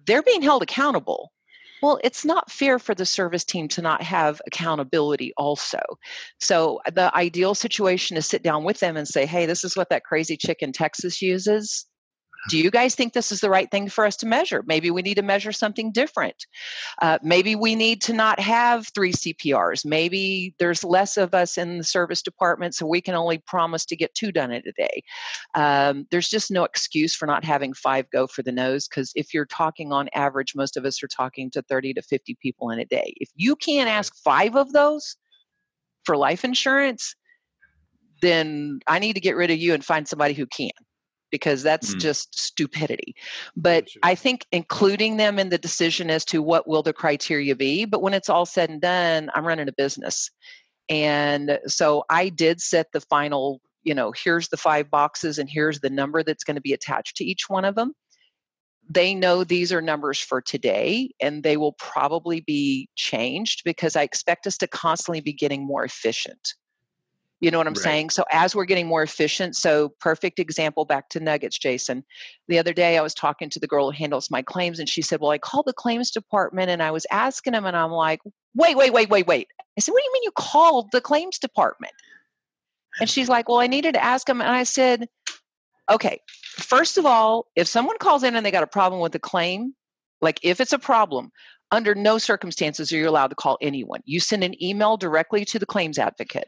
they're 0.06 0.24
being 0.24 0.42
held 0.42 0.62
accountable. 0.62 1.32
Well, 1.82 2.00
it's 2.04 2.24
not 2.24 2.52
fair 2.52 2.80
for 2.80 2.96
the 2.96 3.06
service 3.06 3.44
team 3.44 3.68
to 3.70 3.82
not 3.82 4.02
have 4.02 4.42
accountability 4.48 5.34
also. 5.36 5.82
So, 6.40 6.80
the 6.94 7.14
ideal 7.16 7.54
situation 7.54 8.16
is 8.16 8.26
sit 8.26 8.44
down 8.44 8.64
with 8.64 8.80
them 8.80 8.96
and 8.96 9.08
say, 9.08 9.26
hey, 9.26 9.46
this 9.46 9.64
is 9.64 9.76
what 9.76 9.90
that 9.90 10.06
crazy 10.06 10.38
chick 10.38 10.60
in 10.62 10.72
Texas 10.72 11.22
uses 11.22 11.86
do 12.50 12.58
you 12.58 12.70
guys 12.70 12.96
think 12.96 13.14
this 13.14 13.32
is 13.32 13.42
the 13.42 13.50
right 13.50 13.70
thing 13.72 13.90
for 13.90 14.06
us 14.06 14.16
to 14.18 14.26
measure? 14.26 14.64
Maybe 14.66 14.92
we 14.92 15.02
need 15.02 15.16
to 15.16 15.24
measure 15.24 15.52
something 15.52 15.92
different. 15.92 16.46
Uh, 17.02 17.18
maybe 17.24 17.56
we 17.56 17.76
need 17.76 18.02
to 18.04 18.14
not 18.14 18.40
have 18.40 18.88
three 18.94 19.12
CPRs. 19.12 19.86
Maybe 19.86 20.54
there's 20.60 20.84
less 20.84 21.18
of 21.18 21.34
us 21.34 21.58
in 21.58 21.80
the 21.80 21.84
service 21.84 22.22
department, 22.22 22.76
so 22.76 22.86
we 22.86 23.02
can 23.02 23.16
only 23.16 23.40
promise 23.40 23.86
to 23.86 23.96
get 23.96 24.14
two 24.14 24.32
done 24.32 24.52
in 24.52 24.64
a 24.68 24.72
day. 24.74 25.04
Um, 25.56 26.06
there's 26.12 26.30
just 26.30 26.52
no 26.52 26.64
excuse 26.64 27.16
for 27.16 27.26
not 27.26 27.44
having 27.44 27.74
five 27.74 28.10
go 28.12 28.28
for 28.28 28.44
the 28.44 28.52
nose 28.52 28.88
because 28.88 29.12
if 29.16 29.34
you're 29.34 29.46
talking 29.46 29.92
on 29.92 30.10
average, 30.14 30.54
most 30.56 30.78
of 30.78 30.86
us 30.86 31.02
are 31.04 31.08
talking 31.08 31.50
to 31.52 31.62
30 31.64 31.96
to 31.96 32.02
50 32.02 32.38
people 32.42 32.70
in 32.70 32.80
a 32.80 32.86
day. 32.86 33.14
If 33.18 33.30
you 33.36 33.56
can't 33.56 33.90
ask 33.90 34.16
five 34.24 34.56
of 34.56 34.72
those 34.72 35.16
for 36.04 36.16
life 36.16 36.44
insurance, 36.44 37.16
then 38.22 38.80
I 38.88 39.00
need 39.00 39.14
to 39.14 39.20
get 39.20 39.36
rid 39.36 39.52
of 39.52 39.58
you 39.58 39.74
and 39.74 39.84
find 39.84 40.08
somebody 40.08 40.34
who 40.34 40.46
can 40.46 40.72
because 41.32 41.64
that's 41.64 41.96
mm. 41.96 42.00
just 42.00 42.38
stupidity. 42.40 43.16
But 43.56 43.88
I 44.04 44.16
think 44.16 44.46
including 44.52 45.18
them 45.18 45.40
in 45.40 45.50
the 45.50 45.58
decision 45.58 46.10
as 46.10 46.26
to 46.26 46.42
what 46.42 46.68
will 46.68 46.84
the 46.84 46.94
criteria 46.94 47.56
be, 47.56 47.86
but 47.86 48.02
when 48.02 48.14
it's 48.14 48.30
all 48.30 48.46
said 48.46 48.70
and 48.70 48.82
done, 48.82 49.30
I'm 49.34 49.46
running 49.46 49.68
a 49.68 49.74
business. 49.74 50.30
And 50.90 51.60
so 51.66 52.04
I 52.10 52.30
did 52.30 52.62
set 52.62 52.92
the 52.92 53.02
final, 53.02 53.62
you 53.84 53.94
know, 53.94 54.14
here's 54.16 54.50
the 54.50 54.58
five 54.58 54.90
boxes 54.92 55.40
and 55.40 55.50
here's 55.50 55.80
the 55.80 55.90
number 55.90 56.24
that's 56.24 56.44
going 56.44 56.56
to 56.56 56.62
be 56.62 56.74
attached 56.74 57.18
to 57.18 57.26
each 57.26 57.50
one 57.50 57.66
of 57.66 57.76
them. 57.76 57.94
They 58.88 59.16
know 59.16 59.44
these 59.44 59.74
are 59.74 59.82
numbers 59.82 60.20
for 60.20 60.42
today 60.42 61.10
and 61.20 61.42
they 61.42 61.58
will 61.58 61.74
probably 61.74 62.42
be 62.42 62.88
changed 62.96 63.64
because 63.66 63.96
I 63.96 64.04
expect 64.04 64.46
us 64.46 64.58
to 64.60 64.68
constantly 64.68 65.22
be 65.22 65.34
getting 65.34 65.66
more 65.66 65.84
efficient. 65.84 66.54
You 67.46 67.52
know 67.52 67.60
what 67.60 67.68
I'm 67.68 67.74
right. 67.74 67.84
saying? 67.84 68.10
So 68.10 68.26
as 68.32 68.56
we're 68.56 68.66
getting 68.66 68.88
more 68.88 69.04
efficient, 69.04 69.56
so 69.56 69.90
perfect 70.00 70.40
example 70.40 70.84
back 70.84 71.10
to 71.10 71.20
nuggets, 71.20 71.60
Jason. 71.60 72.04
The 72.48 72.58
other 72.58 72.74
day 72.74 72.98
I 72.98 73.04
was 73.04 73.14
talking 73.14 73.52
to 73.52 73.60
the 73.60 73.68
girl 73.68 73.92
who 73.92 73.96
handles 73.96 74.32
my 74.32 74.42
claims 74.42 74.80
and 74.80 74.90
she 74.90 75.04
said, 75.04 75.20
Well, 75.20 75.30
I 75.30 75.38
called 75.38 75.68
the 75.68 75.74
claims 75.74 76.10
department 76.10 76.72
and 76.72 76.82
I 76.82 76.90
was 76.90 77.06
asking 77.12 77.54
them 77.54 77.66
and 77.66 77.78
I'm 77.78 77.92
like, 77.92 78.22
wait, 78.56 78.76
wait, 78.76 78.94
wait, 78.94 79.12
wait, 79.12 79.28
wait. 79.28 79.48
I 79.78 79.82
said, 79.82 79.92
What 79.92 80.02
do 80.02 80.06
you 80.06 80.14
mean 80.14 80.24
you 80.24 80.32
called 80.36 80.92
the 80.92 81.02
claims 81.02 81.38
department? 81.38 81.94
And 83.00 83.08
she's 83.08 83.30
like, 83.30 83.48
Well, 83.48 83.60
I 83.60 83.68
needed 83.68 83.94
to 83.94 84.04
ask 84.04 84.26
them. 84.26 84.42
And 84.42 84.50
I 84.50 84.64
said, 84.64 85.08
Okay, 85.92 86.22
first 86.58 86.98
of 86.98 87.06
all, 87.06 87.46
if 87.56 87.68
someone 87.68 88.00
calls 88.00 88.24
in 88.24 88.36
and 88.36 88.44
they 88.44 88.50
got 88.50 88.64
a 88.64 88.68
problem 88.68 89.02
with 89.02 89.12
the 89.12 89.20
claim, 89.20 89.76
like 90.20 90.40
if 90.42 90.60
it's 90.60 90.74
a 90.74 90.80
problem, 90.80 91.30
under 91.72 91.94
no 91.94 92.18
circumstances 92.18 92.92
are 92.92 92.98
you 92.98 93.08
allowed 93.08 93.28
to 93.28 93.36
call 93.36 93.60
anyone. 93.62 94.02
You 94.06 94.20
send 94.20 94.44
an 94.44 94.60
email 94.64 94.98
directly 94.98 95.46
to 95.46 95.60
the 95.60 95.68
claims 95.68 96.00
advocate 96.00 96.48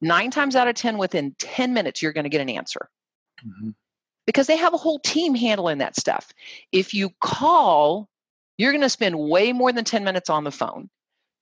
nine 0.00 0.30
times 0.30 0.56
out 0.56 0.68
of 0.68 0.74
10, 0.74 0.98
within 0.98 1.34
10 1.38 1.72
minutes, 1.72 2.02
you're 2.02 2.12
going 2.12 2.24
to 2.24 2.30
get 2.30 2.40
an 2.40 2.48
answer. 2.48 2.88
Mm-hmm. 3.44 3.70
Because 4.26 4.46
they 4.46 4.56
have 4.56 4.74
a 4.74 4.78
whole 4.78 5.00
team 5.00 5.34
handling 5.34 5.78
that 5.78 5.96
stuff. 5.96 6.32
If 6.72 6.94
you 6.94 7.10
call, 7.20 8.08
you're 8.58 8.72
going 8.72 8.82
to 8.82 8.88
spend 8.88 9.18
way 9.18 9.52
more 9.52 9.72
than 9.72 9.84
10 9.84 10.04
minutes 10.04 10.30
on 10.30 10.44
the 10.44 10.50
phone. 10.50 10.88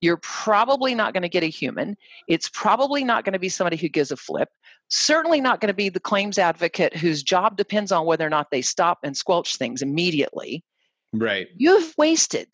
You're 0.01 0.19
probably 0.23 0.95
not 0.95 1.13
going 1.13 1.23
to 1.23 1.29
get 1.29 1.43
a 1.43 1.47
human. 1.47 1.97
It's 2.27 2.49
probably 2.49 3.03
not 3.03 3.25
going 3.25 3.33
to 3.33 3.39
be 3.39 3.49
somebody 3.49 3.75
who 3.75 3.89
gives 3.89 4.11
a 4.11 4.17
flip. 4.17 4.49
Certainly 4.87 5.41
not 5.41 5.59
going 5.59 5.67
to 5.67 5.73
be 5.73 5.89
the 5.89 5.99
claims 5.99 6.37
advocate 6.37 6.95
whose 6.95 7.21
job 7.21 7.57
depends 7.57 7.91
on 7.91 8.05
whether 8.05 8.25
or 8.25 8.29
not 8.29 8.49
they 8.49 8.61
stop 8.61 8.99
and 9.03 9.15
squelch 9.15 9.57
things 9.57 9.81
immediately. 9.81 10.63
Right. 11.13 11.47
You've 11.57 11.93
wasted 11.97 12.47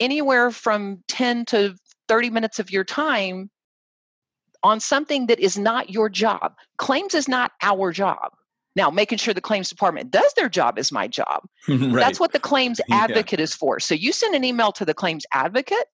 anywhere 0.00 0.50
from 0.50 1.04
10 1.08 1.44
to 1.46 1.76
30 2.08 2.30
minutes 2.30 2.58
of 2.58 2.70
your 2.70 2.84
time 2.84 3.50
on 4.62 4.80
something 4.80 5.26
that 5.26 5.40
is 5.40 5.58
not 5.58 5.90
your 5.90 6.08
job. 6.08 6.54
Claims 6.76 7.14
is 7.14 7.28
not 7.28 7.52
our 7.62 7.92
job. 7.92 8.32
Now, 8.76 8.90
making 8.90 9.18
sure 9.18 9.34
the 9.34 9.40
claims 9.40 9.68
department 9.68 10.10
does 10.10 10.32
their 10.34 10.48
job 10.48 10.78
is 10.78 10.92
my 10.92 11.08
job. 11.08 11.42
right. 11.68 11.92
That's 11.92 12.20
what 12.20 12.32
the 12.32 12.38
claims 12.38 12.80
advocate 12.90 13.40
yeah. 13.40 13.44
is 13.44 13.54
for. 13.54 13.80
So 13.80 13.94
you 13.94 14.12
send 14.12 14.34
an 14.34 14.44
email 14.44 14.72
to 14.72 14.84
the 14.84 14.94
claims 14.94 15.24
advocate 15.32 15.86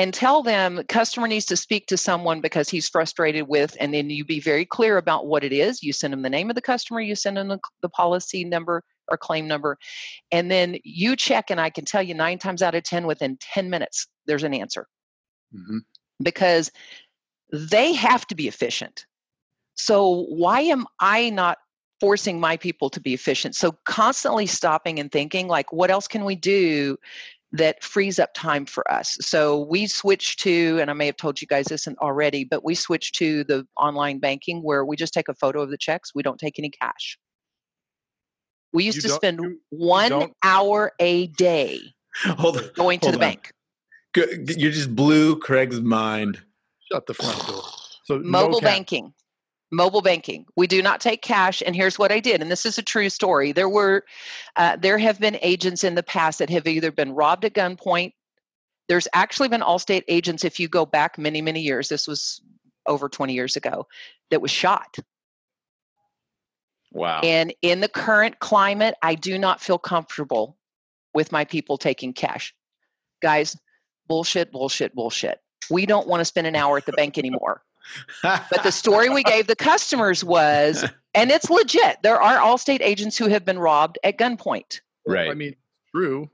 and 0.00 0.14
tell 0.14 0.42
them 0.42 0.82
customer 0.88 1.28
needs 1.28 1.44
to 1.46 1.56
speak 1.56 1.86
to 1.88 1.96
someone 1.96 2.40
because 2.40 2.70
he's 2.70 2.88
frustrated 2.88 3.48
with 3.48 3.76
and 3.78 3.92
then 3.92 4.08
you 4.08 4.24
be 4.24 4.40
very 4.40 4.64
clear 4.64 4.96
about 4.96 5.26
what 5.26 5.44
it 5.44 5.52
is 5.52 5.82
you 5.82 5.92
send 5.92 6.12
them 6.12 6.22
the 6.22 6.30
name 6.30 6.48
of 6.48 6.54
the 6.54 6.62
customer 6.62 7.00
you 7.00 7.14
send 7.14 7.36
them 7.36 7.48
the, 7.48 7.58
the 7.82 7.88
policy 7.88 8.44
number 8.44 8.82
or 9.08 9.18
claim 9.18 9.46
number 9.46 9.76
and 10.32 10.50
then 10.50 10.78
you 10.84 11.16
check 11.16 11.50
and 11.50 11.60
i 11.60 11.68
can 11.68 11.84
tell 11.84 12.02
you 12.02 12.14
nine 12.14 12.38
times 12.38 12.62
out 12.62 12.74
of 12.74 12.82
ten 12.82 13.06
within 13.06 13.36
10 13.40 13.68
minutes 13.68 14.06
there's 14.26 14.44
an 14.44 14.54
answer 14.54 14.86
mm-hmm. 15.54 15.78
because 16.22 16.70
they 17.52 17.92
have 17.92 18.26
to 18.28 18.34
be 18.34 18.48
efficient. 18.48 19.06
So, 19.74 20.26
why 20.28 20.60
am 20.62 20.86
I 21.00 21.30
not 21.30 21.58
forcing 22.00 22.38
my 22.40 22.56
people 22.56 22.90
to 22.90 23.00
be 23.00 23.14
efficient? 23.14 23.54
So, 23.56 23.72
constantly 23.84 24.46
stopping 24.46 24.98
and 24.98 25.10
thinking, 25.10 25.48
like, 25.48 25.72
what 25.72 25.90
else 25.90 26.06
can 26.08 26.24
we 26.24 26.36
do 26.36 26.96
that 27.52 27.82
frees 27.82 28.18
up 28.20 28.30
time 28.34 28.64
for 28.64 28.88
us. 28.90 29.16
So 29.20 29.62
we 29.68 29.88
switched 29.88 30.38
to, 30.40 30.78
and 30.80 30.88
I 30.88 30.92
may 30.94 31.06
have 31.06 31.16
told 31.16 31.40
you 31.40 31.48
guys 31.48 31.64
this 31.66 31.88
already, 32.00 32.44
but 32.44 32.64
we 32.64 32.76
switched 32.76 33.16
to 33.16 33.42
the 33.44 33.66
online 33.76 34.20
banking 34.20 34.62
where 34.62 34.84
we 34.84 34.96
just 34.96 35.12
take 35.12 35.28
a 35.28 35.34
photo 35.34 35.60
of 35.62 35.70
the 35.70 35.76
checks. 35.76 36.14
We 36.14 36.22
don't 36.22 36.38
take 36.38 36.58
any 36.60 36.70
cash. 36.70 37.18
We 38.72 38.84
used 38.84 38.96
You 38.98 39.02
to 39.02 39.08
spend 39.08 39.40
you- 39.40 39.60
one 39.70 40.30
hour 40.44 40.92
a 41.00 41.26
day 41.28 41.80
Hold 42.24 42.58
on. 42.58 42.70
going 42.74 43.00
to 43.00 43.10
the 43.10 43.16
on. 43.16 43.20
bank. 43.20 43.50
You 44.16 44.70
just 44.70 44.94
blew 44.94 45.36
Craig's 45.38 45.80
mind. 45.80 46.40
Shut 46.90 47.06
the 47.06 47.14
front 47.14 47.46
door. 47.46 47.62
So 48.04 48.18
Mobile 48.18 48.58
cash. 48.58 48.68
banking. 48.68 49.14
Mobile 49.70 50.02
banking. 50.02 50.44
We 50.56 50.66
do 50.66 50.82
not 50.82 51.00
take 51.00 51.22
cash. 51.22 51.62
And 51.64 51.76
here's 51.76 51.96
what 51.96 52.10
I 52.10 52.18
did. 52.18 52.42
And 52.42 52.50
this 52.50 52.66
is 52.66 52.76
a 52.76 52.82
true 52.82 53.08
story. 53.08 53.52
There 53.52 53.68
were, 53.68 54.04
uh, 54.56 54.76
there 54.76 54.98
have 54.98 55.20
been 55.20 55.38
agents 55.42 55.84
in 55.84 55.94
the 55.94 56.02
past 56.02 56.40
that 56.40 56.50
have 56.50 56.66
either 56.66 56.90
been 56.90 57.12
robbed 57.12 57.44
at 57.44 57.54
gunpoint. 57.54 58.14
There's 58.88 59.06
actually 59.14 59.46
been 59.46 59.60
Allstate 59.60 60.02
agents, 60.08 60.44
if 60.44 60.58
you 60.58 60.66
go 60.66 60.84
back 60.84 61.18
many, 61.18 61.40
many 61.40 61.60
years, 61.60 61.88
this 61.88 62.08
was 62.08 62.40
over 62.86 63.08
20 63.08 63.32
years 63.32 63.54
ago, 63.54 63.86
that 64.30 64.42
was 64.42 64.50
shot. 64.50 64.96
Wow. 66.92 67.20
And 67.22 67.54
in 67.62 67.78
the 67.78 67.88
current 67.88 68.40
climate, 68.40 68.96
I 69.02 69.14
do 69.14 69.38
not 69.38 69.60
feel 69.60 69.78
comfortable 69.78 70.56
with 71.14 71.30
my 71.30 71.44
people 71.44 71.78
taking 71.78 72.12
cash. 72.12 72.54
Guys, 73.22 73.56
bullshit, 74.08 74.50
bullshit, 74.50 74.94
bullshit. 74.94 75.38
We 75.70 75.86
don't 75.86 76.06
want 76.06 76.20
to 76.20 76.24
spend 76.24 76.46
an 76.46 76.56
hour 76.56 76.76
at 76.76 76.86
the 76.86 76.92
bank 76.92 77.18
anymore. 77.18 77.62
But 78.22 78.62
the 78.62 78.70
story 78.70 79.08
we 79.08 79.22
gave 79.22 79.46
the 79.46 79.56
customers 79.56 80.22
was, 80.22 80.84
and 81.14 81.30
it's 81.30 81.50
legit, 81.50 81.96
there 82.02 82.20
are 82.20 82.38
Allstate 82.38 82.82
agents 82.82 83.16
who 83.16 83.28
have 83.28 83.44
been 83.44 83.58
robbed 83.58 83.98
at 84.04 84.18
gunpoint. 84.18 84.80
right. 85.06 85.30
I 85.30 85.34
mean, 85.34 85.56
true. 85.94 86.30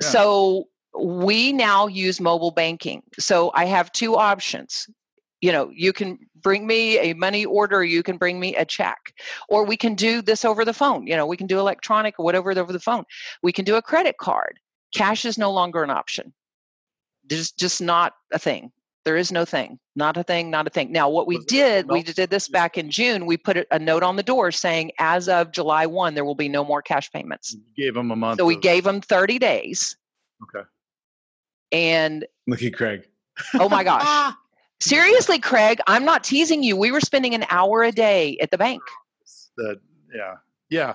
Yeah. 0.00 0.08
So 0.08 0.68
we 0.98 1.52
now 1.52 1.86
use 1.86 2.20
mobile 2.20 2.50
banking. 2.50 3.02
So 3.18 3.50
I 3.54 3.64
have 3.66 3.92
two 3.92 4.16
options. 4.16 4.88
You 5.40 5.52
know, 5.52 5.70
you 5.72 5.92
can 5.92 6.18
bring 6.34 6.66
me 6.66 6.98
a 6.98 7.14
money 7.14 7.44
order, 7.44 7.84
you 7.84 8.02
can 8.02 8.16
bring 8.16 8.40
me 8.40 8.56
a 8.56 8.64
check, 8.64 9.14
or 9.48 9.64
we 9.64 9.76
can 9.76 9.94
do 9.94 10.20
this 10.20 10.44
over 10.44 10.64
the 10.64 10.72
phone. 10.72 11.06
You 11.06 11.16
know, 11.16 11.26
we 11.26 11.36
can 11.36 11.46
do 11.46 11.60
electronic 11.60 12.18
or 12.18 12.24
whatever 12.24 12.50
over 12.50 12.72
the 12.72 12.80
phone. 12.80 13.04
We 13.42 13.52
can 13.52 13.64
do 13.64 13.76
a 13.76 13.82
credit 13.82 14.16
card. 14.18 14.58
Cash 14.92 15.24
is 15.24 15.38
no 15.38 15.52
longer 15.52 15.82
an 15.84 15.90
option. 15.90 16.32
There's 17.24 17.52
just 17.52 17.80
not 17.80 18.14
a 18.32 18.38
thing. 18.38 18.72
There 19.08 19.16
is 19.16 19.32
no 19.32 19.46
thing. 19.46 19.78
Not 19.96 20.18
a 20.18 20.22
thing, 20.22 20.50
not 20.50 20.66
a 20.66 20.70
thing. 20.70 20.92
Now, 20.92 21.08
what 21.08 21.26
we 21.26 21.38
did, 21.46 21.88
we 21.88 22.02
did 22.02 22.28
this 22.28 22.46
back 22.46 22.76
in 22.76 22.90
June. 22.90 23.24
We 23.24 23.38
put 23.38 23.56
a- 23.56 23.66
a 23.70 23.78
note 23.78 24.02
on 24.02 24.16
the 24.16 24.22
door 24.22 24.52
saying, 24.52 24.92
as 24.98 25.30
of 25.30 25.50
July 25.50 25.86
1, 25.86 26.12
there 26.12 26.26
will 26.26 26.34
be 26.34 26.50
no 26.50 26.62
more 26.62 26.82
cash 26.82 27.10
payments. 27.10 27.54
You 27.54 27.86
gave 27.86 27.94
them 27.94 28.10
a 28.10 28.16
month. 28.16 28.38
So 28.38 28.44
we 28.44 28.56
of- 28.56 28.60
gave 28.60 28.84
them 28.84 29.00
30 29.00 29.38
days. 29.38 29.96
Okay. 30.42 30.68
And 31.72 32.26
Look 32.46 32.62
at 32.62 32.74
Craig. 32.74 33.08
oh 33.54 33.70
my 33.70 33.82
gosh. 33.92 34.34
Seriously, 34.80 35.38
Craig, 35.38 35.80
I'm 35.86 36.04
not 36.04 36.22
teasing 36.22 36.62
you. 36.62 36.76
We 36.76 36.90
were 36.92 37.00
spending 37.00 37.34
an 37.34 37.46
hour 37.48 37.82
a 37.84 37.90
day 37.90 38.36
at 38.42 38.50
the 38.50 38.58
bank. 38.58 38.82
that. 39.56 39.80
Yeah. 40.14 40.34
Yeah. 40.68 40.94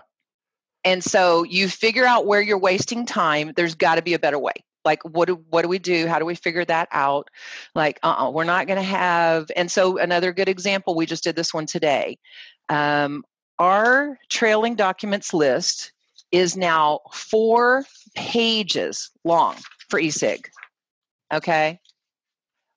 And 0.83 1.03
so 1.03 1.41
you 1.41 1.67
figure 1.67 2.05
out 2.05 2.27
where 2.27 2.41
you're 2.41 2.59
wasting 2.59 3.07
time. 3.07 3.53
There's 3.55 3.73
got 3.73 3.95
to 3.95 4.03
be 4.03 4.13
a 4.13 4.19
better 4.19 4.37
way. 4.37 4.53
Like 4.85 5.03
what 5.03 5.27
do 5.27 5.43
what 5.49 5.61
do 5.61 5.67
we 5.67 5.79
do? 5.79 6.07
How 6.07 6.19
do 6.19 6.25
we 6.25 6.35
figure 6.35 6.65
that 6.65 6.89
out? 6.91 7.29
Like 7.75 7.99
uh-uh, 8.03 8.31
we're 8.31 8.43
not 8.43 8.67
going 8.67 8.77
to 8.77 8.83
have. 8.83 9.49
And 9.55 9.71
so 9.71 9.97
another 9.97 10.33
good 10.33 10.49
example, 10.49 10.95
we 10.95 11.05
just 11.05 11.23
did 11.23 11.35
this 11.35 11.53
one 11.53 11.65
today. 11.65 12.17
Um, 12.69 13.23
our 13.59 14.17
trailing 14.29 14.75
documents 14.75 15.33
list 15.33 15.93
is 16.31 16.57
now 16.57 16.99
four 17.13 17.85
pages 18.15 19.11
long 19.23 19.55
for 19.89 20.01
eSig. 20.01 20.45
Okay. 21.31 21.79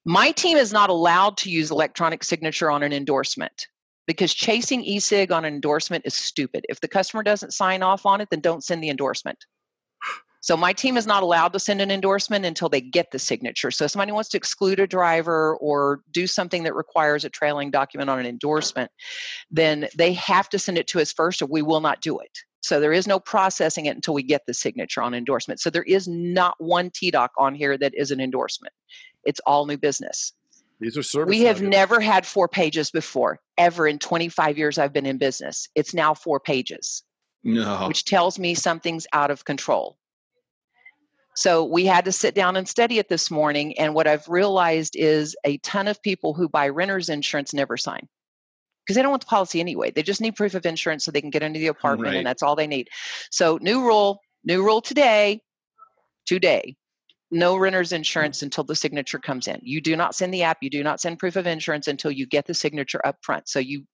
My 0.05 0.31
team 0.31 0.57
is 0.57 0.73
not 0.73 0.91
allowed 0.91 1.37
to 1.39 1.51
use 1.51 1.71
electronic 1.71 2.23
signature 2.23 2.71
on 2.71 2.83
an 2.83 2.93
endorsement 2.93 3.67
because 4.07 4.33
chasing 4.33 4.85
eSig 4.85 5.33
on 5.33 5.45
an 5.45 5.53
endorsement 5.53 6.07
is 6.07 6.15
stupid. 6.15 6.65
If 6.69 6.81
the 6.81 6.89
customer 6.89 7.23
doesn't 7.23 7.53
sign 7.53 7.83
off 7.83 8.07
on 8.07 8.21
it, 8.21 8.29
then 8.31 8.41
don't 8.41 8.63
send 8.63 8.83
the 8.83 8.91
endorsement. 8.91 9.47
So 10.47 10.57
my 10.57 10.73
team 10.73 10.97
is 10.97 11.09
not 11.09 11.25
allowed 11.25 11.53
to 11.55 11.59
send 11.59 11.81
an 11.81 11.91
endorsement 11.91 12.45
until 12.45 12.69
they 12.69 12.81
get 12.81 13.11
the 13.11 13.19
signature. 13.19 13.73
So 13.73 13.87
if 13.87 13.91
somebody 13.91 14.13
wants 14.13 14.29
to 14.29 14.37
exclude 14.37 14.79
a 14.79 14.87
driver 14.87 15.57
or 15.57 16.03
do 16.13 16.29
something 16.29 16.63
that 16.63 16.77
requires 16.77 17.25
a 17.25 17.29
trailing 17.29 17.73
document 17.73 18.09
on 18.09 18.21
an 18.21 18.27
endorsement, 18.27 18.93
then 19.51 19.89
they 19.97 20.13
have 20.13 20.49
to 20.51 20.59
send 20.61 20.79
it 20.79 20.87
to 20.87 21.01
us 21.01 21.13
first 21.13 21.43
or 21.43 21.47
we 21.47 21.63
will 21.63 21.81
not 21.81 22.01
do 22.01 22.21
it. 22.21 22.31
So 22.63 22.79
there 22.79 22.93
is 22.93 23.09
no 23.09 23.19
processing 23.19 23.87
it 23.87 23.97
until 23.97 24.15
we 24.15 24.23
get 24.23 24.43
the 24.47 24.55
signature 24.55 25.03
on 25.03 25.15
endorsement. 25.15 25.59
So 25.59 25.69
there 25.69 25.83
is 25.83 26.07
not 26.07 26.55
one 26.59 26.91
TDoc 26.91 27.31
on 27.37 27.57
here 27.57 27.77
that 27.79 27.93
is 27.97 28.13
an 28.13 28.21
endorsement. 28.21 28.73
It's 29.25 29.41
all 29.47 29.67
new 29.67 29.77
business. 29.77 30.33
These 30.79 30.97
are 30.97 31.03
service. 31.03 31.29
We 31.29 31.41
have 31.43 31.61
nuggets. 31.61 31.77
never 31.77 32.01
had 32.01 32.25
four 32.25 32.47
pages 32.47 32.93
before, 32.93 33.41
ever 33.59 33.89
in 33.89 33.99
25 33.99 34.59
years 34.59 34.79
I've 34.79 34.93
been 34.93 35.07
in 35.07 35.19
business. 35.19 35.67
It's 35.75 35.93
now 35.93 36.15
four 36.15 36.39
pages, 36.39 37.03
No. 37.43 37.89
which 37.89 38.05
tells 38.05 38.39
me 38.39 38.55
something's 38.55 39.09
out 39.13 39.33
of 39.33 39.45
control. 39.45 39.99
So 41.37 41.65
we 41.65 41.85
had 41.85 42.07
to 42.07 42.13
sit 42.13 42.35
down 42.35 42.57
and 42.57 42.67
study 42.67 42.99
it 42.99 43.09
this 43.09 43.31
morning. 43.31 43.79
And 43.79 43.95
what 43.95 44.07
I've 44.07 44.27
realized 44.29 44.97
is 44.97 45.37
a 45.45 45.59
ton 45.59 45.87
of 45.87 46.03
people 46.03 46.33
who 46.35 46.49
buy 46.49 46.69
renter's 46.69 47.09
insurance 47.11 47.53
never 47.53 47.77
sign 47.77 48.09
because 48.85 48.97
they 48.97 49.03
don't 49.03 49.11
want 49.11 49.23
the 49.23 49.27
policy 49.27 49.61
anyway. 49.61 49.91
They 49.91 50.03
just 50.03 50.21
need 50.21 50.37
proof 50.37 50.55
of 50.55 50.65
insurance 50.65 51.05
so 51.05 51.11
they 51.11 51.21
can 51.21 51.31
get 51.31 51.43
into 51.43 51.59
the 51.59 51.67
apartment, 51.67 52.13
Right. 52.13 52.19
and 52.19 52.27
that's 52.27 52.43
all 52.43 52.57
they 52.57 52.67
need. 52.67 52.89
So, 53.31 53.59
new 53.61 53.83
rule, 53.85 54.21
new 54.45 54.65
rule 54.65 54.81
today, 54.81 55.41
today. 56.25 56.77
No 57.33 57.57
renter's 57.57 57.93
insurance 57.93 58.43
until 58.43 58.63
the 58.63 58.77
signature 58.77 59.19
comes 59.19 59.49
in. 59.49 59.59
You 59.63 59.81
do 59.81 59.97
not 59.97 60.15
send 60.15 60.33
the 60.33 60.45
app, 60.45 60.59
you 60.61 60.71
do 60.71 60.85
not 60.85 61.01
send 61.01 61.19
proof 61.19 61.35
of 61.35 61.47
insurance 61.47 61.89
until 61.89 62.13
you 62.13 62.25
get 62.27 62.47
the 62.47 62.55
signature 62.55 63.05
up 63.05 63.17
front. 63.23 63.49
So 63.49 63.59
you 63.59 63.85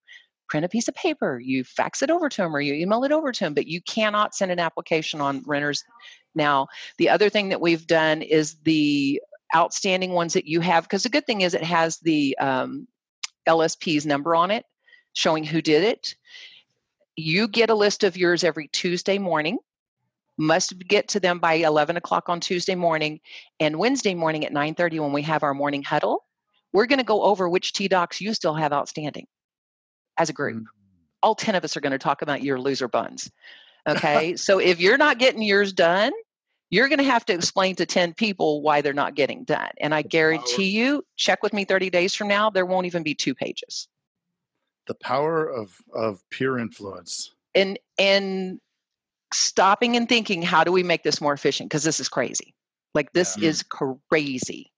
print 0.53 0.67
a 0.67 0.69
piece 0.69 0.87
of 0.87 0.95
paper, 0.95 1.41
you 1.41 1.65
fax 1.65 2.03
it 2.03 2.11
over 2.11 2.29
to 2.29 2.43
them 2.43 2.55
or 2.55 2.61
you 2.61 2.75
email 2.75 3.05
it 3.05 3.11
over 3.11 3.33
to 3.33 3.45
them, 3.45 3.55
but 3.55 3.67
you 3.67 3.81
cannot 3.81 4.35
send 4.35 4.53
an 4.53 4.59
application 4.59 5.19
on 5.19 5.43
renters. 5.47 5.83
Now, 6.35 6.67
the 6.99 7.09
other 7.09 7.31
thing 7.31 7.49
that 7.49 7.61
we've 7.63 7.87
done 7.87 8.21
is 8.21 8.57
the 8.63 9.23
outstanding 9.57 10.13
ones 10.13 10.35
that 10.35 10.45
you 10.45 10.61
have, 10.61 10.85
because 10.85 11.05
the 11.05 11.09
good 11.09 11.25
thing 11.25 11.41
is 11.41 11.55
it 11.55 11.65
has 11.65 11.97
the 12.01 12.37
um, 12.39 12.87
LSP's 13.49 14.05
number 14.05 14.35
on 14.35 14.51
it 14.51 14.67
showing 15.15 15.43
who 15.43 15.63
did 15.63 15.85
it. 15.85 16.17
You 17.17 17.49
get 17.49 17.71
a 17.71 17.75
list 17.75 18.05
of 18.05 18.19
yours 18.19 18.45
every 18.45 18.69
Tuesday 18.69 19.17
morning. 19.17 19.57
Must 20.37 20.79
get 20.87 21.09
to 21.09 21.21
them 21.21 21.39
by 21.39 21.55
11 21.55 21.97
o'clock 21.97 22.29
on 22.29 22.41
Tuesday 22.41 22.75
morning, 22.75 23.21
and 23.59 23.79
Wednesday 23.79 24.15
morning 24.15 24.45
at 24.45 24.53
9:30 24.53 25.01
when 25.01 25.13
we 25.15 25.23
have 25.23 25.45
our 25.45 25.55
morning 25.55 25.83
huddle, 25.83 26.27
we're 26.75 26.87
going 26.87 26.99
to 26.99 27.05
go 27.05 27.23
over 27.23 27.49
which 27.49 27.73
T 27.73 27.89
docs 27.89 28.21
you 28.21 28.35
still 28.35 28.55
have 28.55 28.75
outstanding 28.75 29.27
as 30.19 30.29
a 30.29 30.33
group. 30.33 30.57
Mm. 30.63 30.65
All 31.23 31.35
10 31.35 31.55
of 31.55 31.65
us 31.65 31.77
are 31.77 31.81
going 31.81 31.93
to 31.93 31.99
talk 31.99 32.23
about 32.23 32.43
your 32.43 32.59
loser 32.61 32.89
buns. 32.89 33.31
Okay, 33.89 34.37
so 34.37 34.59
if 34.59 34.81
you're 34.81 34.99
not 34.99 35.19
getting 35.19 35.43
yours 35.43 35.73
done, 35.73 36.13
you're 36.71 36.89
going 36.89 36.99
to 36.99 37.05
have 37.05 37.25
to 37.27 37.33
explain 37.35 37.77
to 37.77 37.87
10 37.87 38.15
people 38.15 38.63
why 38.63 38.81
they're 38.81 38.93
not 38.93 39.15
getting 39.15 39.45
done. 39.45 39.71
And 39.81 39.95
I 39.95 40.03
guarantee 40.03 40.71
you, 40.71 41.05
check 41.17 41.43
with 41.43 41.53
me 41.53 41.65
30 41.65 41.91
days 41.91 42.15
from 42.15 42.29
now, 42.29 42.49
there 42.51 42.65
won't 42.67 42.87
even 42.87 43.03
be 43.03 43.15
two 43.15 43.35
pages. 43.35 43.89
the 44.87 44.95
power 44.95 45.47
of 45.49 45.77
of 45.95 46.29
peer 46.31 46.59
influence. 46.59 47.35
and 47.55 47.79
and 47.99 48.59
stopping 49.33 49.97
and 49.97 50.09
thinking 50.09 50.43
how 50.43 50.65
do 50.65 50.73
we 50.73 50.83
make 50.83 51.05
this 51.05 51.21
more 51.21 51.33
efficient 51.33 51.71
because 51.71 51.85
this 51.85 52.01
is 52.01 52.09
crazy 52.09 52.53
like 52.95 53.13
this 53.13 53.37
Yeah. 53.39 53.49
is 53.51 53.63
crazy 54.11 54.73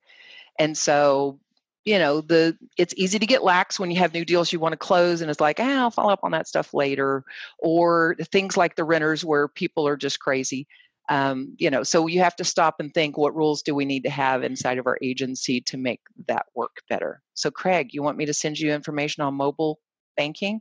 and 0.58 0.76
so 0.76 1.40
you 1.84 1.98
know 1.98 2.20
the 2.20 2.56
it's 2.78 2.94
easy 2.96 3.18
to 3.18 3.26
get 3.26 3.42
lax 3.44 3.78
when 3.78 3.90
you 3.90 3.98
have 3.98 4.14
new 4.14 4.24
deals 4.24 4.52
you 4.52 4.58
want 4.60 4.72
to 4.72 4.76
close 4.78 5.20
and 5.20 5.30
it's 5.30 5.40
like 5.40 5.58
ah, 5.60 5.80
i'll 5.82 5.90
follow 5.90 6.12
up 6.12 6.20
on 6.22 6.30
that 6.32 6.48
stuff 6.48 6.72
later 6.74 7.24
or 7.58 8.16
things 8.32 8.56
like 8.56 8.74
the 8.76 8.84
renters 8.84 9.24
where 9.24 9.48
people 9.48 9.86
are 9.86 9.96
just 9.96 10.20
crazy 10.20 10.66
um, 11.10 11.54
you 11.58 11.70
know 11.70 11.82
so 11.82 12.06
you 12.06 12.20
have 12.20 12.34
to 12.36 12.44
stop 12.44 12.76
and 12.80 12.94
think 12.94 13.18
what 13.18 13.36
rules 13.36 13.60
do 13.62 13.74
we 13.74 13.84
need 13.84 14.04
to 14.04 14.10
have 14.10 14.42
inside 14.42 14.78
of 14.78 14.86
our 14.86 14.98
agency 15.02 15.60
to 15.60 15.76
make 15.76 16.00
that 16.28 16.46
work 16.54 16.76
better 16.88 17.20
so 17.34 17.50
craig 17.50 17.90
you 17.92 18.02
want 18.02 18.16
me 18.16 18.24
to 18.24 18.32
send 18.32 18.58
you 18.58 18.72
information 18.72 19.22
on 19.22 19.34
mobile 19.34 19.78
banking 20.16 20.60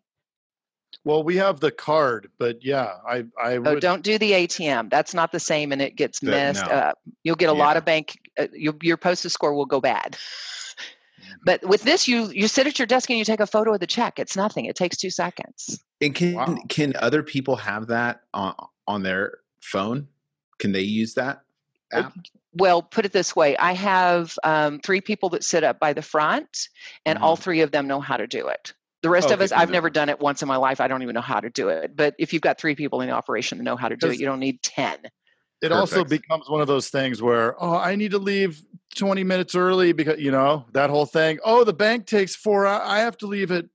Well, 1.05 1.23
we 1.23 1.37
have 1.37 1.59
the 1.59 1.71
card, 1.71 2.29
but 2.37 2.63
yeah, 2.63 2.91
I 3.07 3.25
I 3.41 3.55
Oh, 3.57 3.79
don't 3.79 4.03
do 4.03 4.17
the 4.17 4.31
ATM. 4.31 4.89
That's 4.89 5.13
not 5.13 5.31
the 5.31 5.39
same, 5.39 5.71
and 5.73 5.81
it 5.81 5.95
gets 5.95 6.19
That- 6.19 6.31
messed 6.31 6.65
no. 6.67 6.71
up. 6.71 6.99
You'll 7.23 7.35
get 7.35 7.49
a 7.49 7.53
lot 7.53 7.77
of 7.77 7.83
bank. 7.83 8.15
Uh, 8.37 8.47
your 8.53 8.75
your 8.81 8.95
postage 8.97 9.31
score 9.31 9.53
will 9.53 9.65
go 9.65 9.81
bad. 9.81 10.17
Mm-hmm. 11.33 11.43
But 11.45 11.63
with 11.65 11.83
this, 11.83 12.07
you 12.07 12.29
you 12.31 12.47
sit 12.47 12.67
at 12.67 12.79
your 12.79 12.85
desk 12.85 13.09
and 13.09 13.19
you 13.19 13.25
take 13.25 13.39
a 13.39 13.47
photo 13.47 13.73
of 13.73 13.79
the 13.79 13.87
check. 13.87 14.19
It's 14.19 14.35
nothing. 14.35 14.65
It 14.65 14.75
takes 14.75 14.97
two 14.97 15.09
seconds. 15.09 15.83
And 16.01 16.13
can 16.15 16.33
Wow. 16.35 16.57
can 16.69 16.93
other 16.97 17.23
people 17.23 17.55
have 17.57 17.87
that 17.87 18.21
on 18.33 18.55
on 18.87 19.03
their 19.03 19.39
phone? 19.61 20.07
Can 20.59 20.71
they 20.71 20.81
use 20.81 21.13
that 21.15 21.41
app? 21.91 22.13
Well, 22.55 22.81
put 22.83 23.05
it 23.05 23.11
this 23.11 23.35
way: 23.35 23.57
I 23.57 23.73
have 23.73 24.37
um, 24.43 24.79
three 24.79 25.01
people 25.01 25.29
that 25.29 25.43
sit 25.43 25.63
up 25.63 25.79
by 25.79 25.93
the 25.93 26.01
front, 26.03 26.69
and 27.05 27.17
all 27.17 27.35
three 27.35 27.61
of 27.61 27.71
them 27.71 27.87
know 27.87 27.99
how 27.99 28.17
to 28.17 28.27
do 28.27 28.47
it. 28.47 28.73
The 29.01 29.09
rest 29.09 29.31
of 29.31 29.39
Mm-hmm. 29.39 29.43
Us, 29.43 29.51
I've 29.51 29.69
never 29.71 29.89
done 29.89 30.07
it 30.07 30.19
once 30.19 30.41
in 30.41 30.47
my 30.47 30.55
life. 30.55 30.79
I 30.79 30.87
don't 30.87 31.01
even 31.01 31.13
know 31.13 31.21
how 31.21 31.39
to 31.39 31.49
do 31.49 31.67
it. 31.69 31.95
But 31.95 32.15
if 32.19 32.31
you've 32.31 32.41
got 32.41 32.57
three 32.59 32.75
people 32.75 33.01
in 33.01 33.09
the 33.09 33.13
operation 33.13 33.57
that 33.57 33.63
know 33.65 33.75
how 33.75 33.89
to 33.89 33.97
do 33.97 34.09
it, 34.09 34.19
you 34.19 34.25
don't 34.25 34.39
need 34.39 34.61
ten. 34.61 34.97
it 35.61 35.71
also 35.71 36.03
becomes 36.05 36.49
one 36.49 36.61
of 36.61 36.67
those 36.67 36.89
things 36.89 37.21
where 37.21 37.55
oh 37.63 37.77
i 37.77 37.95
need 37.95 38.11
to 38.11 38.17
leave 38.17 38.61
20 38.93 39.23
minutes 39.23 39.55
early 39.55 39.91
because 39.93 40.19
you 40.19 40.31
know 40.31 40.65
that 40.73 40.89
whole 40.89 41.05
thing 41.05 41.39
oh 41.43 41.63
the 41.63 41.73
bank 41.73 42.05
takes 42.05 42.35
four 42.35 42.65
i 42.67 42.99
have 42.99 43.17
to 43.17 43.27
leave 43.27 43.51
at 43.51 43.65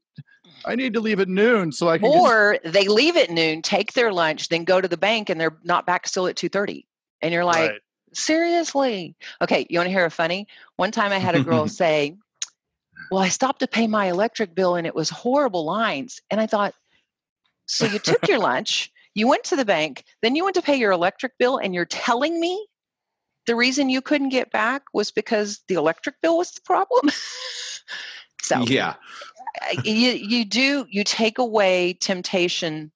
i 0.65 0.75
need 0.75 0.93
to 0.95 1.01
leave 1.01 1.21
at 1.21 1.29
noon 1.29 1.73
so 1.73 1.89
i 1.89 1.99
can 1.99 2.11
get- 2.11 2.19
Or 2.19 2.59
they 2.65 2.87
leave 2.89 3.17
at 3.17 3.31
noon, 3.31 3.63
take 3.63 3.93
their 3.95 4.13
lunch, 4.13 4.49
then 4.49 4.65
go 4.65 4.81
to 4.81 4.89
the 4.89 4.97
bank, 4.97 5.31
and 5.31 5.41
they're 5.41 5.57
not 5.65 5.87
back 5.87 6.07
still 6.07 6.27
at 6.27 6.37
two 6.37 6.49
thirty. 6.49 6.87
And 7.23 7.33
you're 7.33 7.45
like, 7.45 7.71
Right. 7.71 7.81
seriously? 8.13 9.17
Okay, 9.43 9.67
you 9.69 9.79
want 9.79 9.87
to 9.89 9.93
hear 9.93 10.05
a 10.05 10.11
funny? 10.11 10.47
One 10.77 10.91
time 10.93 11.13
I 11.13 11.19
had 11.19 11.35
a 11.35 11.43
girl 11.43 11.67
say, 11.83 12.17
"Well, 13.11 13.23
I 13.23 13.29
stopped 13.29 13.61
to 13.61 13.67
pay 13.67 13.87
my 13.87 14.07
electric 14.07 14.55
bill, 14.55 14.77
and 14.77 14.87
it 14.87 14.95
was 14.95 15.11
horrible 15.11 15.65
lines." 15.65 16.21
And 16.31 16.41
I 16.41 16.47
thought, 16.47 16.75
so 17.67 17.87
you 17.87 17.99
took 17.99 18.29
your 18.29 18.39
lunch, 18.51 18.93
you 19.15 19.27
went 19.27 19.45
to 19.45 19.57
the 19.57 19.65
bank, 19.65 20.05
then 20.23 20.37
you 20.37 20.45
went 20.45 20.55
to 20.57 20.63
pay 20.63 20.77
your 20.77 20.93
electric 20.93 21.33
bill, 21.39 21.57
and 21.57 21.75
you're 21.75 21.87
telling 21.87 22.39
me 22.39 22.68
the 23.49 23.57
reason 23.57 23.89
you 23.89 24.03
couldn't 24.03 24.29
get 24.29 24.53
back 24.53 24.83
was 24.93 25.11
because 25.11 25.61
the 25.69 25.75
electric 25.75 26.21
bill 26.21 26.37
was 26.37 26.53
the 26.53 26.61
problem. 26.61 27.11
so 28.43 28.63
Yeah. 28.67 28.95
You 29.83 30.11
you 30.11 30.45
do 30.45 30.87
you 30.91 31.03
take 31.03 31.39
away 31.39 31.95
temptation 31.95 32.93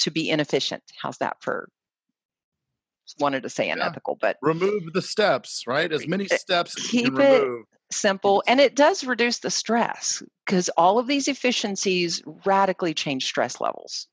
to 0.00 0.10
be 0.10 0.28
inefficient. 0.28 0.82
How's 1.00 1.16
that 1.18 1.38
for? 1.40 1.70
Wanted 3.18 3.42
to 3.44 3.48
say 3.48 3.68
Yeah. 3.68 3.72
unethical, 3.72 4.18
but 4.20 4.36
remove 4.42 4.92
the 4.92 5.00
steps 5.02 5.64
right 5.66 5.90
as 5.90 6.06
many 6.06 6.26
Uh, 6.30 6.36
steps 6.36 6.76
as 6.76 6.84
you 6.84 6.90
keep 6.90 7.14
can 7.16 7.24
it- 7.24 7.42
remove. 7.42 7.64
simple, 7.90 8.44
and 8.46 8.60
it 8.60 8.76
does 8.76 9.02
reduce 9.04 9.38
the 9.38 9.50
stress 9.50 10.22
because 10.44 10.68
all 10.76 10.98
of 10.98 11.06
these 11.06 11.26
efficiencies 11.28 12.22
radically 12.44 12.92
change 12.94 13.24
stress 13.24 13.58
levels. 13.60 14.06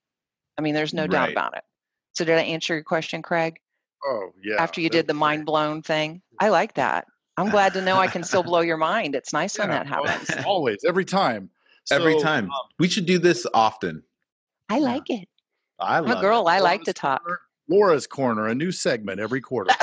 I 0.58 0.62
mean, 0.62 0.74
there's 0.74 0.94
no 0.94 1.06
doubt 1.06 1.28
Right. 1.28 1.32
about 1.34 1.58
it. 1.58 1.64
So, 2.14 2.24
did 2.26 2.38
I 2.38 2.44
answer 2.44 2.74
your 2.74 2.84
question, 2.84 3.22
Craig? 3.22 3.60
Oh 4.08 4.32
yeah 4.44 4.56
After 4.62 4.80
you 4.82 4.90
did 4.90 5.08
the 5.08 5.14
mind 5.14 5.46
blown 5.46 5.82
thing, 5.82 6.22
I 6.40 6.50
like 6.50 6.74
that. 6.76 7.06
I'm 7.38 7.50
glad 7.50 7.74
to 7.74 7.82
know 7.82 7.98
I 7.98 8.08
can 8.08 8.24
still 8.24 8.42
blow 8.44 8.62
your 8.72 8.78
mind. 8.78 9.14
It's 9.14 9.32
nice 9.34 9.60
when 9.60 9.70
that 9.70 9.86
happens. 9.88 10.30
al- 10.32 10.46
always 10.48 10.78
every 10.88 11.06
time 11.06 11.50
Every 11.92 12.20
time. 12.20 12.46
um, 12.46 12.52
we 12.80 12.88
should 12.90 13.06
do 13.06 13.18
this 13.20 13.46
often. 13.54 14.04
I 14.70 14.80
like 14.80 15.10
it. 15.10 15.28
I 15.80 16.00
I'm 16.00 16.06
love 16.06 16.18
a 16.18 16.22
girl. 16.22 16.48
I 16.48 16.60
like 16.60 16.80
Laura's 16.80 16.86
to 16.88 16.94
talk. 16.94 17.24
Corner- 17.24 17.40
Laura's 17.70 18.08
Corner, 18.08 18.48
a 18.48 18.56
new 18.56 18.72
segment 18.72 19.20
every 19.20 19.40
quarter. 19.42 19.74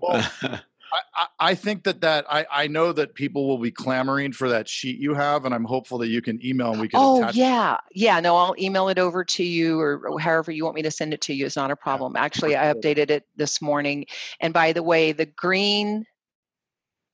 Well, 0.00 0.24
it. 0.42 0.60
I, 0.92 1.26
I, 1.38 1.54
think 1.54 1.84
that 1.84 2.00
that 2.00 2.26
I, 2.30 2.46
I 2.50 2.66
know 2.66 2.92
that 2.92 3.14
people 3.14 3.46
will 3.46 3.58
be 3.58 3.70
clamoring 3.70 4.32
for 4.32 4.48
that 4.48 4.68
sheet 4.68 4.98
you 4.98 5.14
have, 5.14 5.44
and 5.44 5.54
I'm 5.54 5.64
hopeful 5.64 5.98
that 5.98 6.08
you 6.08 6.22
can 6.22 6.44
email 6.44 6.72
and 6.72 6.80
we 6.80 6.88
can 6.88 7.00
Oh 7.00 7.30
yeah, 7.32 7.78
yeah. 7.92 8.18
No, 8.20 8.36
I'll 8.36 8.54
email 8.58 8.88
it 8.88 8.98
over 8.98 9.24
to 9.24 9.44
you, 9.44 9.80
or, 9.80 10.18
however 10.18 10.50
you 10.50 10.64
want 10.64 10.76
me 10.76 10.82
to 10.82 10.90
send 10.90 11.14
it 11.14 11.20
to 11.22 11.34
you. 11.34 11.46
It's 11.46 11.56
not 11.56 11.70
a 11.70 11.76
problem. 11.76 12.16
Actually, 12.16 12.56
I 12.56 12.72
updated 12.72 13.10
it 13.10 13.26
this 13.36 13.62
morning. 13.62 14.06
And 14.40 14.52
by 14.52 14.72
the 14.72 14.82
way, 14.82 15.12
the 15.12 15.26
green 15.26 16.06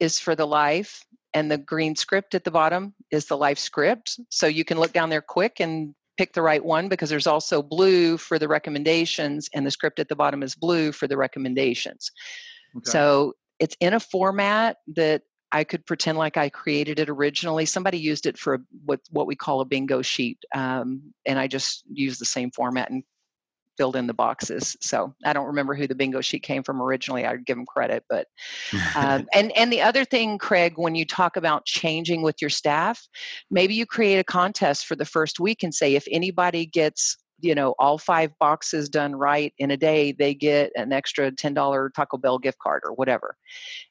is 0.01 0.19
for 0.19 0.35
the 0.35 0.47
life, 0.47 1.05
and 1.35 1.51
the 1.51 1.59
green 1.59 1.97
script 1.97 2.35
at 2.35 2.45
the 2.45 2.51
bottom 2.51 2.95
is 3.11 3.27
the 3.27 3.37
life 3.37 3.59
script. 3.59 4.19
So 4.31 4.47
you 4.47 4.65
can 4.65 4.79
look 4.79 4.93
down 4.93 5.11
there 5.11 5.23
quick 5.23 5.61
and 5.61 5.95
pick 6.17 6.33
the 6.33 6.43
right 6.43 6.65
one 6.65 6.89
because 6.89 7.11
there's 7.11 7.27
also 7.27 7.63
blue 7.63 8.17
for 8.17 8.39
the 8.39 8.49
recommendations, 8.49 9.49
and 9.55 9.67
the 9.67 9.71
script 9.71 9.99
at 9.99 10.09
the 10.09 10.17
bottom 10.17 10.43
is 10.43 10.55
blue 10.55 10.93
for 10.93 11.07
the 11.07 11.17
recommendations. 11.17 12.11
Okay. 12.77 12.91
So 12.91 13.35
it's 13.59 13.77
in 13.81 13.95
a 13.95 14.01
format 14.01 14.79
that 14.95 15.23
I 15.53 15.65
could 15.65 15.87
pretend 15.87 16.19
like 16.19 16.37
I 16.37 16.49
created 16.49 16.99
it 16.99 17.09
originally. 17.09 17.67
Somebody 17.67 17.99
used 17.99 18.27
it 18.27 18.37
for 18.37 18.55
a, 18.55 18.59
what 18.85 19.01
what 19.11 19.27
we 19.27 19.37
call 19.37 19.61
a 19.61 19.65
bingo 19.65 20.03
sheet, 20.03 20.39
um, 20.55 21.03
and 21.25 21.39
I 21.39 21.47
just 21.47 21.85
used 21.91 22.21
the 22.21 22.27
same 22.27 22.51
format 22.51 22.91
and 22.91 23.05
filled 23.77 23.97
in 23.97 24.07
the 24.07 24.15
boxes. 24.15 24.77
So 24.81 25.15
I 25.25 25.33
don't 25.33 25.47
remember 25.47 25.75
who 25.75 25.87
the 25.87 25.95
bingo 25.95 26.21
sheet 26.21 26.43
came 26.43 26.63
from 26.63 26.81
originally. 26.81 27.27
I'd 27.27 27.45
give 27.45 27.57
them 27.57 27.67
credit, 27.67 28.05
but 28.09 28.27
um, 28.97 29.27
and 29.35 29.53
and 29.57 29.73
the 29.73 29.83
other 29.83 30.05
thing, 30.05 30.39
Craig, 30.39 30.75
when 30.77 30.95
you 30.95 31.05
talk 31.05 31.37
about 31.37 31.65
changing 31.65 32.23
with 32.23 32.37
your 32.41 32.51
staff, 32.51 33.07
maybe 33.51 33.75
you 33.75 33.87
create 33.87 34.19
a 34.19 34.25
contest 34.25 34.87
for 34.87 34.97
the 34.97 35.05
first 35.05 35.39
week 35.39 35.63
and 35.63 35.75
say 35.75 35.95
if 35.95 36.07
anybody 36.11 36.67
gets 36.67 37.17
you 37.41 37.55
know 37.55 37.75
all 37.79 37.99
five 37.99 38.33
boxes 38.39 38.89
done 38.89 39.15
right 39.15 39.53
in 39.59 39.71
a 39.71 39.77
day, 39.77 40.13
they 40.13 40.35
get 40.35 40.73
an 40.77 40.93
extra 40.93 41.31
ten 41.31 41.55
dollar 41.55 41.91
Taco 41.95 42.17
Bell 42.17 42.39
gift 42.39 42.59
card 42.59 42.83
or 42.85 42.93
whatever, 42.93 43.37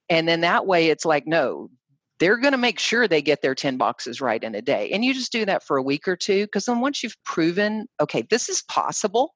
and 0.10 0.28
then 0.28 0.42
that 0.42 0.66
way 0.66 0.88
it's 0.88 1.06
like 1.06 1.28
no. 1.28 1.70
They're 2.18 2.38
going 2.38 2.54
to 2.54 2.58
make 2.58 2.80
sure 2.80 3.10
they 3.10 3.22
get 3.22 3.42
their 3.42 3.56
10 3.56 3.76
boxes 3.76 4.22
right 4.22 4.42
in 4.42 4.56
a 4.56 4.62
day. 4.62 4.90
And 4.92 5.04
you 5.04 5.14
just 5.14 5.34
do 5.34 5.44
that 5.48 5.64
for 5.64 5.76
a 5.76 5.84
week 5.84 6.08
or 6.08 6.16
two 6.16 6.46
because 6.46 6.64
then 6.64 6.80
once 6.80 7.04
you've 7.04 7.22
proven, 7.26 7.90
okay, 8.00 8.22
this 8.30 8.48
is 8.48 8.62
possible, 8.62 9.36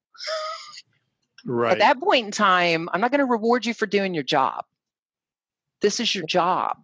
right. 1.46 1.74
at 1.74 1.80
that 1.80 2.00
point 2.00 2.28
in 2.28 2.32
time, 2.32 2.88
I'm 2.94 3.02
not 3.02 3.12
going 3.12 3.20
to 3.20 3.26
reward 3.26 3.66
you 3.66 3.74
for 3.74 3.86
doing 3.86 4.14
your 4.14 4.24
job. 4.24 4.64
This 5.82 6.00
is 6.00 6.16
your 6.16 6.26
job. 6.26 6.78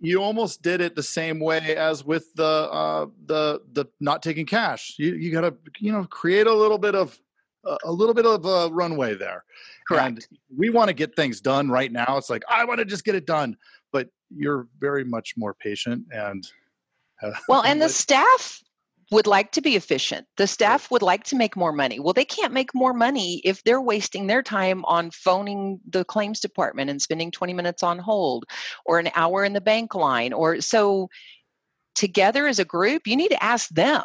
You 0.00 0.22
almost 0.22 0.62
did 0.62 0.80
it 0.80 0.94
the 0.94 1.02
same 1.02 1.40
way 1.40 1.76
as 1.76 2.04
with 2.04 2.32
the 2.34 2.44
uh, 2.44 3.06
the 3.26 3.60
the 3.72 3.86
not 4.00 4.22
taking 4.22 4.46
cash. 4.46 4.94
You 4.98 5.14
you 5.14 5.32
got 5.32 5.42
to 5.42 5.54
you 5.78 5.92
know 5.92 6.04
create 6.04 6.46
a 6.46 6.54
little 6.54 6.78
bit 6.78 6.94
of 6.94 7.18
a- 7.64 7.78
a 7.84 7.92
little 7.92 8.14
bit 8.14 8.26
of 8.26 8.44
a 8.44 8.68
runway 8.72 9.14
there. 9.14 9.44
And 10.06 10.26
we 10.56 10.70
want 10.70 10.88
to 10.88 10.94
get 10.94 11.14
things 11.16 11.40
done 11.40 11.68
right 11.70 11.90
now. 11.92 12.16
It's 12.16 12.30
like 12.30 12.42
I 12.48 12.64
want 12.64 12.78
to 12.78 12.84
just 12.84 13.04
get 13.04 13.14
it 13.14 13.26
done, 13.26 13.56
but 13.92 14.08
you're 14.34 14.66
very 14.78 15.04
much 15.04 15.34
more 15.36 15.54
patient 15.54 16.04
and. 16.12 16.46
Uh, 17.22 17.32
Well, 17.48 17.62
and 17.66 17.80
the 17.80 17.88
staff 17.88 18.62
would 19.12 19.26
like 19.26 19.52
to 19.52 19.60
be 19.60 19.76
efficient. 19.76 20.26
The 20.38 20.46
staff 20.46 20.90
would 20.90 21.02
like 21.02 21.24
to 21.24 21.36
make 21.36 21.54
more 21.54 21.72
money. 21.72 22.00
Well, 22.00 22.14
they 22.14 22.24
can't 22.24 22.52
make 22.52 22.74
more 22.74 22.94
money 22.94 23.42
if 23.44 23.62
they're 23.62 23.80
wasting 23.80 24.26
their 24.26 24.42
time 24.42 24.84
on 24.86 25.10
phoning 25.10 25.78
the 25.88 26.04
claims 26.04 26.40
department 26.40 26.90
and 26.90 27.00
spending 27.00 27.30
20 27.30 27.52
minutes 27.52 27.82
on 27.82 27.98
hold 27.98 28.44
or 28.86 28.98
an 28.98 29.10
hour 29.14 29.44
in 29.44 29.52
the 29.52 29.60
bank 29.60 29.94
line 29.94 30.32
or 30.32 30.60
so 30.60 31.08
together 31.94 32.46
as 32.46 32.58
a 32.58 32.64
group, 32.64 33.06
you 33.06 33.14
need 33.14 33.28
to 33.28 33.42
ask 33.42 33.68
them, 33.68 34.04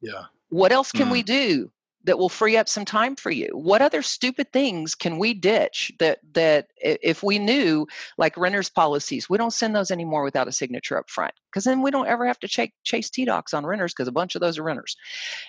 yeah. 0.00 0.26
what 0.50 0.70
else 0.72 0.92
can 0.92 1.08
Mm. 1.08 1.12
we 1.12 1.22
do 1.24 1.70
that 2.06 2.18
will 2.18 2.28
free 2.28 2.56
up 2.56 2.68
some 2.68 2.84
time 2.84 3.16
for 3.16 3.30
you? 3.30 3.50
What 3.52 3.82
other 3.82 4.00
stupid 4.00 4.52
things 4.52 4.94
can 4.94 5.18
we 5.18 5.34
ditch 5.34 5.92
that 5.98 6.20
that 6.34 6.68
if 6.76 7.22
we 7.22 7.38
knew 7.38 7.86
like 8.16 8.36
renters 8.36 8.70
policies, 8.70 9.28
we 9.28 9.38
don't 9.38 9.52
send 9.52 9.74
those 9.74 9.90
anymore 9.90 10.22
without 10.22 10.48
a 10.48 10.52
signature 10.52 10.96
up 10.96 11.10
front 11.10 11.34
because 11.50 11.64
then 11.64 11.82
we 11.82 11.90
don't 11.90 12.06
ever 12.06 12.26
have 12.26 12.38
to 12.40 12.48
chase 12.48 12.70
chase 12.84 13.10
T 13.10 13.24
docs 13.24 13.52
on 13.52 13.66
renters 13.66 13.92
because 13.92 14.08
a 14.08 14.12
bunch 14.12 14.36
of 14.36 14.40
those 14.40 14.56
are 14.56 14.62
renters. 14.62 14.96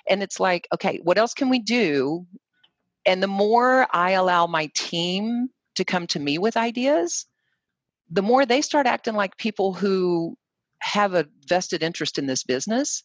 And 0.09 0.23
it's 0.23 0.39
like, 0.39 0.67
okay, 0.73 0.99
what 1.03 1.19
else 1.19 1.35
can 1.35 1.49
we 1.49 1.59
do? 1.59 2.25
And 3.05 3.21
the 3.21 3.27
more 3.27 3.87
I 3.93 4.11
allow 4.11 4.47
my 4.47 4.69
team 4.73 5.49
to 5.75 5.85
come 5.85 6.07
to 6.07 6.19
me 6.19 6.39
with 6.39 6.57
ideas, 6.57 7.27
the 8.09 8.23
more 8.23 8.45
they 8.45 8.61
start 8.61 8.87
acting 8.87 9.13
like 9.15 9.37
people 9.37 9.73
who 9.73 10.35
have 10.79 11.13
a 11.13 11.27
vested 11.47 11.83
interest 11.83 12.17
in 12.17 12.25
this 12.25 12.43
business 12.43 13.03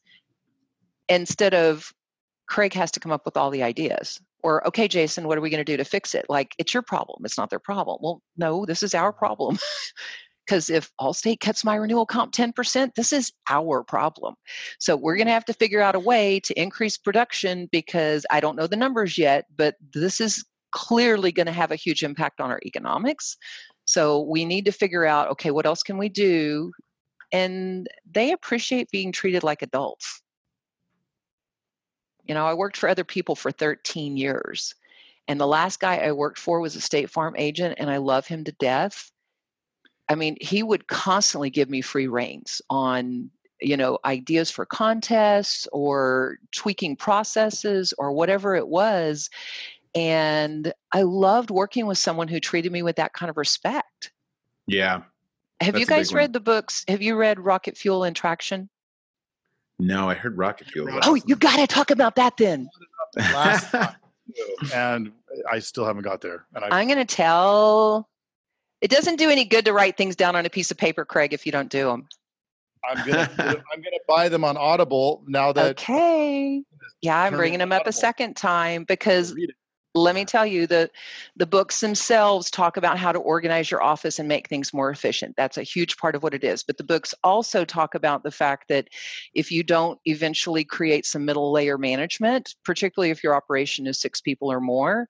instead 1.09 1.53
of 1.53 1.93
Craig 2.46 2.74
has 2.74 2.90
to 2.92 3.00
come 3.00 3.12
up 3.12 3.24
with 3.24 3.37
all 3.37 3.50
the 3.50 3.62
ideas. 3.62 4.20
Or, 4.42 4.66
okay, 4.66 4.88
Jason, 4.88 5.28
what 5.28 5.38
are 5.38 5.40
we 5.40 5.50
going 5.50 5.64
to 5.64 5.72
do 5.72 5.76
to 5.76 5.85
fix 5.85 6.14
it? 6.14 6.26
Like, 6.28 6.55
it's 6.59 6.74
your 6.74 6.83
problem. 6.83 7.24
It's 7.24 7.38
not 7.38 7.50
their 7.50 7.61
problem. 7.61 7.98
Well, 8.00 8.22
no, 8.37 8.66
this 8.66 8.83
is 8.83 8.94
our 8.94 9.12
problem. 9.12 9.59
Because 10.44 10.70
if 10.70 10.90
Allstate 11.00 11.40
cuts 11.40 11.64
my 11.64 11.76
renewal 11.76 12.05
comp 12.05 12.33
10%, 12.33 12.94
this 12.94 13.12
is 13.12 13.33
our 13.48 13.85
problem. 13.85 14.35
So 14.81 14.96
we're 14.96 15.16
going 15.16 15.28
to 15.28 15.33
have 15.33 15.44
to 15.44 15.52
figure 15.52 15.81
out 15.81 15.94
a 15.94 16.00
way 16.00 16.40
to 16.40 16.61
increase 16.61 16.98
production 16.98 17.68
because 17.70 18.26
I 18.31 18.40
don't 18.40 18.57
know 18.57 18.66
the 18.66 18.76
numbers 18.76 19.16
yet, 19.16 19.46
but 19.57 19.76
this 19.94 20.20
is 20.20 20.44
clearly 20.72 21.31
going 21.31 21.46
to 21.46 21.52
have 21.52 21.70
a 21.70 21.76
huge 21.76 22.02
impact 22.02 22.40
on 22.40 22.50
our 22.50 22.61
economics. 22.66 23.37
So 23.85 24.22
we 24.22 24.44
need 24.44 24.64
to 24.64 24.72
figure 24.72 25.07
out, 25.07 25.31
okay, 25.31 25.50
what 25.50 25.66
else 25.66 25.83
can 25.83 25.98
we 25.98 26.09
do? 26.09 26.72
And 27.31 27.87
they 28.11 28.33
appreciate 28.33 28.90
being 28.90 29.12
treated 29.12 29.42
like 29.42 29.62
adults. 29.62 30.22
You 32.24 32.35
know, 32.35 32.46
I 32.46 32.54
worked 32.54 32.76
for 32.76 32.88
other 32.88 33.04
people 33.04 33.35
for 33.35 33.50
13 33.50 34.16
years. 34.16 34.74
And 35.28 35.40
the 35.40 35.46
last 35.46 35.80
guy 35.80 35.98
I 35.98 36.12
worked 36.12 36.38
for 36.38 36.61
was 36.61 36.76
a 36.76 36.80
State 36.80 37.11
Farm 37.11 37.35
agent, 37.37 37.76
and 37.78 37.90
I 37.90 37.98
love 37.98 38.26
him 38.26 38.44
to 38.44 38.52
death. 38.52 39.11
I 40.08 40.14
mean, 40.14 40.37
he 40.40 40.62
would 40.62 40.88
constantly 40.88 41.50
give 41.50 41.70
me 41.70 41.80
free 41.80 42.08
reins 42.08 42.61
on, 42.68 43.30
you 43.61 43.76
know, 43.76 43.98
ideas 44.04 44.50
for 44.50 44.66
contests 44.66 45.68
or 45.72 46.38
tweaking 46.50 46.96
processes 46.96 47.94
or 47.96 48.12
whatever 48.12 48.56
it 48.56 48.66
was. 48.66 49.30
And 49.94 50.72
I 50.90 51.02
loved 51.02 51.50
working 51.50 51.87
with 51.87 51.98
someone 51.98 52.29
who 52.29 52.40
treated 52.40 52.73
me 52.73 52.83
with 52.83 52.96
that 52.96 53.12
kind 53.12 53.31
of 53.31 53.37
respect. 53.37 54.12
yeah. 54.66 55.02
Have 55.60 55.79
you 55.79 55.87
guys 55.87 56.12
read 56.12 56.33
the 56.33 56.40
books? 56.40 56.85
Have 56.88 57.02
you 57.02 57.14
read 57.14 57.38
Rocket 57.38 57.77
Fuel 57.77 58.02
and 58.02 58.16
Traction? 58.16 58.68
No, 59.83 60.08
I 60.08 60.14
heard 60.14 60.38
rocket 60.38 60.68
fuel. 60.68 60.88
Oh, 60.90 60.98
awesome. 60.98 61.22
you 61.26 61.35
got 61.35 61.56
to 61.56 61.66
talk 61.66 61.90
about 61.90 62.14
that 62.16 62.37
then. 62.37 62.68
Last 63.16 63.70
time, 63.72 63.96
and 64.72 65.12
I 65.50 65.58
still 65.58 65.85
haven't 65.85 66.02
got 66.02 66.20
there. 66.20 66.46
And 66.54 66.64
I, 66.64 66.80
I'm 66.80 66.87
going 66.87 67.04
to 67.04 67.04
tell. 67.04 68.08
It 68.80 68.90
doesn't 68.90 69.16
do 69.16 69.28
any 69.30 69.44
good 69.44 69.64
to 69.66 69.72
write 69.72 69.96
things 69.96 70.16
down 70.16 70.35
on 70.37 70.46
a 70.46 70.50
piece 70.50 70.70
of 70.70 70.76
paper, 70.76 71.04
Craig, 71.04 71.33
if 71.33 71.46
you 71.46 71.52
don't 71.52 71.68
do 71.68 71.87
them. 71.87 72.08
I'm 72.85 73.06
gonna 73.06 73.28
I'm 73.38 73.80
gonna 73.80 73.96
buy 74.08 74.28
them 74.28 74.42
on 74.42 74.56
Audible 74.56 75.22
now 75.28 75.52
that 75.52 75.70
Okay. 75.70 76.62
Yeah, 77.00 77.16
I'm 77.16 77.35
bringing 77.35 77.60
them 77.60 77.70
up 77.70 77.87
a 77.87 77.92
second 77.92 78.35
time 78.35 78.83
because 78.85 79.35
read 79.35 79.50
it. 79.50 79.56
Let 79.95 80.15
me 80.15 80.25
tell 80.25 80.47
you 80.47 80.67
the 80.67 80.90
the 81.37 81.47
books 81.47 81.81
themselves 81.81 82.51
talk 82.51 82.77
about 82.77 82.99
how 82.99 83.13
to 83.13 83.19
organize 83.19 83.71
your 83.71 83.83
office 83.83 84.19
and 84.19 84.29
make 84.29 84.49
things 84.49 84.73
more 84.73 84.90
efficient 84.90 85.35
that's 85.37 85.59
a 85.59 85.63
huge 85.63 85.97
part 85.97 86.15
of 86.15 86.23
what 86.23 86.35
it 86.35 86.45
is 86.45 86.63
but 86.63 86.79
the 86.79 86.85
books 86.85 87.15
also 87.23 87.65
talk 87.65 87.95
about 87.95 88.23
the 88.23 88.31
fact 88.31 88.69
that 88.69 88.88
if 89.35 89.53
you 89.53 89.63
don't 89.63 89.99
eventually 90.07 90.65
create 90.65 91.05
some 91.05 91.25
middle 91.25 91.53
layer 91.53 91.77
management 91.77 92.55
particularly 92.65 93.11
if 93.11 93.23
your 93.23 93.35
operation 93.35 93.87
is 93.87 94.01
six 94.01 94.21
people 94.21 94.51
or 94.51 94.61
more 94.61 95.09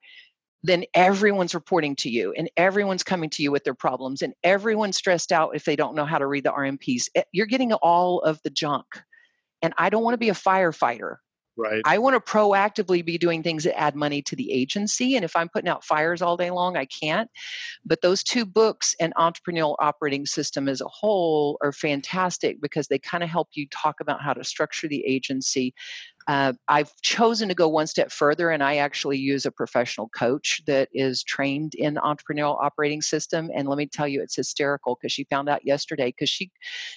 then 0.63 0.85
everyone's 0.95 1.55
reporting 1.55 1.97
to 1.97 2.11
you 2.11 2.33
and 2.37 2.51
everyone's 2.57 3.03
coming 3.03 3.29
to 3.31 3.43
you 3.43 3.51
with 3.51 3.65
their 3.65 3.75
problems 3.75 4.23
and 4.23 4.33
everyone's 4.45 4.97
stressed 4.97 5.33
out 5.33 5.57
if 5.57 5.65
they 5.65 5.77
don't 5.77 5.97
know 5.97 6.05
how 6.05 6.19
to 6.19 6.27
read 6.27 6.45
the 6.45 6.53
RMPs. 6.53 7.09
Eh, 7.15 7.23
you're 7.33 7.47
getting 7.47 7.73
all 7.73 8.21
of 8.21 8.41
the 8.45 8.51
junk. 8.51 8.87
And 9.61 9.75
I 9.77 9.91
don't 9.91 10.05
want 10.05 10.15
to 10.15 10.19
be 10.19 10.29
a 10.29 10.35
firefighter. 10.35 11.17
Right. 11.57 11.83
I 11.85 11.99
want 11.99 12.15
to 12.15 12.33
proactively 12.33 13.05
be 13.05 13.19
doing 13.19 13.43
things 13.43 13.65
that 13.65 13.79
add 13.79 13.95
money 13.95 14.23
to 14.23 14.37
the 14.37 14.51
agency. 14.53 15.17
And 15.17 15.25
if 15.25 15.37
I'm 15.37 15.49
putting 15.49 15.69
out 15.69 15.85
fires 15.85 16.23
all 16.23 16.37
day 16.37 16.51
long, 16.51 16.77
I 16.77 16.87
can't. 16.87 17.31
But 17.85 18.01
those 18.01 18.23
two 18.23 18.47
books 18.47 18.95
and 19.01 19.15
Entrepreneurial 19.17 19.77
Operating 19.79 20.25
System 20.25 20.69
as 20.69 20.81
a 20.81 20.89
whole 20.89 21.59
are 21.63 21.73
fantastic 21.73 22.61
because 22.61 22.89
they 22.89 22.99
kind 22.99 23.23
of 23.23 23.29
help 23.29 23.49
you 23.53 23.67
talk 23.69 24.01
about 24.01 24.23
how 24.23 24.33
to 24.33 24.45
structure 24.45 24.89
the 24.89 25.05
agency, 25.07 25.75
uh, 26.29 26.53
I've 26.69 26.93
chosen 27.03 27.49
to 27.49 27.55
go 27.55 27.69
one 27.69 27.87
step 27.87 28.13
further, 28.13 28.51
and 28.51 28.63
I 28.63 28.77
actually 28.77 29.19
use 29.19 29.47
a 29.47 29.51
professional 29.51 30.09
coach 30.09 30.63
that 30.67 30.89
is 30.93 31.23
trained 31.23 31.75
in 31.75 31.95
entrepreneurial 31.95 32.63
operating 32.63 33.03
system. 33.03 33.51
And 33.55 33.69
let 33.69 33.79
me 33.79 33.87
tell 33.87 34.07
you, 34.07 34.23
it's 34.23 34.37
hysterical 34.37 34.97
because 35.01 35.13
she 35.13 35.25
found 35.25 35.49
out 35.49 35.65
yesterday 35.65 36.07
because 36.07 36.31
she 36.31 36.51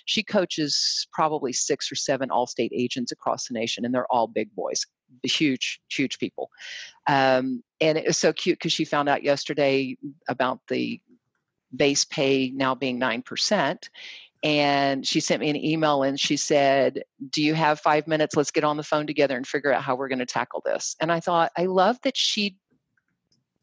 she 0.06 0.24
coaches 0.24 1.08
probably 1.12 1.54
six 1.54 1.92
or 1.92 1.96
seven 1.96 2.30
Allstate 2.30 2.70
agents 2.72 3.12
across 3.12 3.48
the 3.48 3.54
nation, 3.54 3.86
and 3.86 3.94
they're 3.94 4.12
all 4.12 4.28
big 4.28 4.54
boys, 4.56 4.86
huge, 5.24 5.80
huge 5.90 6.20
people. 6.20 6.50
Um, 7.08 7.64
and 7.82 7.98
it 7.98 8.06
was 8.06 8.18
so 8.18 8.34
cute 8.34 8.60
because 8.60 8.74
she 8.74 8.86
found 8.86 9.10
out 9.10 9.24
yesterday 9.24 9.98
about 10.28 10.60
the 10.68 11.02
base 11.76 12.06
pay 12.06 12.52
now 12.52 12.76
being 12.76 13.00
nine 13.00 13.22
percent 13.22 13.90
and 14.44 15.06
she 15.06 15.20
sent 15.20 15.42
me 15.42 15.50
an 15.50 15.56
email 15.56 16.04
and 16.04 16.20
she 16.20 16.38
said 16.38 17.04
do 17.30 17.42
you 17.42 17.54
have 17.54 17.80
five 17.80 18.08
minutes? 18.08 18.36
Let's 18.36 18.52
get 18.52 18.64
on 18.64 18.78
the 18.78 18.84
phone 18.84 19.08
together 19.08 19.36
and 19.36 19.48
figure 19.48 19.74
out 19.74 19.84
how 19.84 19.96
we're 19.96 20.08
going 20.08 20.20
to 20.20 20.26
tackle 20.26 20.62
this. 20.66 20.96
And 21.02 21.12
i 21.12 21.20
thought 21.20 21.52
i 21.58 21.66
love 21.66 21.98
that 22.04 22.18
she 22.18 22.58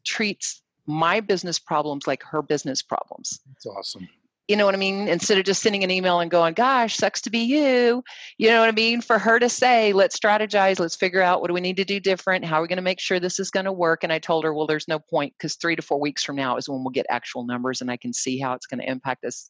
treats 0.05 0.61
my 0.85 1.21
business 1.21 1.59
problems 1.59 2.07
like 2.07 2.21
her 2.23 2.41
business 2.41 2.81
problems. 2.81 3.39
That's 3.47 3.65
awesome. 3.65 4.09
you 4.49 4.57
know 4.57 4.65
what 4.65 4.75
i 4.75 4.77
mean? 4.77 5.07
Instead 5.07 5.37
of 5.37 5.45
just 5.45 5.61
sending 5.61 5.85
an 5.85 5.91
email 5.91 6.19
and 6.19 6.29
going 6.29 6.53
gosh 6.53 6.97
sucks 6.97 7.21
to 7.21 7.29
be 7.29 7.39
you 7.39 8.03
you 8.37 8.49
know 8.49 8.59
what 8.59 8.67
i 8.67 8.73
mean? 8.73 8.99
For 8.99 9.17
her 9.17 9.39
to 9.39 9.47
say 9.47 9.93
let's 9.93 10.19
strategize 10.19 10.79
let's 10.79 10.97
figure 10.97 11.21
out 11.21 11.39
what 11.39 11.47
do 11.47 11.53
we 11.53 11.61
need 11.61 11.77
to 11.77 11.85
do 11.85 12.01
different 12.01 12.43
how 12.43 12.59
are 12.59 12.63
we 12.63 12.67
going 12.67 12.75
to 12.75 12.81
make 12.81 12.99
sure 12.99 13.19
this 13.19 13.39
is 13.39 13.51
going 13.51 13.65
to 13.65 13.71
work? 13.71 14.03
And 14.03 14.11
i 14.11 14.19
told 14.19 14.43
her 14.43 14.53
well 14.53 14.67
there's 14.67 14.89
no 14.89 14.99
point 14.99 15.33
because 15.37 15.55
three 15.55 15.77
to 15.77 15.81
four 15.81 15.99
weeks 16.01 16.23
from 16.23 16.35
now 16.35 16.57
is 16.57 16.67
when 16.67 16.83
we'll 16.83 16.91
get 16.91 17.05
actual 17.09 17.45
numbers 17.45 17.79
and 17.79 17.89
i 17.89 17.95
can 17.95 18.11
see 18.11 18.37
how 18.37 18.53
it's 18.53 18.65
going 18.65 18.81
to 18.81 18.89
impact 18.89 19.23
us 19.23 19.49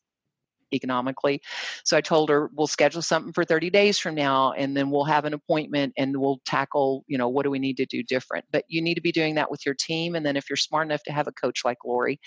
economically. 0.74 1.42
So 1.84 1.96
I 1.96 2.02
told 2.02 2.30
her 2.30 2.50
we'll 2.54 2.68
schedule 2.68 3.02
something 3.02 3.34
for 3.34 3.46
30 3.46 3.70
days 3.70 4.00
from 4.00 4.16
now 4.16 4.54
and 4.54 4.76
then 4.76 4.90
we'll 4.90 5.06
have 5.06 5.26
an 5.26 5.34
appointment 5.34 5.94
and 5.98 6.18
we'll 6.18 6.40
tackle, 6.46 7.04
you 7.08 7.18
know, 7.18 7.30
what 7.30 7.44
do 7.44 7.50
we 7.50 7.60
need 7.60 7.78
to 7.78 7.86
do 7.86 8.04
different. 8.04 8.46
But 8.52 8.66
you 8.68 8.82
need 8.82 8.96
to 8.96 9.02
be 9.02 9.12
doing 9.12 9.36
that 9.36 9.52
with 9.52 9.66
your 9.66 9.76
team. 9.76 10.16
And 10.16 10.26
then 10.26 10.36
if 10.36 10.50
you're 10.50 10.58
smart 10.58 10.88
enough 10.88 11.04
to 11.04 11.14
have 11.14 11.28
a 11.28 11.32
coach 11.32 11.62
like 11.64 11.78
Lori, 11.86 12.20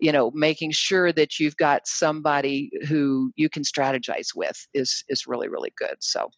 you 0.00 0.12
know, 0.12 0.30
making 0.34 0.72
sure 0.72 1.12
that 1.12 1.38
you've 1.38 1.56
got 1.56 1.86
somebody 1.86 2.70
who 2.88 3.32
you 3.36 3.48
can 3.48 3.62
strategize 3.62 4.34
with 4.34 4.66
is 4.74 5.04
is 5.08 5.26
really, 5.26 5.48
really 5.48 5.72
good. 5.76 5.96
So 6.00 6.30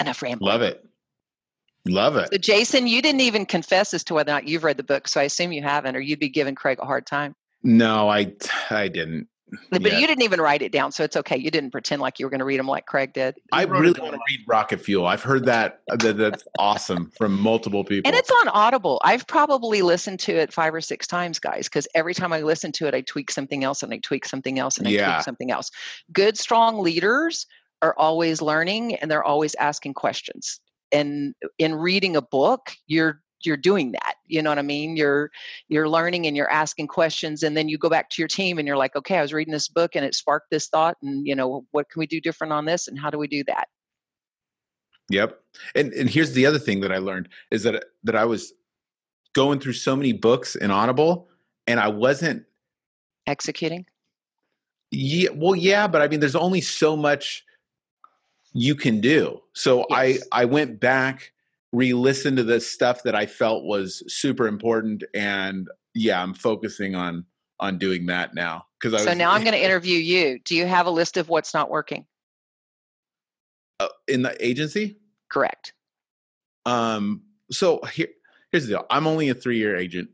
enough 0.00 0.22
rambling. 0.22 0.50
Love 0.50 0.62
it. 0.62 0.84
Love 1.86 2.16
it. 2.16 2.28
So 2.32 2.38
Jason, 2.38 2.86
you 2.86 3.02
didn't 3.02 3.20
even 3.20 3.44
confess 3.44 3.92
as 3.92 4.04
to 4.04 4.14
whether 4.14 4.32
or 4.32 4.36
not 4.36 4.48
you've 4.48 4.64
read 4.64 4.78
the 4.78 4.82
book, 4.82 5.06
so 5.06 5.20
I 5.20 5.24
assume 5.24 5.52
you 5.52 5.62
haven't, 5.62 5.96
or 5.96 6.00
you'd 6.00 6.18
be 6.18 6.30
giving 6.30 6.54
Craig 6.54 6.78
a 6.80 6.86
hard 6.86 7.06
time. 7.06 7.34
No, 7.62 8.08
I 8.08 8.32
I 8.70 8.88
didn't. 8.88 9.28
But 9.70 9.82
Yeah. 9.82 9.98
you 9.98 10.06
didn't 10.06 10.22
even 10.22 10.40
write 10.40 10.62
it 10.62 10.72
down, 10.72 10.92
so 10.92 11.04
it's 11.04 11.16
okay. 11.16 11.36
You 11.36 11.50
didn't 11.50 11.70
pretend 11.70 12.00
like 12.00 12.18
you 12.18 12.26
were 12.26 12.30
going 12.30 12.40
to 12.40 12.44
read 12.44 12.58
them 12.58 12.66
like 12.66 12.86
Craig 12.86 13.12
did. 13.12 13.34
I 13.52 13.64
really 13.64 14.00
want 14.00 14.14
to 14.14 14.20
read 14.28 14.40
Rocket 14.46 14.80
Fuel. 14.80 15.06
I've 15.06 15.22
heard 15.22 15.44
that, 15.46 15.80
uh, 15.90 15.96
that 15.96 16.16
that's 16.16 16.44
awesome 16.58 17.10
from 17.10 17.38
multiple 17.40 17.84
people. 17.84 18.08
And 18.08 18.16
it's 18.16 18.30
on 18.30 18.48
Audible. 18.48 19.00
I've 19.04 19.26
probably 19.26 19.82
listened 19.82 20.20
to 20.20 20.32
it 20.32 20.52
five 20.52 20.74
or 20.74 20.80
six 20.80 21.06
times, 21.06 21.38
guys, 21.38 21.68
because 21.68 21.86
every 21.94 22.14
time 22.14 22.32
I 22.32 22.40
listen 22.42 22.72
to 22.72 22.86
it, 22.86 22.94
I 22.94 23.02
tweak 23.02 23.30
something 23.30 23.64
else 23.64 23.82
and 23.82 23.92
I 23.92 23.98
tweak 23.98 24.26
something 24.26 24.58
else 24.58 24.78
and 24.78 24.88
I 24.88 24.90
Yeah. 24.92 25.12
tweak 25.14 25.24
something 25.24 25.50
else. 25.50 25.70
Good, 26.12 26.38
strong 26.38 26.78
leaders 26.82 27.46
are 27.82 27.94
always 27.98 28.40
learning 28.40 28.94
and 28.96 29.10
they're 29.10 29.24
always 29.24 29.54
asking 29.56 29.94
questions. 29.94 30.60
And 30.92 31.34
in 31.58 31.74
reading 31.74 32.16
a 32.16 32.22
book, 32.22 32.72
you're 32.86 33.20
you're 33.44 33.56
doing 33.56 33.92
that 33.92 34.14
you 34.26 34.42
know 34.42 34.50
what 34.50 34.58
i 34.58 34.62
mean 34.62 34.96
you're 34.96 35.30
you're 35.68 35.88
learning 35.88 36.26
and 36.26 36.36
you're 36.36 36.50
asking 36.50 36.86
questions 36.86 37.42
and 37.42 37.56
then 37.56 37.68
you 37.68 37.78
go 37.78 37.88
back 37.88 38.08
to 38.10 38.20
your 38.20 38.28
team 38.28 38.58
and 38.58 38.66
you're 38.66 38.76
like 38.76 38.94
okay 38.96 39.18
i 39.18 39.22
was 39.22 39.32
reading 39.32 39.52
this 39.52 39.68
book 39.68 39.92
and 39.94 40.04
it 40.04 40.14
sparked 40.14 40.50
this 40.50 40.68
thought 40.68 40.96
and 41.02 41.26
you 41.26 41.34
know 41.34 41.64
what 41.72 41.88
can 41.90 42.00
we 42.00 42.06
do 42.06 42.20
different 42.20 42.52
on 42.52 42.64
this 42.64 42.88
and 42.88 42.98
how 42.98 43.10
do 43.10 43.18
we 43.18 43.28
do 43.28 43.44
that 43.44 43.68
Yep. 45.10 45.40
And 45.74 45.92
and 45.92 46.08
here's 46.08 46.32
the 46.32 46.46
other 46.46 46.58
thing 46.58 46.80
that 46.80 46.92
I 46.92 46.98
learned 46.98 47.28
is 47.50 47.62
that 47.64 47.84
that 48.04 48.16
I 48.16 48.24
was 48.24 48.52
going 49.34 49.60
through 49.60 49.74
so 49.74 49.96
many 49.96 50.12
books 50.12 50.54
in 50.54 50.70
Audible 50.70 51.28
and 51.66 51.80
I 51.80 51.88
wasn't 51.88 52.44
executing 53.26 53.86
yeah 54.90 55.30
well 55.34 55.54
yeah, 55.54 55.86
but 55.86 56.02
I 56.02 56.08
mean 56.08 56.20
there's 56.20 56.36
only 56.36 56.60
so 56.60 56.96
much 56.96 57.44
you 58.52 58.74
can 58.74 59.00
do. 59.00 59.40
So 59.52 59.84
Yes. 59.90 60.22
I 60.32 60.42
I 60.42 60.44
went 60.46 60.80
back 60.80 61.32
re-listened 61.74 62.36
to 62.38 62.44
the 62.44 62.60
stuff 62.60 63.02
that 63.02 63.14
I 63.14 63.26
felt 63.26 63.64
was 63.64 64.02
super 64.08 64.46
important 64.46 65.04
and 65.14 65.68
yeah, 65.94 66.22
I'm 66.22 66.34
focusing 66.34 66.94
on 66.94 67.24
on 67.60 67.78
doing 67.78 68.06
that 68.06 68.34
now 68.34 68.66
cuz 68.80 68.92
I 68.92 68.96
was 68.96 69.04
so 69.04 69.14
now 69.14 69.30
i'm 69.30 69.42
going 69.42 69.52
to 69.60 69.64
interview 69.64 69.96
you 69.96 70.40
do 70.40 70.56
you 70.56 70.66
have 70.66 70.86
a 70.86 70.90
list 70.90 71.16
of 71.16 71.28
what's 71.28 71.54
not 71.54 71.70
working 71.70 72.04
uh, 73.80 73.88
in 74.08 74.22
the 74.22 74.36
agency 74.44 74.98
correct 75.30 75.72
Um, 76.66 77.22
so 77.50 77.80
here, 77.92 78.08
here's 78.50 78.66
the 78.66 78.74
deal. 78.74 78.86
I'm 78.90 79.06
only 79.06 79.28
a 79.28 79.34
three 79.34 79.58
year 79.58 79.76
agent. 79.76 80.10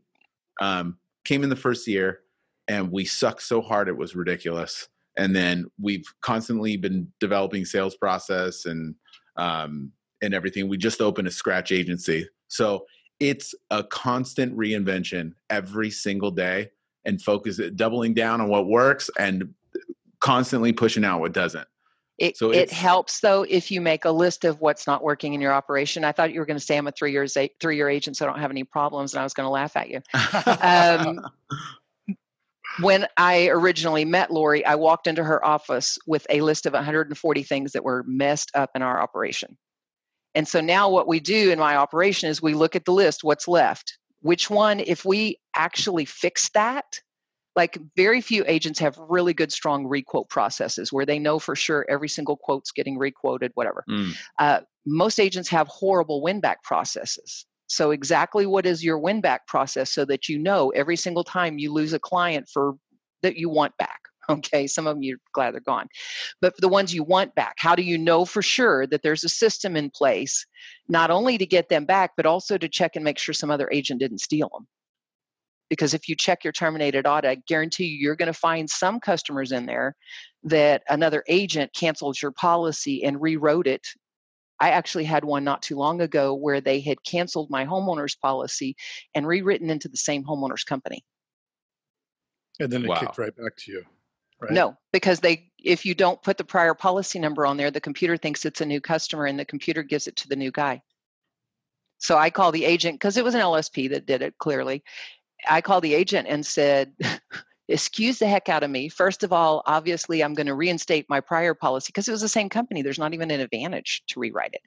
Um, 0.59 0.97
came 1.25 1.43
in 1.43 1.49
the 1.49 1.55
first 1.55 1.87
year 1.87 2.21
and 2.67 2.91
we 2.91 3.05
sucked 3.05 3.43
so 3.43 3.61
hard 3.61 3.87
it 3.87 3.97
was 3.97 4.15
ridiculous. 4.15 4.87
And 5.17 5.35
then 5.35 5.65
we've 5.79 6.05
constantly 6.21 6.77
been 6.77 7.11
developing 7.19 7.65
sales 7.65 7.95
process 7.95 8.65
and 8.65 8.95
um, 9.37 9.91
and 10.21 10.33
everything. 10.33 10.67
We 10.69 10.77
just 10.77 11.01
opened 11.01 11.27
a 11.27 11.31
scratch 11.31 11.71
agency. 11.71 12.27
So 12.47 12.85
it's 13.19 13.53
a 13.69 13.83
constant 13.83 14.55
reinvention 14.57 15.33
every 15.49 15.91
single 15.91 16.31
day 16.31 16.71
and 17.05 17.21
focus 17.21 17.59
it 17.59 17.75
doubling 17.75 18.13
down 18.13 18.41
on 18.41 18.49
what 18.49 18.67
works 18.67 19.09
and 19.17 19.53
constantly 20.19 20.73
pushing 20.73 21.03
out 21.03 21.19
what 21.19 21.33
doesn't. 21.33 21.67
It, 22.17 22.37
So 22.37 22.51
it 22.51 22.71
helps 22.71 23.19
though 23.21 23.43
if 23.49 23.71
you 23.71 23.81
make 23.81 24.05
a 24.05 24.11
list 24.11 24.45
of 24.45 24.61
what's 24.61 24.85
not 24.85 25.03
working 25.03 25.33
in 25.33 25.41
your 25.41 25.53
operation. 25.53 26.03
I 26.03 26.11
thought 26.11 26.31
you 26.31 26.39
were 26.39 26.45
going 26.45 26.59
to 26.59 26.63
say 26.63 26.77
I'm 26.77 26.85
a 26.85 26.91
three 26.91 27.11
years 27.11 27.35
three 27.59 27.75
year 27.75 27.89
agent, 27.89 28.17
so 28.17 28.25
I 28.25 28.29
don't 28.29 28.39
have 28.39 28.51
any 28.51 28.63
problems, 28.63 29.13
and 29.13 29.21
I 29.21 29.23
was 29.23 29.33
going 29.33 29.47
to 29.47 29.51
laugh 29.51 29.75
at 29.75 29.89
you. 29.89 30.01
Um, 30.61 31.25
when 32.79 33.07
I 33.17 33.47
originally 33.47 34.05
met 34.05 34.31
Lori, 34.31 34.63
I 34.65 34.75
walked 34.75 35.07
into 35.07 35.23
her 35.23 35.43
office 35.43 35.97
with 36.05 36.27
a 36.29 36.41
list 36.41 36.67
of 36.67 36.73
140 36.73 37.43
things 37.43 37.71
that 37.71 37.83
were 37.83 38.03
messed 38.07 38.51
up 38.53 38.69
in 38.75 38.83
our 38.83 39.01
operation. 39.01 39.57
And 40.35 40.47
so 40.47 40.61
now 40.61 40.89
what 40.89 41.07
we 41.07 41.19
do 41.19 41.51
in 41.51 41.59
my 41.59 41.75
operation 41.75 42.29
is 42.29 42.41
we 42.41 42.53
look 42.53 42.75
at 42.75 42.85
the 42.85 42.93
list, 42.93 43.23
what's 43.23 43.47
left, 43.47 43.97
which 44.21 44.49
one, 44.49 44.79
if 44.79 45.03
we 45.03 45.37
actually 45.55 46.05
fix 46.05 46.49
that, 46.49 46.99
like 47.55 47.77
very 47.97 48.21
few 48.21 48.45
agents 48.47 48.79
have 48.79 48.97
really 48.97 49.33
good, 49.33 49.51
strong 49.51 49.85
requote 49.85 50.29
processes 50.29 50.93
where 50.93 51.05
they 51.05 51.19
know 51.19 51.37
for 51.37 51.55
sure 51.55 51.85
every 51.89 52.07
single 52.07 52.37
quote's 52.37 52.71
getting 52.71 52.97
requoted, 52.97 53.51
whatever. 53.55 53.83
Mm. 53.89 54.15
Uh, 54.39 54.61
most 54.85 55.19
agents 55.19 55.49
have 55.49 55.67
horrible 55.67 56.21
win 56.21 56.39
back 56.39 56.63
processes. 56.63 57.45
So, 57.67 57.91
exactly 57.91 58.45
what 58.45 58.65
is 58.65 58.83
your 58.83 58.99
win 58.99 59.21
back 59.21 59.47
process 59.47 59.91
so 59.91 60.05
that 60.05 60.27
you 60.27 60.37
know 60.37 60.69
every 60.69 60.95
single 60.95 61.23
time 61.23 61.57
you 61.57 61.71
lose 61.71 61.93
a 61.93 61.99
client 61.99 62.49
for 62.51 62.75
that 63.21 63.37
you 63.37 63.49
want 63.49 63.77
back? 63.77 63.99
Okay, 64.31 64.67
some 64.67 64.87
of 64.87 64.95
them 64.95 65.03
you're 65.03 65.17
glad 65.33 65.53
they're 65.53 65.61
gone. 65.61 65.87
But 66.41 66.55
for 66.55 66.61
the 66.61 66.67
ones 66.69 66.93
you 66.93 67.03
want 67.03 67.35
back, 67.35 67.55
how 67.57 67.75
do 67.75 67.83
you 67.83 67.97
know 67.97 68.25
for 68.25 68.41
sure 68.41 68.87
that 68.87 69.01
there's 69.03 69.23
a 69.23 69.29
system 69.29 69.75
in 69.75 69.89
place, 69.89 70.45
not 70.89 71.11
only 71.11 71.37
to 71.37 71.45
get 71.45 71.69
them 71.69 71.85
back, 71.85 72.11
but 72.17 72.25
also 72.25 72.57
to 72.57 72.69
check 72.69 72.95
and 72.95 73.03
make 73.03 73.17
sure 73.17 73.33
some 73.33 73.51
other 73.51 73.69
agent 73.71 73.99
didn't 73.99 74.19
steal 74.19 74.49
them? 74.53 74.67
Because 75.69 75.93
if 75.93 76.09
you 76.09 76.15
check 76.15 76.43
your 76.43 76.53
terminated 76.53 77.07
audit, 77.07 77.31
I 77.31 77.41
guarantee 77.47 77.85
you, 77.85 77.97
you're 77.97 78.15
going 78.15 78.27
to 78.27 78.33
find 78.33 78.69
some 78.69 78.99
customers 78.99 79.51
in 79.51 79.65
there 79.65 79.95
that 80.43 80.83
another 80.89 81.23
agent 81.27 81.73
canceled 81.73 82.21
your 82.21 82.31
policy 82.31 83.03
and 83.03 83.21
rewrote 83.21 83.67
it 83.67 83.87
I 84.61 84.69
actually 84.69 85.05
had 85.05 85.25
one 85.25 85.43
not 85.43 85.63
too 85.63 85.75
long 85.75 86.01
ago 86.01 86.35
where 86.35 86.61
they 86.61 86.81
had 86.81 87.03
canceled 87.03 87.49
my 87.49 87.65
homeowner's 87.65 88.15
policy 88.15 88.75
and 89.15 89.25
rewritten 89.25 89.71
into 89.71 89.89
the 89.89 89.97
same 89.97 90.23
homeowner's 90.23 90.63
company. 90.63 91.03
and 92.59 92.71
then 92.71 92.85
it 92.85 92.89
Wow. 92.89 92.99
kicked 92.99 93.17
right 93.17 93.35
back 93.35 93.55
to 93.57 93.71
you. 93.71 93.85
Right? 94.41 94.51
No, 94.51 94.75
because 94.91 95.19
they 95.19 95.51
if 95.63 95.85
you 95.85 95.93
don't 95.93 96.21
put 96.23 96.37
the 96.37 96.43
prior 96.43 96.73
policy 96.73 97.19
number 97.19 97.45
on 97.45 97.57
there, 97.57 97.71
the 97.71 97.79
computer 97.79 98.17
thinks 98.17 98.45
it's 98.45 98.61
a 98.61 98.65
new 98.65 98.81
customer 98.81 99.25
and 99.25 99.39
the 99.39 99.45
computer 99.45 99.83
gives 99.83 100.07
it 100.07 100.15
to 100.17 100.27
the 100.27 100.35
new 100.35 100.51
guy. 100.51 100.81
So 101.99 102.17
I 102.17 102.31
called 102.31 102.55
the 102.55 102.65
agent 102.65 102.95
because 102.95 103.17
it 103.17 103.23
was 103.23 103.35
an 103.35 103.41
LSP 103.41 103.91
that 103.91 104.07
did 104.07 104.23
it 104.23 104.37
clearly. 104.39 104.83
I 105.47 105.61
called 105.61 105.83
the 105.83 105.93
agent 105.93 106.27
and 106.27 106.43
said, 106.43 106.93
excuse 107.67 108.19
the 108.19 108.27
heck 108.27 108.49
out 108.49 108.63
of 108.63 108.69
me. 108.69 108.89
First 108.89 109.23
of 109.23 109.31
all, 109.31 109.63
obviously, 109.65 110.23
I'm 110.23 110.33
going 110.33 110.47
to 110.47 110.55
reinstate 110.55 111.05
my 111.09 111.21
prior 111.21 111.53
policy 111.53 111.89
because 111.89 112.07
it 112.07 112.11
was 112.11 112.21
the 112.21 112.27
same 112.27 112.49
company. 112.49 112.81
There's 112.81 112.99
not 112.99 113.13
even 113.13 113.31
an 113.31 113.39
advantage 113.39 114.03
to 114.07 114.19
rewrite 114.19 114.53
it. 114.53 114.61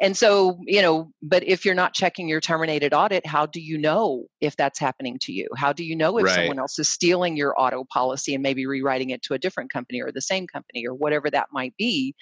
And 0.00 0.16
so, 0.16 0.60
you 0.66 0.82
know, 0.82 1.10
but 1.22 1.42
if 1.44 1.64
you're 1.64 1.74
not 1.74 1.94
checking 1.94 2.28
your 2.28 2.40
terminated 2.40 2.92
audit, 2.92 3.24
how 3.26 3.46
do 3.46 3.60
you 3.60 3.78
know 3.78 4.26
if 4.40 4.56
that's 4.56 4.78
happening 4.78 5.18
to 5.22 5.32
you? 5.32 5.48
How 5.56 5.72
do 5.72 5.84
you 5.84 5.96
know 5.96 6.18
if 6.18 6.24
Right. 6.24 6.34
someone 6.34 6.58
else 6.58 6.78
is 6.78 6.88
stealing 6.88 7.36
your 7.36 7.58
auto 7.60 7.84
policy 7.84 8.34
and 8.34 8.42
maybe 8.42 8.66
rewriting 8.66 9.10
it 9.10 9.22
to 9.22 9.34
a 9.34 9.38
different 9.38 9.72
company 9.72 10.02
or 10.02 10.12
the 10.12 10.20
same 10.20 10.46
company 10.46 10.86
or 10.86 10.94
whatever 10.94 11.30
that 11.30 11.48
might 11.52 11.74
be? 11.76 12.14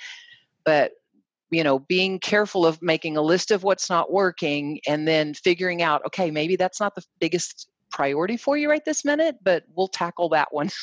But 0.64 0.92
you 1.50 1.64
know 1.64 1.78
being 1.78 2.18
careful 2.18 2.66
of 2.66 2.82
making 2.82 3.16
a 3.16 3.22
list 3.22 3.50
of 3.50 3.62
what's 3.62 3.88
not 3.88 4.12
working 4.12 4.80
and 4.86 5.08
then 5.08 5.32
figuring 5.32 5.80
out 5.80 6.02
okay 6.06 6.30
maybe 6.30 6.56
that's 6.56 6.78
not 6.78 6.94
the 6.94 7.02
biggest 7.20 7.70
priority 7.90 8.36
for 8.36 8.56
you 8.56 8.68
right 8.68 8.84
this 8.84 9.04
minute 9.04 9.36
but 9.42 9.64
we'll 9.74 9.88
tackle 9.88 10.28
that 10.28 10.48
one. 10.50 10.70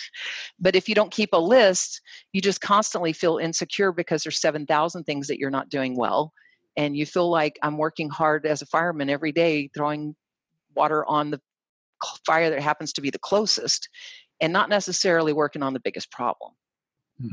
But 0.60 0.76
if 0.76 0.88
you 0.88 0.96
don't 0.96 1.12
keep 1.12 1.30
a 1.34 1.38
list 1.38 2.02
you 2.34 2.42
just 2.42 2.62
constantly 2.62 3.14
feel 3.14 3.38
insecure 3.38 3.92
because 3.92 4.24
there's 4.24 4.40
7000 4.40 5.04
things 5.04 5.28
that 5.28 5.40
you're 5.40 5.50
not 5.50 5.70
doing 5.70 5.96
well. 5.96 6.34
And 6.78 6.96
you 6.96 7.06
feel 7.06 7.30
like 7.30 7.58
i'm 7.62 7.78
working 7.78 8.10
hard 8.10 8.46
as 8.46 8.62
a 8.62 8.66
fireman 8.66 9.10
every 9.10 9.32
day 9.32 9.70
throwing 9.74 10.16
water 10.76 11.06
on 11.06 11.32
the 11.32 11.40
fire 12.26 12.50
that 12.50 12.62
happens 12.62 12.94
to 12.94 13.02
be 13.02 13.10
the 13.10 13.20
closest 13.20 13.90
and 14.42 14.52
not 14.52 14.70
necessarily 14.70 15.34
working 15.34 15.64
on 15.64 15.74
the 15.74 15.80
biggest 15.80 16.12
problem. 16.12 16.52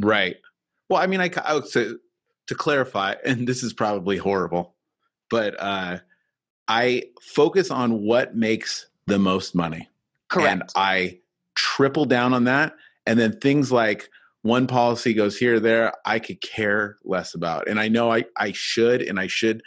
Right. 0.01 0.37
Well, 0.89 1.03
I 1.03 1.07
mean, 1.07 1.20
I, 1.20 1.29
ca- 1.29 1.45
I 1.45 1.55
would 1.55 1.66
say 1.66 1.89
to 2.47 2.55
clarify, 2.55 3.14
and 3.25 3.47
this 3.47 3.62
is 3.62 3.73
probably 3.73 4.16
horrible, 4.16 4.75
but 5.31 5.61
uh, 5.61 5.99
I 6.68 7.05
focus 7.20 7.70
on 7.70 8.03
what 8.03 8.37
makes 8.37 8.89
the 9.07 9.18
most 9.18 9.55
money. 9.55 9.88
correct 10.28 10.50
And 10.50 10.62
I 10.76 11.18
triple 11.55 12.05
down 12.05 12.34
on 12.34 12.44
that. 12.44 12.74
And 13.07 13.18
then 13.18 13.38
things 13.40 13.72
like 13.72 14.09
one 14.42 14.66
policy 14.66 15.14
goes 15.14 15.36
here 15.36 15.57
or 15.57 15.61
there, 15.61 15.92
I 16.05 16.18
could 16.18 16.40
care 16.40 16.98
less 17.05 17.34
about. 17.34 17.68
And 17.68 17.80
I 17.80 17.88
know 17.88 18.12
I, 18.12 18.24
I 18.36 18.53
should, 18.53 19.03
and 19.03 19.18
I 19.18 19.26
should 19.26 19.62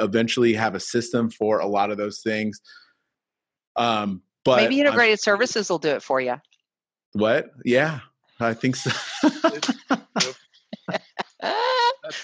eventually 0.00 0.54
have 0.54 0.74
a 0.74 0.80
system 0.80 1.30
for 1.30 1.58
a 1.58 1.66
lot 1.66 1.90
of 1.90 1.98
those 1.98 2.20
things. 2.20 2.60
Um, 3.76 4.22
but 4.44 4.56
maybe 4.56 4.76
I'm- 4.76 4.86
integrated 4.86 5.20
services 5.20 5.68
will 5.70 5.78
do 5.78 5.90
it 5.90 6.02
for 6.02 6.20
you 6.20 6.36
what? 7.12 7.50
Yeah, 7.64 8.00
I 8.40 8.54
think 8.54 8.76
so. 8.76 8.90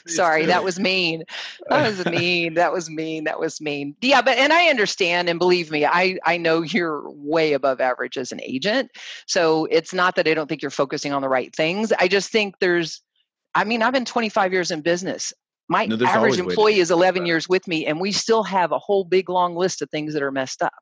Sorry, 0.07 0.47
that 0.47 0.65
was 0.65 0.79
mean. 0.79 1.25
That 1.71 1.89
was 1.89 2.05
mean. 2.07 2.55
That 2.55 2.73
was 2.73 2.91
mean. 2.91 3.25
That 3.25 3.41
was 3.41 3.61
mean. 3.61 3.97
Yeah, 4.01 4.23
but 4.23 4.37
and 4.39 4.53
I 4.53 4.67
understand 4.69 5.29
and 5.29 5.39
believe 5.39 5.71
me, 5.71 5.85
I 5.87 6.19
I 6.25 6.37
know 6.37 6.63
you're 6.63 7.09
way 7.11 7.53
above 7.55 7.81
average 7.81 8.17
as 8.19 8.33
an 8.33 8.41
agent. 8.43 8.91
So 9.27 9.67
it's 9.71 9.93
not 9.95 10.17
that 10.17 10.29
I 10.29 10.35
don't 10.35 10.49
think 10.49 10.63
you're 10.63 10.71
focusing 10.71 11.13
on 11.13 11.23
the 11.23 11.29
right 11.29 11.55
things. 11.55 11.93
I 11.99 12.09
just 12.09 12.31
think 12.31 12.57
there's 12.61 13.03
I 13.55 13.65
mean, 13.65 13.83
I've 13.83 13.93
been 13.93 14.05
25 14.05 14.53
years 14.53 14.71
in 14.71 14.81
business. 14.81 15.33
My 15.69 15.87
No, 15.87 15.95
average 15.95 16.11
always 16.17 16.33
way 16.33 16.37
to 16.37 16.49
employee 16.51 16.79
is 16.81 16.91
11 16.91 17.25
years 17.27 17.49
with 17.49 17.67
me 17.67 17.87
and 17.87 18.01
we 18.01 18.13
still 18.13 18.43
have 18.43 18.73
a 18.73 18.79
whole 18.79 19.05
big 19.05 19.29
long 19.31 19.55
list 19.57 19.81
of 19.81 19.89
things 19.91 20.13
that 20.15 20.23
are 20.23 20.33
messed 20.33 20.61
up. 20.63 20.75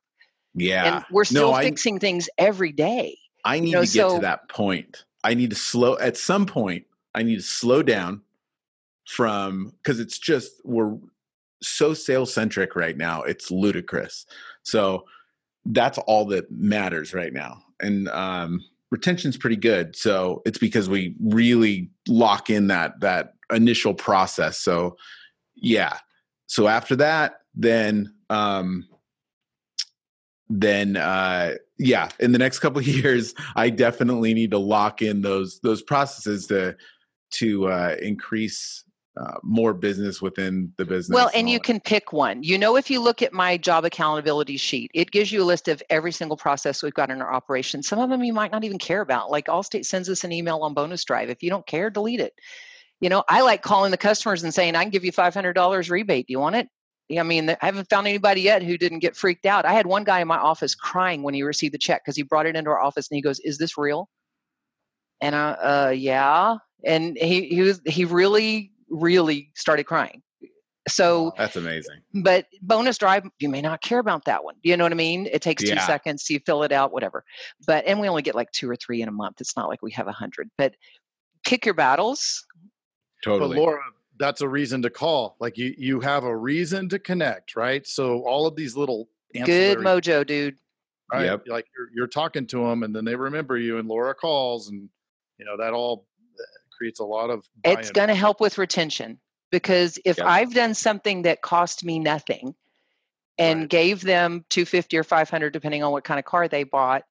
yeah. 0.55 0.95
And 0.97 1.05
we're 1.11 1.23
still 1.23 1.51
no, 1.51 1.53
I, 1.53 1.63
fixing 1.63 1.99
things 1.99 2.27
every 2.37 2.71
day. 2.71 3.17
I 3.45 3.59
need 3.59 3.71
know, 3.71 3.81
to 3.81 3.87
get 3.87 3.93
so- 4.09 4.15
to 4.15 4.21
that 4.21 4.49
point. 4.49 5.05
I 5.23 5.35
need 5.35 5.51
to 5.51 5.55
slow 5.55 5.97
at 5.99 6.17
some 6.17 6.45
point. 6.45 6.85
I 7.15 7.23
need 7.23 7.35
to 7.35 7.41
slow 7.41 7.81
down 7.81 8.21
from 9.07 9.73
because 9.77 9.99
it's 9.99 10.17
just 10.17 10.51
we're 10.63 10.97
so 11.61 11.93
sales 11.93 12.33
centric 12.33 12.75
right 12.75 12.97
now. 12.97 13.21
It's 13.23 13.51
ludicrous. 13.51 14.25
So 14.63 15.05
that's 15.65 15.97
all 15.99 16.25
that 16.25 16.51
matters 16.51 17.13
right 17.13 17.33
now. 17.33 17.63
And 17.79 18.09
um, 18.09 18.63
retention's 18.91 19.37
pretty 19.37 19.55
good. 19.55 19.95
So 19.95 20.41
it's 20.45 20.57
because 20.57 20.89
we 20.89 21.15
really 21.21 21.89
lock 22.07 22.49
in 22.49 22.67
that 22.67 22.99
that 23.01 23.35
initial 23.51 23.93
process. 23.93 24.59
So 24.59 24.97
yeah. 25.55 25.97
So 26.47 26.67
after 26.67 26.95
that, 26.97 27.35
then 27.55 28.13
um, 28.29 28.87
then 30.49 30.97
uh, 30.97 31.55
yeah, 31.79 32.09
in 32.19 32.31
the 32.31 32.37
next 32.37 32.59
couple 32.59 32.81
years, 32.83 33.33
I 33.55 33.69
definitely 33.69 34.33
need 34.33 34.51
to 34.51 34.59
lock 34.59 35.01
in 35.01 35.21
those 35.21 35.59
those 35.61 35.81
processes 35.81 36.47
to 36.47 36.75
to 37.31 37.67
uh, 37.67 37.95
increase 38.01 38.82
uh, 39.15 39.37
more 39.43 39.73
business 39.73 40.21
within 40.21 40.73
the 40.77 40.85
business. 40.85 41.13
Well, 41.13 41.29
and 41.35 41.49
you 41.49 41.59
can 41.59 41.79
pick 41.79 42.13
one. 42.13 42.41
You 42.41 42.57
know, 42.57 42.75
if 42.75 42.89
you 42.89 42.99
look 42.99 43.21
at 43.21 43.31
my 43.31 43.57
job 43.57 43.85
accountability 43.85 44.57
sheet, 44.57 44.89
it 44.93 45.11
gives 45.11 45.31
you 45.31 45.43
a 45.43 45.45
list 45.45 45.67
of 45.67 45.83
every 45.89 46.11
single 46.11 46.37
process 46.37 46.81
we've 46.81 46.93
got 46.93 47.11
in 47.11 47.21
our 47.21 47.31
operation. 47.31 47.83
Some 47.83 47.99
of 47.99 48.09
them 48.09 48.23
you 48.23 48.33
might 48.33 48.51
not 48.51 48.63
even 48.63 48.79
care 48.79 49.01
about. 49.01 49.29
Like 49.29 49.45
Allstate 49.45 49.85
sends 49.85 50.09
us 50.09 50.23
an 50.23 50.31
email 50.31 50.59
on 50.59 50.73
bonus 50.73 51.03
drive. 51.03 51.29
If 51.29 51.43
you 51.43 51.49
don't 51.49 51.65
care, 51.67 51.89
delete 51.89 52.21
it. 52.21 52.33
You 53.01 53.09
know, 53.09 53.23
I 53.29 53.41
like 53.41 53.61
calling 53.61 53.91
the 53.91 53.97
customers 53.97 54.43
and 54.43 54.53
saying, 54.53 54.75
I 54.75 54.83
can 54.83 54.89
give 54.89 55.05
you 55.05 55.11
$500 55.11 55.89
rebate. 55.89 56.27
Do 56.27 56.31
you 56.31 56.39
want 56.39 56.55
it? 56.55 56.69
Yeah, 57.09 57.19
I 57.19 57.23
mean, 57.23 57.49
I 57.49 57.57
haven't 57.61 57.89
found 57.89 58.07
anybody 58.07 58.41
yet 58.41 58.63
who 58.63 58.77
didn't 58.77 58.99
get 58.99 59.15
freaked 59.15 59.45
out. 59.45 59.65
I 59.65 59.73
had 59.73 59.85
one 59.85 60.03
guy 60.05 60.21
in 60.21 60.27
my 60.27 60.37
office 60.37 60.73
crying 60.73 61.21
when 61.21 61.33
he 61.33 61.43
received 61.43 61.73
the 61.73 61.77
check 61.77 62.03
because 62.03 62.15
he 62.15 62.23
brought 62.23 62.45
it 62.45 62.55
into 62.55 62.69
our 62.69 62.81
office 62.81 63.09
and 63.11 63.17
he 63.17 63.21
goes, 63.21 63.39
"Is 63.41 63.57
this 63.57 63.77
real?" 63.77 64.09
And 65.21 65.35
I, 65.35 65.51
uh, 65.51 65.89
yeah, 65.89 66.55
and 66.83 67.17
he 67.17 67.47
he 67.49 67.61
was 67.61 67.81
he 67.85 68.05
really 68.05 68.72
really 68.93 69.51
started 69.55 69.85
crying. 69.85 70.21
So 70.87 71.31
That's 71.37 71.55
amazing. 71.55 72.01
but 72.13 72.45
bonus 72.61 72.97
drive 72.97 73.23
you 73.39 73.47
may 73.47 73.61
not 73.61 73.81
care 73.81 73.99
about 73.99 74.25
that 74.25 74.43
one 74.43 74.55
you 74.63 74.75
know 74.75 74.83
what 74.83 74.91
i 74.91 74.95
mean 74.95 75.29
it 75.31 75.41
takes 75.41 75.63
two 75.63 75.77
seconds 75.77 76.29
you 76.29 76.41
fill 76.45 76.61
it 76.63 76.73
out 76.73 76.91
whatever 76.91 77.23
but 77.65 77.85
and 77.85 78.01
we 78.01 78.09
only 78.09 78.21
get 78.21 78.35
like 78.35 78.51
two 78.51 78.69
or 78.69 78.75
three 78.75 79.01
in 79.01 79.07
a 79.07 79.11
month 79.11 79.39
it's 79.39 79.55
not 79.55 79.69
like 79.69 79.81
we 79.81 79.91
have 79.91 80.09
a 80.09 80.11
hundred 80.11 80.49
but 80.57 80.73
pick 81.45 81.65
your 81.65 81.73
battles 81.73 82.45
Totally. 83.23 83.55
But 83.55 83.61
Laura, 83.61 83.81
that's 84.19 84.41
a 84.41 84.47
reason 84.49 84.81
to 84.81 84.89
call. 84.89 85.37
Like 85.39 85.57
you, 85.57 85.73
you 85.77 86.01
have 86.01 86.25
a 86.25 86.35
reason 86.35 86.89
to 86.89 86.99
connect, 86.99 87.55
right? 87.55 87.87
So 87.87 88.21
all 88.23 88.45
of 88.45 88.57
these 88.57 88.75
little 88.75 89.07
good 89.33 89.77
mojo 89.77 90.27
dude 90.27 90.57
right? 91.11 91.25
Yep. 91.25 91.43
Like 91.47 91.65
you're, 91.77 91.87
you're 91.93 92.07
talking 92.07 92.45
to 92.47 92.67
them, 92.67 92.83
and 92.83 92.95
then 92.95 93.05
they 93.05 93.15
remember 93.15 93.57
you, 93.57 93.77
and 93.77 93.87
Laura 93.87 94.13
calls, 94.13 94.69
and 94.69 94.89
you 95.37 95.45
know 95.45 95.57
that 95.57 95.73
all 95.73 96.07
creates 96.83 96.99
a 96.99 97.05
lot 97.05 97.29
of. 97.29 97.45
it's 97.63 97.87
buy-in. 97.87 97.93
going 97.93 98.07
to 98.09 98.15
help 98.15 98.41
with 98.41 98.57
retention 98.57 99.17
because 99.51 99.97
if 100.03 100.17
Yep. 100.17 100.27
i've 100.27 100.53
done 100.53 100.73
something 100.73 101.21
that 101.21 101.41
cost 101.41 101.85
me 101.85 101.97
nothing 101.97 102.53
and 103.37 103.61
Right. 103.61 103.69
gave 103.69 104.01
them 104.01 104.43
250 104.49 104.97
or 104.97 105.03
500 105.03 105.53
depending 105.53 105.81
on 105.81 105.93
what 105.93 106.03
kind 106.03 106.19
of 106.19 106.25
car 106.25 106.49
they 106.49 106.63
bought 106.65 107.03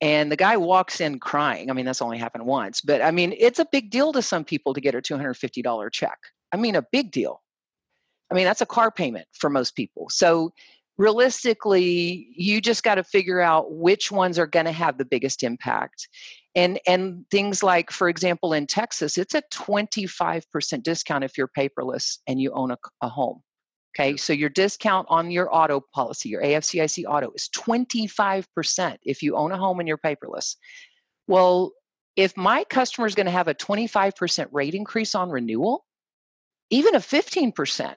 and 0.00 0.30
the 0.32 0.36
guy 0.36 0.56
walks 0.56 1.00
in 1.00 1.20
crying 1.20 1.70
i 1.70 1.72
mean 1.72 1.86
that's 1.86 2.02
only 2.02 2.18
happened 2.18 2.44
once 2.44 2.80
but 2.80 3.00
i 3.00 3.12
mean 3.12 3.32
it's 3.38 3.60
a 3.60 3.66
big 3.70 3.90
deal 3.90 4.12
to 4.12 4.22
some 4.22 4.44
people 4.44 4.74
to 4.74 4.80
get 4.80 4.96
a 4.96 5.00
$250 5.00 5.92
check 5.92 6.18
i 6.52 6.56
mean 6.56 6.74
a 6.74 6.82
big 6.90 7.12
deal 7.12 7.40
i 8.30 8.34
mean 8.34 8.44
that's 8.44 8.60
a 8.60 8.66
car 8.66 8.90
payment 8.90 9.26
for 9.38 9.48
most 9.48 9.76
people 9.76 10.08
so 10.10 10.52
realistically 10.98 12.28
you 12.36 12.60
just 12.60 12.82
got 12.82 12.96
to 12.96 13.04
figure 13.04 13.40
out 13.40 13.72
which 13.72 14.12
ones 14.12 14.38
are 14.38 14.46
going 14.46 14.66
to 14.66 14.72
have 14.72 14.98
the 14.98 15.04
biggest 15.04 15.42
impact. 15.42 16.08
And 16.54 16.78
and 16.86 17.24
things 17.30 17.62
like 17.62 17.90
for 17.90 18.10
example 18.10 18.52
in 18.52 18.66
texas 18.66 19.16
it's 19.16 19.34
a 19.34 19.42
25% 19.54 20.82
discount 20.82 21.24
if 21.24 21.38
you're 21.38 21.48
paperless 21.48 22.18
and 22.26 22.38
you 22.38 22.52
own 22.52 22.70
a, 22.70 22.78
a 23.00 23.08
home 23.08 23.40
okay? 23.94 24.16
So 24.18 24.34
your 24.34 24.50
discount 24.50 25.06
on 25.08 25.30
your 25.30 25.54
auto 25.54 25.82
policy 25.94 26.28
your 26.28 26.42
afcic 26.42 27.04
auto 27.08 27.32
is 27.34 27.48
25% 27.56 28.96
if 29.02 29.22
you 29.22 29.36
own 29.36 29.52
a 29.52 29.56
home 29.56 29.80
and 29.80 29.88
you're 29.88 29.96
paperless. 29.96 30.56
Well 31.26 31.72
if 32.16 32.36
my 32.36 32.64
customer 32.64 33.06
is 33.06 33.14
going 33.14 33.24
to 33.24 33.32
have 33.32 33.48
a 33.48 33.54
25% 33.54 34.48
rate 34.52 34.74
increase 34.74 35.14
on 35.14 35.30
renewal 35.30 35.86
even 36.68 36.94
a 36.94 37.00
15% 37.00 37.94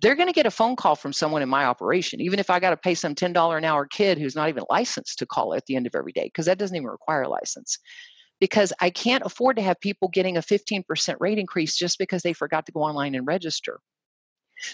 they're 0.00 0.16
going 0.16 0.28
to 0.28 0.34
get 0.34 0.46
a 0.46 0.50
phone 0.50 0.76
call 0.76 0.96
from 0.96 1.12
someone 1.12 1.42
in 1.42 1.48
my 1.48 1.64
operation, 1.64 2.20
even 2.20 2.38
if 2.38 2.50
I 2.50 2.60
got 2.60 2.70
to 2.70 2.76
pay 2.76 2.94
some 2.94 3.14
$10 3.14 3.56
an 3.56 3.64
hour 3.64 3.86
kid 3.86 4.18
who's 4.18 4.36
not 4.36 4.48
even 4.48 4.64
licensed 4.70 5.18
to 5.18 5.26
call 5.26 5.54
at 5.54 5.66
the 5.66 5.76
end 5.76 5.86
of 5.86 5.94
every 5.94 6.12
day, 6.12 6.24
because 6.24 6.46
that 6.46 6.58
doesn't 6.58 6.76
even 6.76 6.88
require 6.88 7.22
a 7.22 7.28
license. 7.28 7.78
Because 8.40 8.72
I 8.80 8.90
can't 8.90 9.24
afford 9.24 9.56
to 9.56 9.62
have 9.62 9.80
people 9.80 10.08
getting 10.08 10.36
a 10.36 10.42
15% 10.42 11.16
rate 11.20 11.38
increase 11.38 11.76
just 11.76 11.98
because 11.98 12.22
they 12.22 12.32
forgot 12.32 12.66
to 12.66 12.72
go 12.72 12.80
online 12.80 13.14
and 13.14 13.26
register. 13.26 13.80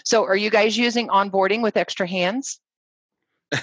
So, 0.03 0.25
are 0.25 0.35
you 0.35 0.49
guys 0.49 0.77
using 0.77 1.07
onboarding 1.07 1.61
with 1.61 1.77
extra 1.77 2.07
hands? 2.07 2.59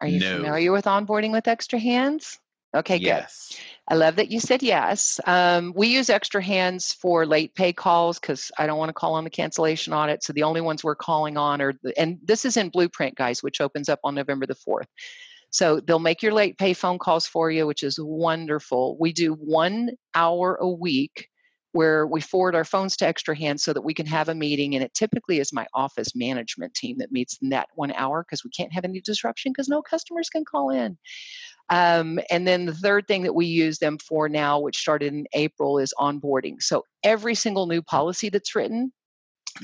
Are 0.00 0.08
you 0.08 0.20
No. 0.20 0.36
familiar 0.36 0.72
with 0.72 0.86
onboarding 0.86 1.30
with 1.32 1.46
extra 1.46 1.78
hands? 1.78 2.38
Okay, 2.74 2.98
good. 2.98 3.06
yes. 3.06 3.60
I 3.88 3.94
love 3.94 4.16
that 4.16 4.30
you 4.30 4.40
said 4.40 4.62
yes. 4.62 5.20
Um, 5.26 5.72
we 5.76 5.88
use 5.88 6.08
extra 6.08 6.42
hands 6.42 6.92
for 6.92 7.26
late 7.26 7.54
pay 7.54 7.72
calls 7.72 8.18
because 8.18 8.50
I 8.58 8.66
don't 8.66 8.78
want 8.78 8.88
to 8.88 8.94
call 8.94 9.14
on 9.14 9.24
the 9.24 9.30
cancellation 9.30 9.92
audit. 9.92 10.22
So 10.22 10.32
the 10.32 10.44
only 10.44 10.60
ones 10.60 10.82
we're 10.82 10.94
calling 10.94 11.36
on 11.36 11.60
are, 11.60 11.74
the, 11.82 11.98
and 11.98 12.18
this 12.24 12.44
is 12.44 12.56
in 12.56 12.70
Blueprint, 12.70 13.16
guys, 13.16 13.42
which 13.42 13.60
opens 13.60 13.88
up 13.88 14.00
on 14.04 14.14
November 14.14 14.46
the 14.46 14.54
4th. 14.54 14.86
So 15.50 15.80
they'll 15.80 15.98
make 15.98 16.22
your 16.22 16.32
late 16.32 16.56
pay 16.56 16.72
phone 16.72 16.98
calls 16.98 17.26
for 17.26 17.50
you, 17.50 17.66
which 17.66 17.82
is 17.82 17.98
wonderful. 18.00 18.96
We 18.98 19.12
do 19.12 19.34
one 19.34 19.90
hour 20.14 20.56
a 20.58 20.68
week 20.68 21.28
where 21.72 22.06
we 22.06 22.20
forward 22.20 22.54
our 22.54 22.64
phones 22.64 22.96
to 22.98 23.06
extra 23.06 23.36
hands 23.36 23.64
so 23.64 23.72
that 23.72 23.82
we 23.82 23.94
can 23.94 24.06
have 24.06 24.28
a 24.28 24.34
meeting. 24.34 24.74
And 24.74 24.84
it 24.84 24.94
typically 24.94 25.40
is 25.40 25.52
my 25.52 25.66
office 25.74 26.14
management 26.14 26.74
team 26.74 26.98
that 26.98 27.12
meets 27.12 27.38
in 27.42 27.48
that 27.48 27.68
one 27.74 27.92
hour 27.92 28.22
because 28.22 28.44
we 28.44 28.50
can't 28.50 28.72
have 28.72 28.84
any 28.84 29.00
disruption 29.00 29.52
because 29.52 29.68
no 29.68 29.82
customers 29.82 30.28
can 30.28 30.44
call 30.44 30.70
in. 30.70 30.98
Um, 31.70 32.20
and 32.30 32.46
then 32.46 32.66
the 32.66 32.74
third 32.74 33.08
thing 33.08 33.22
that 33.22 33.34
we 33.34 33.46
use 33.46 33.78
them 33.78 33.96
for 33.98 34.28
now, 34.28 34.60
which 34.60 34.78
started 34.78 35.14
in 35.14 35.26
April, 35.32 35.78
is 35.78 35.94
onboarding. 35.98 36.62
So 36.62 36.84
every 37.02 37.34
single 37.34 37.66
new 37.66 37.80
policy 37.80 38.28
that's 38.28 38.54
written, 38.54 38.92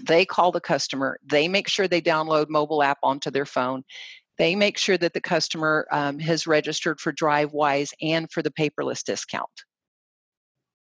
they 0.07 0.25
call 0.25 0.53
the 0.53 0.61
customer, 0.61 1.19
they 1.25 1.49
make 1.49 1.69
sure 1.69 1.89
they 1.89 2.01
download 2.01 2.49
mobile 2.49 2.83
app 2.83 2.99
onto 3.03 3.31
their 3.31 3.47
phone. 3.47 3.85
They 4.39 4.55
make 4.55 4.79
sure 4.79 4.97
that 4.97 5.13
the 5.13 5.21
customer 5.21 5.87
um, 5.91 6.19
has 6.21 6.47
registered 6.47 7.01
for 7.01 7.13
DriveWise 7.13 7.93
and 8.01 8.31
for 8.31 8.43
the 8.43 8.53
paperless 8.53 9.03
discount. 9.03 9.51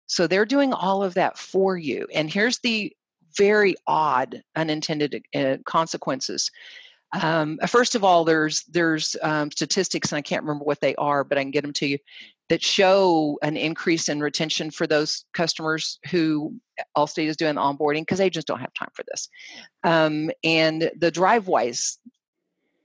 So 0.07 0.27
they're 0.27 0.45
doing 0.45 0.73
all 0.73 1.03
of 1.03 1.13
that 1.15 1.37
for 1.37 1.77
you. 1.77 2.07
And 2.13 2.31
here's 2.31 2.59
the 2.59 2.93
very 3.37 3.75
odd 3.87 4.41
unintended 4.55 5.23
uh, 5.35 5.57
consequences. 5.65 6.51
Um, 7.21 7.59
first 7.67 7.95
of 7.95 8.03
all, 8.03 8.25
there's 8.25 8.63
there's 8.63 9.15
um, 9.21 9.51
statistics, 9.51 10.11
and 10.11 10.17
I 10.17 10.21
can't 10.21 10.43
remember 10.43 10.65
what 10.65 10.81
they 10.81 10.95
are, 10.95 11.23
but 11.23 11.37
I 11.37 11.43
can 11.43 11.51
get 11.51 11.61
them 11.61 11.73
to 11.73 11.87
you, 11.87 11.99
that 12.49 12.63
show 12.63 13.37
an 13.43 13.55
increase 13.55 14.09
in 14.09 14.19
retention 14.19 14.71
for 14.71 14.87
those 14.87 15.25
customers 15.33 15.99
who 16.09 16.55
Allstate 16.97 17.27
is 17.27 17.37
doing 17.37 17.55
onboarding 17.55 18.01
because 18.01 18.19
just 18.31 18.47
don't 18.47 18.59
have 18.59 18.73
time 18.73 18.89
for 18.93 19.03
this. 19.09 19.29
Um, 19.83 20.31
and 20.43 20.91
the 20.97 21.11
DriveWise 21.11 21.97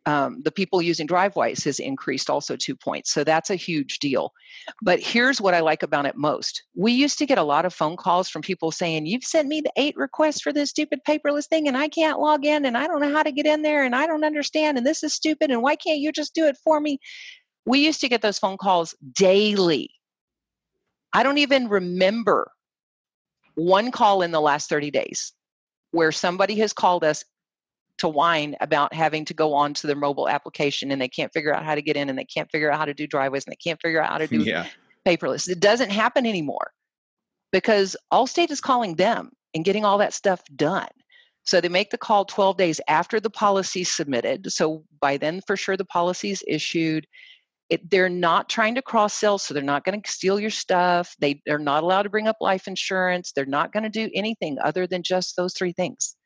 um, 0.08 0.40
the 0.42 0.50
people 0.50 0.80
using 0.80 1.06
DriveWise 1.06 1.62
has 1.64 1.78
increased 1.78 2.30
also 2.30 2.56
two 2.56 2.74
points. 2.74 3.12
So 3.12 3.24
that's 3.24 3.50
a 3.50 3.56
huge 3.56 3.98
deal. 3.98 4.32
But 4.80 5.00
here's 5.00 5.38
what 5.38 5.52
I 5.52 5.60
like 5.60 5.82
about 5.82 6.06
it 6.06 6.16
most. 6.16 6.62
We 6.74 6.92
used 6.92 7.18
to 7.18 7.26
get 7.26 7.36
a 7.36 7.42
lot 7.42 7.66
of 7.66 7.74
phone 7.74 7.98
calls 7.98 8.30
from 8.30 8.40
people 8.40 8.70
saying, 8.70 9.04
You've 9.04 9.22
sent 9.22 9.48
me 9.48 9.60
the 9.60 9.72
eight 9.76 9.94
requests 9.98 10.40
for 10.40 10.50
this 10.50 10.70
stupid 10.70 11.00
paperless 11.06 11.46
thing, 11.46 11.68
and 11.68 11.76
I 11.76 11.88
can't 11.88 12.20
log 12.20 12.46
in, 12.46 12.64
and 12.64 12.74
I 12.74 12.86
don't 12.86 13.02
know 13.02 13.12
how 13.12 13.22
to 13.22 13.30
get 13.30 13.44
in 13.44 13.60
there, 13.60 13.84
and 13.84 13.94
I 13.94 14.06
don't 14.06 14.24
understand, 14.24 14.78
and 14.78 14.86
this 14.86 15.02
is 15.02 15.12
stupid, 15.12 15.50
and 15.50 15.60
why 15.60 15.76
can't 15.76 15.98
you 15.98 16.10
just 16.10 16.34
do 16.34 16.46
it 16.46 16.56
for 16.64 16.80
me? 16.80 16.98
We 17.66 17.84
used 17.84 18.00
to 18.00 18.08
get 18.08 18.22
those 18.22 18.38
phone 18.38 18.56
calls 18.56 18.94
daily. 19.12 19.90
I 21.12 21.22
don't 21.22 21.36
even 21.36 21.68
remember 21.68 22.50
one 23.56 23.90
call 23.90 24.22
in 24.22 24.30
the 24.30 24.40
last 24.40 24.70
30 24.70 24.90
days 24.90 25.34
where 25.90 26.12
somebody 26.12 26.54
has 26.60 26.72
called 26.72 27.04
us 27.04 27.26
to 27.98 28.08
whine 28.08 28.56
about 28.60 28.94
having 28.94 29.24
to 29.26 29.34
go 29.34 29.54
on 29.54 29.74
to 29.74 29.86
their 29.86 29.96
mobile 29.96 30.28
application 30.28 30.90
and 30.90 31.00
they 31.00 31.08
can't 31.08 31.32
figure 31.32 31.54
out 31.54 31.64
how 31.64 31.74
to 31.74 31.82
get 31.82 31.96
in 31.96 32.08
and 32.08 32.18
they 32.18 32.24
can't 32.24 32.50
figure 32.50 32.70
out 32.70 32.78
how 32.78 32.84
to 32.84 32.94
do 32.94 33.06
DriveWise 33.06 33.44
and 33.44 33.52
they 33.52 33.56
can't 33.56 33.80
figure 33.80 34.02
out 34.02 34.10
how 34.10 34.18
to 34.18 34.26
do 34.28 34.38
yeah. 34.38 34.66
paperless. 35.06 35.48
It 35.48 35.60
doesn't 35.60 35.90
happen 35.90 36.26
anymore 36.26 36.72
because 37.52 37.96
Allstate 38.12 38.50
is 38.50 38.60
calling 38.60 38.96
them 38.96 39.30
and 39.54 39.64
getting 39.64 39.84
all 39.84 39.98
that 39.98 40.14
stuff 40.14 40.42
done. 40.54 40.88
So 41.44 41.60
they 41.60 41.70
make 41.70 41.90
the 41.90 41.98
call 41.98 42.26
12 42.26 42.58
days 42.58 42.80
after 42.88 43.20
the 43.20 43.30
policy 43.30 43.80
is 43.80 43.90
submitted. 43.90 44.52
So 44.52 44.84
by 45.00 45.16
then, 45.16 45.40
for 45.46 45.56
sure, 45.56 45.78
the 45.78 45.84
policy 45.84 46.30
is 46.30 46.44
issued. 46.46 47.06
It, 47.70 47.90
they're 47.90 48.10
not 48.10 48.50
trying 48.50 48.74
to 48.74 48.82
cross 48.82 49.14
sell, 49.14 49.38
so 49.38 49.54
they're 49.54 49.62
not 49.62 49.84
going 49.84 50.00
to 50.00 50.10
steal 50.10 50.38
your 50.38 50.50
stuff. 50.50 51.14
They, 51.18 51.40
they're 51.46 51.58
not 51.58 51.82
allowed 51.82 52.02
to 52.02 52.10
bring 52.10 52.28
up 52.28 52.36
life 52.40 52.68
insurance. 52.68 53.32
They're 53.32 53.46
not 53.46 53.72
going 53.72 53.82
to 53.84 53.88
do 53.88 54.10
anything 54.14 54.58
other 54.62 54.86
than 54.86 55.02
just 55.02 55.36
those 55.36 55.54
three 55.54 55.72
things. 55.72 56.16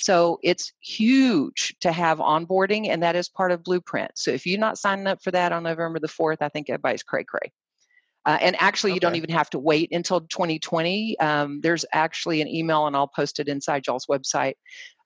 So 0.00 0.38
it's 0.42 0.72
huge 0.80 1.74
to 1.80 1.92
have 1.92 2.18
onboarding, 2.18 2.88
and 2.88 3.02
that 3.02 3.16
is 3.16 3.28
part 3.28 3.52
of 3.52 3.62
Blueprint. 3.62 4.12
So 4.16 4.30
if 4.30 4.46
you're 4.46 4.58
not 4.58 4.78
signing 4.78 5.06
up 5.06 5.22
for 5.22 5.30
that 5.30 5.52
on 5.52 5.62
November 5.62 5.98
the 5.98 6.08
4th, 6.08 6.38
I 6.40 6.48
think 6.48 6.68
everybody's 6.68 7.02
cray 7.02 7.24
cray. 7.24 7.52
Uh, 8.26 8.38
and 8.40 8.56
actually, 8.58 8.90
okay. 8.90 8.96
you 8.96 9.00
don't 9.00 9.16
even 9.16 9.30
have 9.30 9.50
to 9.50 9.58
wait 9.58 9.92
until 9.92 10.22
2020. 10.22 11.18
Um, 11.20 11.60
there's 11.60 11.84
actually 11.92 12.40
an 12.40 12.48
email, 12.48 12.86
and 12.86 12.96
I'll 12.96 13.06
post 13.08 13.38
it 13.38 13.48
inside 13.48 13.86
y'all's 13.86 14.06
website, 14.06 14.54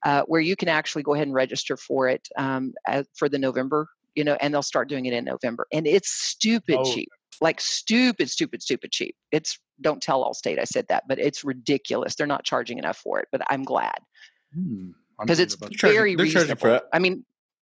uh, 0.04 0.22
where 0.26 0.40
you 0.40 0.54
can 0.54 0.68
actually 0.68 1.02
go 1.02 1.14
ahead 1.14 1.26
and 1.26 1.34
register 1.34 1.76
for 1.76 2.08
it 2.08 2.28
um, 2.36 2.72
as, 2.86 3.06
for 3.16 3.28
the 3.28 3.38
November, 3.38 3.88
you 4.14 4.22
know, 4.22 4.36
and 4.40 4.54
they'll 4.54 4.62
start 4.62 4.88
doing 4.88 5.06
it 5.06 5.14
in 5.14 5.24
November. 5.24 5.66
And 5.72 5.86
it's 5.86 6.10
stupid 6.10 6.78
oh. 6.78 6.94
cheap, 6.94 7.08
like 7.40 7.60
stupid, 7.60 8.30
stupid, 8.30 8.62
stupid 8.62 8.92
cheap. 8.92 9.16
It's 9.32 9.58
don't 9.80 10.02
tell 10.02 10.24
Allstate 10.24 10.60
I 10.60 10.64
said 10.64 10.86
that, 10.88 11.04
but 11.08 11.18
it's 11.18 11.44
ridiculous. 11.44 12.14
They're 12.14 12.26
not 12.26 12.44
charging 12.44 12.78
enough 12.78 12.98
for 12.98 13.18
it, 13.18 13.28
but 13.32 13.42
I'm 13.48 13.64
glad. 13.64 13.98
Hmm, 14.54 14.90
because 15.20 15.40
it's 15.40 15.56
very 15.80 16.14
they're 16.14 16.24
reasonable. 16.24 16.60
For 16.60 16.74
it. 16.76 16.82
I 16.92 16.98
mean, 16.98 17.24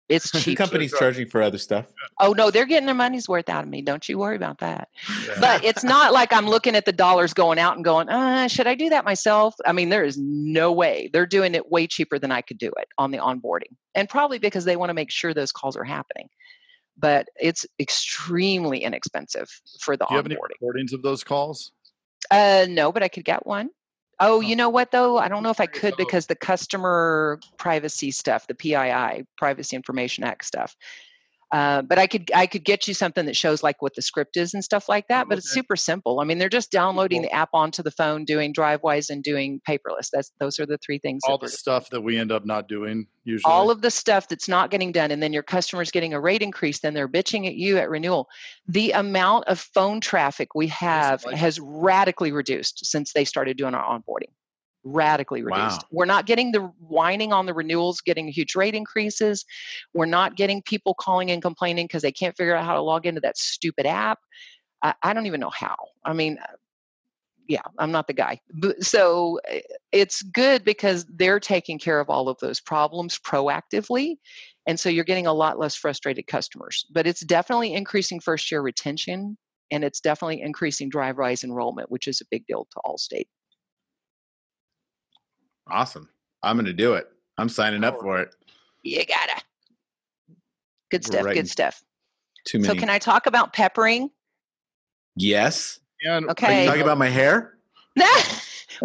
it's 0.09 0.31
cheap. 0.33 0.45
the 0.45 0.55
company's 0.57 0.93
charging 0.99 1.29
for 1.29 1.43
other 1.43 1.59
stuff. 1.59 1.87
Oh 2.19 2.33
no, 2.33 2.51
they're 2.51 2.67
getting 2.67 2.87
their 2.87 2.95
money's 2.95 3.29
worth 3.29 3.49
out 3.49 3.65
of 3.65 3.71
me. 3.71 3.83
Don't 3.83 4.09
you 4.09 4.19
worry 4.19 4.37
about 4.37 4.59
that. 4.59 4.89
Yeah. 5.27 5.35
But 5.41 5.65
it's 5.65 5.85
not 5.85 6.13
like 6.13 6.33
I'm 6.33 6.47
looking 6.47 6.75
at 6.75 6.85
the 6.85 6.93
dollars 6.93 7.35
going 7.35 7.59
out 7.59 7.77
and 7.77 7.85
going, 7.85 8.09
uh, 8.09 8.49
should 8.49 8.67
I 8.67 8.75
do 8.75 8.89
that 8.91 9.05
myself? 9.05 9.55
I 9.67 9.73
mean, 9.73 9.89
there 9.89 10.05
is 10.05 10.17
no 10.19 10.73
way. 10.73 11.11
They're 11.13 11.27
doing 11.27 11.55
it 11.55 11.71
way 11.71 11.87
cheaper 11.87 12.19
than 12.19 12.33
I 12.33 12.41
could 12.41 12.59
do 12.59 12.71
it 12.77 12.89
on 12.97 13.11
the 13.11 13.19
onboarding. 13.19 13.77
And 13.95 14.09
probably 14.09 14.39
because 14.39 14.65
they 14.65 14.77
want 14.77 14.91
to 14.91 14.95
make 14.95 15.11
sure 15.11 15.35
those 15.35 15.53
calls 15.53 15.77
are 15.77 15.85
happening. 15.85 16.29
But 16.97 17.29
it's 17.41 17.65
extremely 17.79 18.83
inexpensive 18.83 19.49
for 19.81 19.97
the 19.97 20.05
do 20.07 20.15
you 20.15 20.21
onboarding. 20.21 20.25
Have 20.25 20.27
any 20.27 20.37
recordings 20.61 20.93
of 20.93 21.03
those 21.03 21.23
calls? 21.23 21.73
Uh, 22.31 22.67
no, 22.69 22.91
but 22.93 23.03
I 23.03 23.09
could 23.09 23.25
get 23.25 23.47
one. 23.47 23.71
Oh, 24.21 24.37
oh, 24.37 24.41
you 24.41 24.57
know 24.57 24.69
what 24.69 24.91
though? 24.91 25.19
I 25.19 25.29
don't 25.29 25.43
know 25.43 25.51
if 25.51 25.61
I 25.61 25.67
could 25.67 25.97
because 25.97 26.27
the 26.27 26.35
customer 26.35 27.39
privacy 27.57 28.11
stuff, 28.11 28.47
the 28.49 28.55
PII, 28.55 29.25
Privacy 29.37 29.77
Information 29.77 30.25
Act 30.25 30.45
stuff. 30.45 30.77
Uh, 31.51 31.81
but 31.81 31.99
I 31.99 32.07
could 32.07 32.31
I 32.35 32.47
could 32.47 32.63
get 32.63 32.87
you 32.87 32.93
something 32.93 33.25
that 33.25 33.37
shows 33.37 33.63
like 33.63 33.81
what 33.81 33.95
the 33.95 34.03
script 34.03 34.37
is 34.37 34.53
and 34.53 34.63
stuff 34.63 34.89
like 34.89 35.09
that. 35.09 35.29
But 35.29 35.39
it's 35.39 35.51
super 35.51 35.77
simple. 35.77 36.21
I 36.21 36.25
mean, 36.25 36.37
they're 36.39 36.51
just 36.51 36.71
downloading 36.71 37.23
the 37.23 37.33
app 37.33 37.51
onto 37.55 37.83
the 37.83 37.91
phone, 37.91 38.27
doing 38.27 38.53
DriveWise 38.53 39.09
and 39.09 39.23
doing 39.23 39.61
paperless. 39.67 40.11
That's 40.13 40.31
those 40.39 40.59
are 40.59 40.67
the 40.67 40.77
three 40.79 40.99
things. 40.99 41.23
All 41.27 41.39
the 41.39 41.49
stuff 41.49 41.89
that 41.91 42.03
we 42.03 42.19
end 42.19 42.33
up 42.33 42.45
not 42.45 42.69
doing 42.69 43.07
usually. 43.25 43.51
All 43.51 43.71
of 43.71 43.81
the 43.81 43.91
stuff 43.91 44.29
that's 44.29 44.49
not 44.49 44.71
getting 44.71 44.93
done, 44.93 45.11
and 45.11 45.23
then 45.23 45.33
your 45.33 45.43
customers 45.43 45.91
getting 45.91 46.13
a 46.13 46.21
rate 46.21 46.43
increase, 46.43 46.81
then 46.81 46.93
they're 46.93 47.09
bitching 47.09 47.47
at 47.47 47.55
you 47.55 47.79
at 47.79 47.89
renewal. 47.89 48.29
The 48.67 48.93
amount 48.93 49.45
of 49.47 49.59
phone 49.59 50.01
traffic 50.01 50.55
we 50.55 50.67
have 50.69 51.25
has 51.33 51.59
radically 51.61 52.31
reduced 52.31 52.85
since 52.85 53.15
they 53.15 53.25
started 53.25 53.57
doing 53.57 53.75
our 53.75 53.99
onboarding 53.99 54.33
radically 54.85 55.43
reduced. 55.43 55.83
Wow. 55.83 55.89
We're 55.91 56.05
not 56.07 56.27
getting 56.27 56.53
the 56.53 56.61
whining 56.81 57.33
on 57.33 57.47
the 57.47 57.55
renewals, 57.55 58.01
getting 58.01 58.29
huge 58.29 58.55
rate 58.55 58.75
increases. 58.75 59.45
We're 59.95 60.07
not 60.07 60.37
getting 60.37 60.63
people 60.63 60.95
calling 60.95 61.31
and 61.31 61.43
complaining 61.43 61.87
because 61.87 62.03
they 62.03 62.13
can't 62.13 62.37
figure 62.37 62.55
out 62.55 62.65
how 62.65 62.75
to 62.75 62.83
log 62.83 63.07
into 63.07 63.21
that 63.23 63.37
stupid 63.37 63.87
app. 63.87 64.19
I, 64.83 64.95
I 65.03 65.13
don't 65.13 65.27
even 65.27 65.41
know 65.41 65.51
how. 65.51 65.77
I 66.05 66.13
mean, 66.13 66.39
uh, 66.43 66.53
yeah, 67.49 67.63
I'm 67.79 67.91
not 67.91 68.07
the 68.07 68.13
guy. 68.13 68.41
So 68.81 69.41
eh, 69.49 69.61
it's 69.91 70.23
good 70.23 70.65
because 70.65 71.07
they're 71.07 71.41
taking 71.41 71.79
care 71.79 71.99
of 71.99 72.11
all 72.11 72.29
of 72.29 72.39
those 72.41 72.61
problems 72.61 73.19
proactively. 73.19 74.17
And 74.67 74.79
so 74.79 74.91
you're 74.91 75.05
getting 75.05 75.27
a 75.27 75.33
lot 75.33 75.59
less 75.59 75.75
frustrated 75.75 76.27
customers. 76.27 76.85
But 76.93 77.07
it's 77.07 77.21
definitely 77.21 77.73
increasing 77.73 78.21
first 78.21 78.51
year 78.51 78.61
retention 78.61 79.37
and 79.71 79.85
it's 79.85 80.01
definitely 80.01 80.41
increasing 80.41 80.91
DriveWise 80.91 81.45
enrollment, 81.45 81.91
which 81.91 82.07
is 82.07 82.21
a 82.21 82.25
big 82.31 82.47
deal 82.47 82.67
to 82.71 82.81
Allstate. 82.87 83.27
Awesome. 85.71 86.09
I'm 86.43 86.57
going 86.57 86.67
to 86.67 86.73
do 86.73 86.95
it. 86.95 87.09
I'm 87.37 87.49
signing 87.49 87.85
up 87.85 87.97
oh, 87.99 88.03
for 88.03 88.21
it. 88.21 88.35
You 88.83 89.05
gotta. 89.05 89.43
Good 90.91 91.05
stuff. 91.05 91.25
Good 91.25 91.49
stuff. 91.49 91.83
Too 92.47 92.59
many. 92.59 92.75
So, 92.75 92.79
can 92.79 92.89
I 92.89 92.99
talk 92.99 93.27
about 93.27 93.53
peppering? 93.53 94.11
Yes. 95.17 95.81
Yeah, 96.03 96.21
okay. 96.31 96.61
Are 96.61 96.63
you 96.63 96.69
talking 96.69 96.83
about 96.83 96.99
my 96.99 97.09
hair? 97.09 97.59
we 97.97 98.03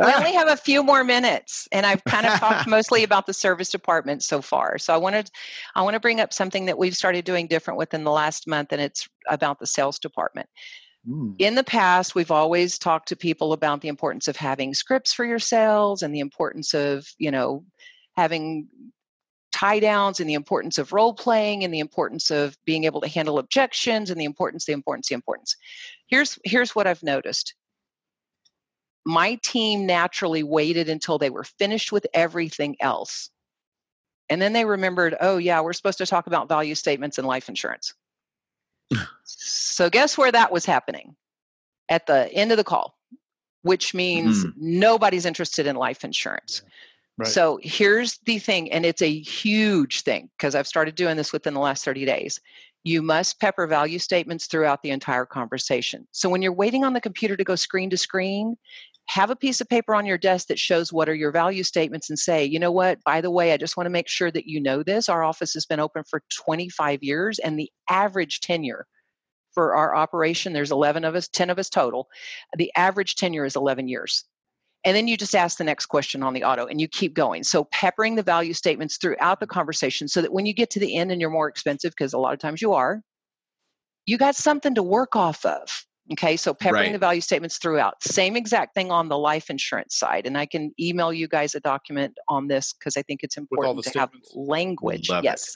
ah. 0.03 0.17
only 0.17 0.33
have 0.33 0.47
a 0.47 0.57
few 0.57 0.83
more 0.83 1.03
minutes, 1.03 1.67
and 1.71 1.85
I've 1.85 2.03
kind 2.05 2.25
of 2.25 2.39
talked 2.39 2.67
mostly 2.67 3.03
about 3.03 3.27
the 3.27 3.33
service 3.33 3.69
department 3.69 4.23
so 4.23 4.41
far. 4.41 4.77
So 4.77 4.93
I 4.93 4.97
wanted, 4.97 5.29
I 5.75 5.83
want 5.83 5.93
to 5.93 5.99
bring 5.99 6.19
up 6.19 6.33
something 6.33 6.65
that 6.65 6.77
we've 6.77 6.95
started 6.95 7.25
doing 7.25 7.47
different 7.47 7.77
within 7.77 8.03
the 8.03 8.11
last 8.11 8.47
month, 8.47 8.71
and 8.71 8.81
it's 8.81 9.07
about 9.29 9.59
the 9.59 9.67
sales 9.67 9.99
department. 9.99 10.49
Mm. 11.07 11.35
In 11.39 11.55
the 11.55 11.63
past, 11.63 12.15
we've 12.15 12.31
always 12.31 12.77
talked 12.77 13.09
to 13.09 13.15
people 13.15 13.53
about 13.53 13.81
the 13.81 13.87
importance 13.87 14.27
of 14.27 14.37
having 14.37 14.73
scripts 14.73 15.13
for 15.13 15.25
your 15.25 15.39
sales 15.39 16.01
and 16.01 16.13
the 16.13 16.19
importance 16.19 16.73
of, 16.73 17.07
you 17.17 17.31
know, 17.31 17.65
having 18.15 18.67
tie 19.51 19.79
downs 19.79 20.19
and 20.19 20.29
the 20.29 20.33
importance 20.33 20.77
of 20.77 20.93
role 20.93 21.13
playing 21.13 21.63
and 21.63 21.73
the 21.73 21.79
importance 21.79 22.31
of 22.31 22.57
being 22.65 22.85
able 22.85 23.01
to 23.01 23.07
handle 23.07 23.37
objections 23.37 24.09
and 24.09 24.19
the 24.19 24.25
importance, 24.25 24.65
the 24.65 24.73
importance, 24.73 25.09
the 25.09 25.15
importance. 25.15 25.55
Here's 26.07 26.39
here's 26.43 26.75
what 26.75 26.87
I've 26.87 27.03
noticed. 27.03 27.53
My 29.05 29.35
team 29.43 29.85
naturally 29.85 30.43
waited 30.43 30.87
until 30.87 31.17
they 31.17 31.29
were 31.29 31.43
finished 31.43 31.91
with 31.91 32.07
everything 32.13 32.77
else. 32.79 33.29
And 34.29 34.41
then 34.41 34.53
they 34.53 34.63
remembered, 34.63 35.15
oh 35.19 35.37
yeah, 35.37 35.59
we're 35.59 35.73
supposed 35.73 35.97
to 35.97 36.05
talk 36.05 36.27
about 36.27 36.47
value 36.47 36.75
statements 36.75 37.17
and 37.17 37.27
life 37.27 37.49
insurance 37.49 37.93
so 39.23 39.89
guess 39.89 40.17
where 40.17 40.31
that 40.31 40.51
was 40.51 40.65
happening? 40.65 41.15
At 41.89 42.07
the 42.07 42.31
end 42.31 42.51
of 42.51 42.57
the 42.57 42.63
call, 42.63 42.97
which 43.61 43.93
means 43.93 44.45
mm. 44.45 44.53
nobody's 44.57 45.25
interested 45.25 45.67
in 45.67 45.75
life 45.75 46.03
insurance. 46.03 46.61
Right. 47.17 47.27
So 47.27 47.59
here's 47.61 48.17
the 48.25 48.39
thing, 48.39 48.71
and 48.71 48.85
it's 48.85 49.01
a 49.01 49.19
huge 49.19 50.01
thing 50.01 50.29
because 50.37 50.55
I've 50.55 50.67
started 50.67 50.95
doing 50.95 51.17
this 51.17 51.31
within 51.31 51.53
the 51.53 51.59
last 51.59 51.85
30 51.85 52.05
days. 52.05 52.39
You 52.83 53.01
must 53.01 53.39
pepper 53.39 53.67
value 53.67 53.99
statements 53.99 54.47
throughout 54.47 54.81
the 54.81 54.89
entire 54.89 55.25
conversation. 55.25 56.07
So 56.11 56.27
when 56.29 56.41
you're 56.41 56.51
waiting 56.51 56.83
on 56.83 56.93
the 56.93 57.01
computer 57.01 57.37
to 57.37 57.43
go 57.43 57.55
screen 57.55 57.89
to 57.91 57.97
screen, 57.97 58.57
have 59.07 59.29
a 59.29 59.35
piece 59.35 59.61
of 59.61 59.69
paper 59.69 59.93
on 59.93 60.05
your 60.05 60.17
desk 60.17 60.47
that 60.47 60.59
shows 60.59 60.93
what 60.93 61.09
are 61.09 61.13
your 61.13 61.31
value 61.31 61.63
statements 61.63 62.09
and 62.09 62.17
say, 62.17 62.43
you 62.43 62.59
know 62.59 62.71
what, 62.71 63.03
by 63.03 63.21
the 63.21 63.31
way, 63.31 63.51
I 63.51 63.57
just 63.57 63.75
want 63.75 63.85
to 63.85 63.91
make 63.91 64.07
sure 64.07 64.31
that 64.31 64.47
you 64.47 64.61
know 64.61 64.81
this. 64.81 65.09
Our 65.09 65.23
office 65.23 65.53
has 65.53 65.65
been 65.65 65.79
open 65.79 66.03
for 66.09 66.23
25 66.33 67.03
years, 67.03 67.39
and 67.39 67.59
the 67.59 67.69
average 67.89 68.39
tenure 68.39 68.87
for 69.53 69.75
our 69.75 69.95
operation, 69.95 70.53
there's 70.53 70.71
11 70.71 71.03
of 71.05 71.15
us, 71.15 71.27
10 71.27 71.49
of 71.49 71.59
us 71.59 71.69
total. 71.69 72.07
The 72.57 72.71
average 72.75 73.15
tenure 73.15 73.45
is 73.45 73.55
11 73.55 73.87
years. 73.87 74.25
And 74.85 74.97
then 74.97 75.07
you 75.07 75.15
just 75.15 75.35
ask 75.35 75.57
the 75.57 75.63
next 75.63 75.85
question 75.85 76.23
on 76.23 76.33
the 76.33 76.43
auto 76.43 76.65
and 76.65 76.81
you 76.81 76.87
keep 76.87 77.13
going. 77.13 77.43
So, 77.43 77.65
peppering 77.65 78.15
the 78.15 78.23
value 78.23 78.53
statements 78.53 78.97
throughout 78.97 79.39
the 79.39 79.47
conversation 79.47 80.07
so 80.07 80.21
that 80.21 80.33
when 80.33 80.45
you 80.45 80.53
get 80.53 80.69
to 80.71 80.79
the 80.79 80.97
end 80.97 81.11
and 81.11 81.21
you're 81.21 81.29
more 81.29 81.47
expensive, 81.47 81.91
because 81.91 82.13
a 82.13 82.17
lot 82.17 82.33
of 82.33 82.39
times 82.39 82.61
you 82.61 82.73
are, 82.73 83.01
you 84.05 84.17
got 84.17 84.35
something 84.35 84.75
to 84.75 84.83
work 84.83 85.15
off 85.15 85.45
of. 85.45 85.85
Okay, 86.11 86.35
so 86.35 86.53
peppering 86.53 86.83
Right. 86.83 86.91
the 86.91 86.99
value 86.99 87.21
statements 87.21 87.57
throughout. 87.57 88.03
Same 88.03 88.35
exact 88.35 88.75
thing 88.75 88.91
on 88.91 89.07
the 89.07 89.17
life 89.17 89.49
insurance 89.49 89.95
side. 89.97 90.27
And 90.27 90.37
I 90.37 90.45
can 90.45 90.73
email 90.77 91.13
you 91.13 91.29
guys 91.29 91.55
a 91.55 91.61
document 91.61 92.17
on 92.27 92.47
this 92.49 92.73
because 92.73 92.97
I 92.97 93.03
think 93.03 93.21
it's 93.23 93.37
important 93.37 93.81
to 93.85 93.99
have 93.99 94.09
language. 94.33 95.09
Love 95.09 95.23
yes. 95.23 95.55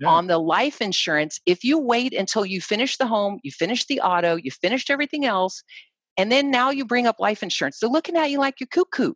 Yeah. 0.00 0.08
On 0.08 0.26
the 0.26 0.38
life 0.38 0.80
insurance, 0.80 1.40
if 1.46 1.62
you 1.62 1.78
wait 1.78 2.12
until 2.14 2.44
you 2.44 2.60
finish 2.60 2.96
the 2.96 3.06
home, 3.06 3.38
you 3.44 3.52
finish 3.52 3.86
the 3.86 4.00
auto, 4.00 4.34
you 4.34 4.50
finished 4.50 4.90
everything 4.90 5.24
else, 5.24 5.62
and 6.16 6.32
then 6.32 6.50
now 6.50 6.70
you 6.70 6.84
bring 6.84 7.06
up 7.06 7.20
life 7.20 7.44
insurance, 7.44 7.78
they're 7.78 7.88
looking 7.88 8.16
at 8.16 8.28
you 8.28 8.40
like 8.40 8.58
you're 8.58 8.66
cuckoo. 8.66 9.12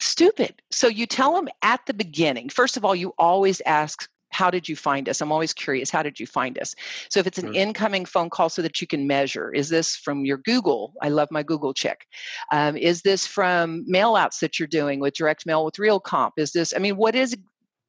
Stupid. 0.00 0.62
So 0.70 0.86
you 0.88 1.06
tell 1.06 1.34
them 1.34 1.48
at 1.60 1.84
the 1.86 1.92
beginning. 1.92 2.48
First 2.48 2.78
of 2.78 2.84
all, 2.86 2.94
you 2.94 3.12
always 3.18 3.60
ask, 3.66 4.08
How 4.38 4.50
did 4.52 4.68
you 4.68 4.76
find 4.76 5.08
us? 5.08 5.20
I'm 5.20 5.32
always 5.32 5.52
curious. 5.52 5.90
How 5.90 6.04
did 6.04 6.20
you 6.20 6.26
find 6.26 6.58
us? 6.60 6.74
So 7.10 7.18
if 7.18 7.26
it's 7.26 7.38
an 7.38 7.52
Sure. 7.52 7.62
incoming 7.62 8.04
phone 8.04 8.30
call 8.30 8.48
so 8.48 8.62
that 8.62 8.80
you 8.80 8.86
can 8.86 9.04
measure, 9.04 9.52
is 9.52 9.68
this 9.68 9.96
from 9.96 10.24
your 10.24 10.38
Google? 10.38 10.92
I 11.02 11.08
love 11.08 11.28
my 11.32 11.42
Google 11.42 11.74
check. 11.74 12.06
Um, 12.52 12.76
is 12.76 13.02
this 13.02 13.26
from 13.26 13.84
mail 13.88 14.14
outs 14.14 14.38
that 14.38 14.60
you're 14.60 14.68
doing 14.68 15.00
with 15.00 15.14
direct 15.14 15.44
mail 15.44 15.64
with 15.64 15.80
real 15.80 15.98
comp? 15.98 16.34
Is 16.36 16.52
this, 16.52 16.72
I 16.72 16.78
mean, 16.78 16.96
what 16.96 17.16
is 17.16 17.36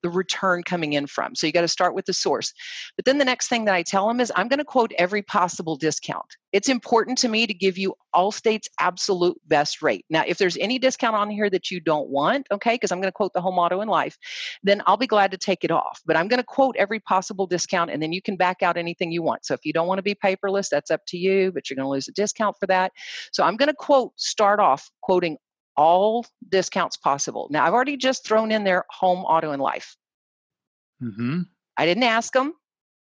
the 0.02 0.10
return 0.10 0.64
coming 0.64 0.93
in 0.93 1.08
from? 1.08 1.36
So 1.36 1.47
you 1.47 1.54
got 1.54 1.62
to 1.62 1.68
start 1.68 1.93
with 1.93 2.06
the 2.06 2.14
source. 2.14 2.54
But 2.95 3.06
then 3.06 3.18
the 3.18 3.26
next 3.26 3.47
thing 3.47 3.66
that 3.66 3.76
I 3.76 3.84
tell 3.84 4.08
them 4.08 4.20
is 4.20 4.32
I'm 4.36 4.47
going 4.47 4.60
to 4.60 4.66
quote 4.66 4.91
every 4.97 5.22
possible 5.22 5.76
discount. 5.76 6.26
It's 6.52 6.70
important 6.70 7.18
to 7.20 7.28
me 7.28 7.45
to 7.45 7.54
give 7.54 7.78
you 7.78 7.93
Allstate's 8.16 8.70
absolute 8.80 9.38
best 9.47 9.82
rate. 9.82 10.06
Now, 10.10 10.24
if 10.26 10.38
there's 10.38 10.58
any 10.58 10.80
discount 10.80 11.16
on 11.16 11.30
here 11.30 11.50
that 11.50 11.70
you 11.70 11.80
don't 11.80 12.10
want, 12.10 12.47
okay, 12.52 12.74
because 12.74 12.91
I'm 12.91 13.00
going 13.00 13.10
to 13.10 13.16
quote 13.16 13.34
the 13.34 13.41
home 13.41 13.60
auto 13.60 13.82
and 13.82 13.89
life, 13.89 14.18
then 14.64 14.82
I'll 14.88 14.97
be 14.97 15.08
glad 15.08 15.32
to 15.32 15.38
take 15.38 15.64
it 15.64 15.72
off. 15.72 16.02
But 16.06 16.18
I'm 16.18 16.28
going 16.28 16.39
to 16.39 16.45
quote 16.45 16.76
every 16.78 17.00
possible 17.00 17.45
discount 17.45 17.91
and 17.91 18.02
then 18.02 18.12
you 18.12 18.22
can 18.22 18.36
back 18.36 18.64
out 18.64 18.78
anything 18.78 19.12
you 19.12 19.22
want. 19.22 19.45
So 19.45 19.54
if 19.54 19.62
you 19.64 19.74
don't 19.74 19.88
want 19.88 20.00
to 20.00 20.04
be 20.04 20.16
paperless, 20.16 20.70
that's 20.70 20.89
up 20.89 21.02
to 21.08 21.18
you, 21.18 21.52
but 21.52 21.70
you're 21.70 21.76
going 21.76 21.86
to 21.86 21.91
lose 21.91 22.08
a 22.08 22.14
discount 22.14 22.56
for 22.60 22.66
that. 22.68 22.91
So 23.32 23.43
I'm 23.43 23.56
going 23.56 23.70
to 23.70 23.76
quote, 23.76 24.14
start 24.16 24.60
off 24.60 24.89
quoting 25.02 25.38
all 25.80 26.26
discounts 26.50 26.98
possible. 26.98 27.48
Now, 27.50 27.66
I've 27.66 27.74
already 27.74 27.96
just 27.96 28.28
thrown 28.28 28.52
in 28.52 28.66
there 28.66 28.84
home, 28.90 29.20
auto, 29.20 29.52
and 29.52 29.62
life. 29.62 29.96
Mm-hmm. 31.02 31.44
I 31.78 31.86
didn't 31.86 32.04
ask 32.04 32.34
them. 32.34 32.54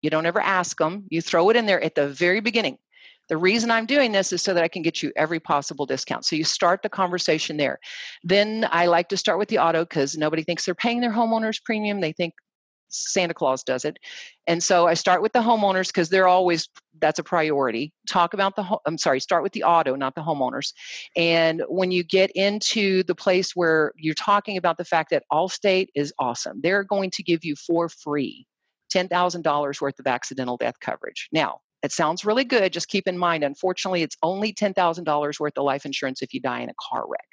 You 0.03 0.11
don't 0.11 0.27
ever 0.27 0.41
ask 0.41 0.77
them. 0.77 1.05
You 1.09 1.23
throw 1.23 1.49
it 1.51 1.57
in 1.57 1.67
there 1.67 1.81
at 1.81 1.95
the 1.95 2.09
very 2.09 2.41
beginning. 2.41 2.79
The 3.29 3.37
reason 3.37 3.71
I'm 3.71 3.87
doing 3.87 4.11
this 4.11 4.33
is 4.33 4.43
so 4.43 4.53
that 4.53 4.65
I 4.65 4.69
can 4.69 4.83
get 4.83 5.05
you 5.05 5.13
every 5.15 5.39
possible 5.39 5.87
discount. 5.87 6.25
So 6.25 6.35
you 6.35 6.43
start 6.43 6.83
the 6.83 6.89
conversation 6.89 7.57
there. 7.57 7.79
Then 8.25 8.67
I 8.73 8.87
like 8.87 9.09
to 9.11 9.17
start 9.17 9.39
with 9.39 9.49
the 9.49 9.59
auto 9.59 9.85
because 9.85 10.19
nobody 10.19 10.43
thinks 10.43 10.65
they're 10.65 10.75
paying 10.75 11.01
their 11.01 11.13
homeowner's 11.13 11.61
premium. 11.61 12.01
They 12.01 12.13
think 12.13 12.35
Santa 12.95 13.35
Claus 13.35 13.63
does 13.63 13.85
it. 13.85 13.99
And 14.47 14.63
so 14.63 14.87
I 14.87 14.95
start 14.95 15.23
with 15.23 15.33
the 15.33 15.41
homeowners 15.41 15.89
because 15.89 16.09
they're 16.09 16.29
always 16.29 16.69
that's 17.01 17.19
a 17.19 17.25
priority. 17.25 17.93
Talk 18.09 18.35
about 18.35 18.57
the 18.57 18.63
ho- 18.63 18.81
I'm 18.87 18.99
sorry, 18.99 19.21
start 19.21 19.43
with 19.43 19.53
the 19.53 19.65
auto, 19.65 19.97
not 19.97 20.15
the 20.15 20.23
homeowners. 20.23 20.73
And 21.17 21.63
when 21.69 21.91
you 21.91 22.05
get 22.05 22.31
into 22.33 23.03
the 23.05 23.15
place 23.15 23.57
where 23.57 23.93
you're 23.97 24.15
talking 24.15 24.57
about 24.57 24.79
the 24.79 24.85
fact 24.85 25.11
that 25.11 25.25
Allstate 25.33 25.89
is 25.95 26.13
awesome, 26.19 26.61
they're 26.63 26.85
going 26.85 27.11
to 27.11 27.23
give 27.23 27.45
you 27.45 27.57
for 27.57 27.89
free 27.89 28.47
$10,000 28.95 29.81
worth 29.81 29.99
of 29.99 30.07
accidental 30.07 30.57
death 30.57 30.79
coverage. 30.81 31.29
Now, 31.33 31.61
it 31.83 31.93
sounds 31.93 32.25
really 32.25 32.45
good. 32.45 32.73
Just 32.73 32.89
keep 32.89 33.07
in 33.07 33.19
mind, 33.19 33.45
unfortunately, 33.45 34.03
it's 34.03 34.17
only 34.23 34.53
$10,000 34.53 35.41
worth 35.41 35.59
of 35.59 35.65
life 35.65 35.85
insurance 35.85 36.23
if 36.23 36.33
you 36.33 36.41
die 36.41 36.61
in 36.61 36.71
a 36.71 36.75
car 36.81 37.05
wreck, 37.07 37.29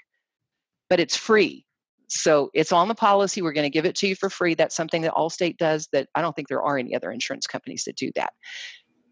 but 0.90 1.00
it's 1.00 1.16
free. 1.16 1.66
So 2.14 2.50
it's 2.54 2.74
on 2.74 2.90
the 2.90 2.96
policy. 2.96 3.42
We're 3.42 3.54
going 3.54 3.64
to 3.64 3.70
give 3.70 3.86
it 3.86 3.96
to 3.96 4.08
you 4.08 4.16
for 4.16 4.30
free. 4.30 4.54
That's 4.54 4.76
something 4.76 5.02
that 5.04 5.14
Allstate 5.14 5.58
does 5.58 5.88
that 5.94 6.10
I 6.14 6.22
don't 6.22 6.36
think 6.36 6.50
there 6.50 6.62
are 6.62 6.78
any 6.78 6.94
other 6.94 7.10
insurance 7.10 7.48
companies 7.48 7.86
that 7.86 7.96
do 7.96 8.12
that. 8.16 8.34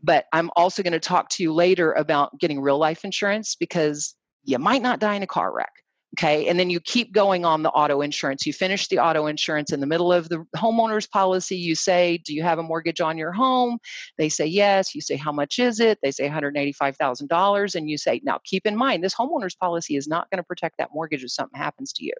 But 0.04 0.26
I'm 0.34 0.50
also 0.56 0.84
going 0.84 0.94
to 0.94 1.00
talk 1.00 1.30
to 1.32 1.44
you 1.44 1.54
later 1.54 1.94
about 1.94 2.38
getting 2.40 2.60
real 2.60 2.78
life 2.78 3.06
insurance 3.06 3.56
because 3.56 4.16
you 4.44 4.60
might 4.60 4.82
not 4.82 5.00
die 5.00 5.16
in 5.16 5.24
a 5.24 5.28
car 5.28 5.54
wreck. 5.54 5.72
Okay. 6.18 6.48
And 6.48 6.60
then 6.60 6.70
you 6.70 6.80
keep 6.80 7.14
going 7.14 7.46
on 7.46 7.64
the 7.64 7.70
auto 7.70 8.02
insurance. 8.02 8.46
You 8.46 8.52
finish 8.52 8.88
the 8.88 9.00
auto 9.00 9.28
insurance 9.28 9.72
in 9.72 9.80
the 9.80 9.86
middle 9.86 10.12
of 10.12 10.28
the 10.28 10.44
homeowner's 10.58 11.08
policy. 11.08 11.56
You 11.56 11.76
say, 11.76 12.18
Do 12.26 12.34
you 12.34 12.42
have 12.42 12.58
a 12.58 12.64
mortgage 12.64 13.00
on 13.00 13.18
your 13.18 13.32
home? 13.32 13.78
They 14.18 14.28
say, 14.28 14.48
Yes. 14.48 14.96
You 14.96 15.02
say, 15.02 15.16
How 15.16 15.32
much 15.32 15.60
is 15.60 15.80
it? 15.80 16.00
They 16.02 16.12
say 16.12 16.28
$185,000. 16.28 17.76
And 17.76 17.90
you 17.90 17.98
say, 17.98 18.20
Now 18.24 18.40
keep 18.44 18.66
in 18.66 18.76
mind, 18.76 19.04
this 19.04 19.14
homeowner's 19.14 19.56
policy 19.56 19.96
is 19.96 20.08
not 20.08 20.30
going 20.32 20.40
to 20.40 20.44
protect 20.44 20.80
that 20.80 20.90
mortgage 20.94 21.24
if 21.24 21.32
something 21.32 21.60
happens 21.60 21.94
to 21.94 22.04
you. 22.04 22.14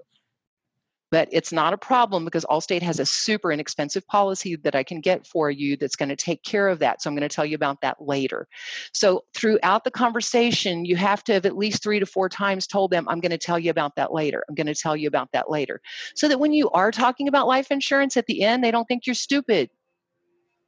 But 1.12 1.28
it's 1.32 1.52
not 1.52 1.74
a 1.74 1.78
problem 1.78 2.24
because 2.26 2.46
Allstate 2.46 2.82
has 2.84 3.00
a 3.00 3.06
super 3.06 3.52
inexpensive 3.52 4.06
policy 4.08 4.56
that 4.58 4.76
I 4.76 4.84
can 4.84 5.02
get 5.02 5.26
for 5.26 5.50
you 5.50 5.76
that's 5.76 5.96
going 5.96 6.10
to 6.10 6.16
take 6.16 6.44
care 6.44 6.68
of 6.68 6.80
that. 6.80 7.02
So 7.02 7.10
I'm 7.10 7.16
going 7.16 7.28
to 7.28 7.34
tell 7.34 7.46
you 7.46 7.56
about 7.56 7.82
that 7.82 7.98
later. 8.00 8.48
So 8.94 9.24
throughout 9.34 9.84
the 9.84 9.92
conversation, 9.92 10.86
you 10.86 10.96
have 10.96 11.24
to 11.26 11.34
have 11.34 11.46
at 11.46 11.58
least 11.58 11.82
three 11.82 12.00
to 12.00 12.06
four 12.06 12.30
times 12.30 12.68
told 12.68 12.92
them, 12.92 13.08
I'm 13.10 13.20
going 13.20 13.32
to 13.32 13.38
tell 13.38 13.58
you 13.58 13.72
about 13.72 13.96
that 13.96 14.14
later. 14.14 14.44
I'm 14.48 14.56
going 14.56 14.68
to 14.68 14.76
tell 14.76 14.96
you 14.96 15.08
about 15.08 15.30
that 15.34 15.50
later. 15.50 15.82
So 16.16 16.28
that 16.28 16.40
when 16.40 16.54
you 16.54 16.70
are 16.72 16.92
talking 16.92 17.28
about 17.28 17.48
life 17.48 17.72
insurance 17.72 18.16
at 18.16 18.28
the 18.28 18.44
end, 18.44 18.64
they 18.64 18.72
don't 18.72 18.86
think 18.86 19.06
you're 19.06 19.16
stupid. 19.16 19.70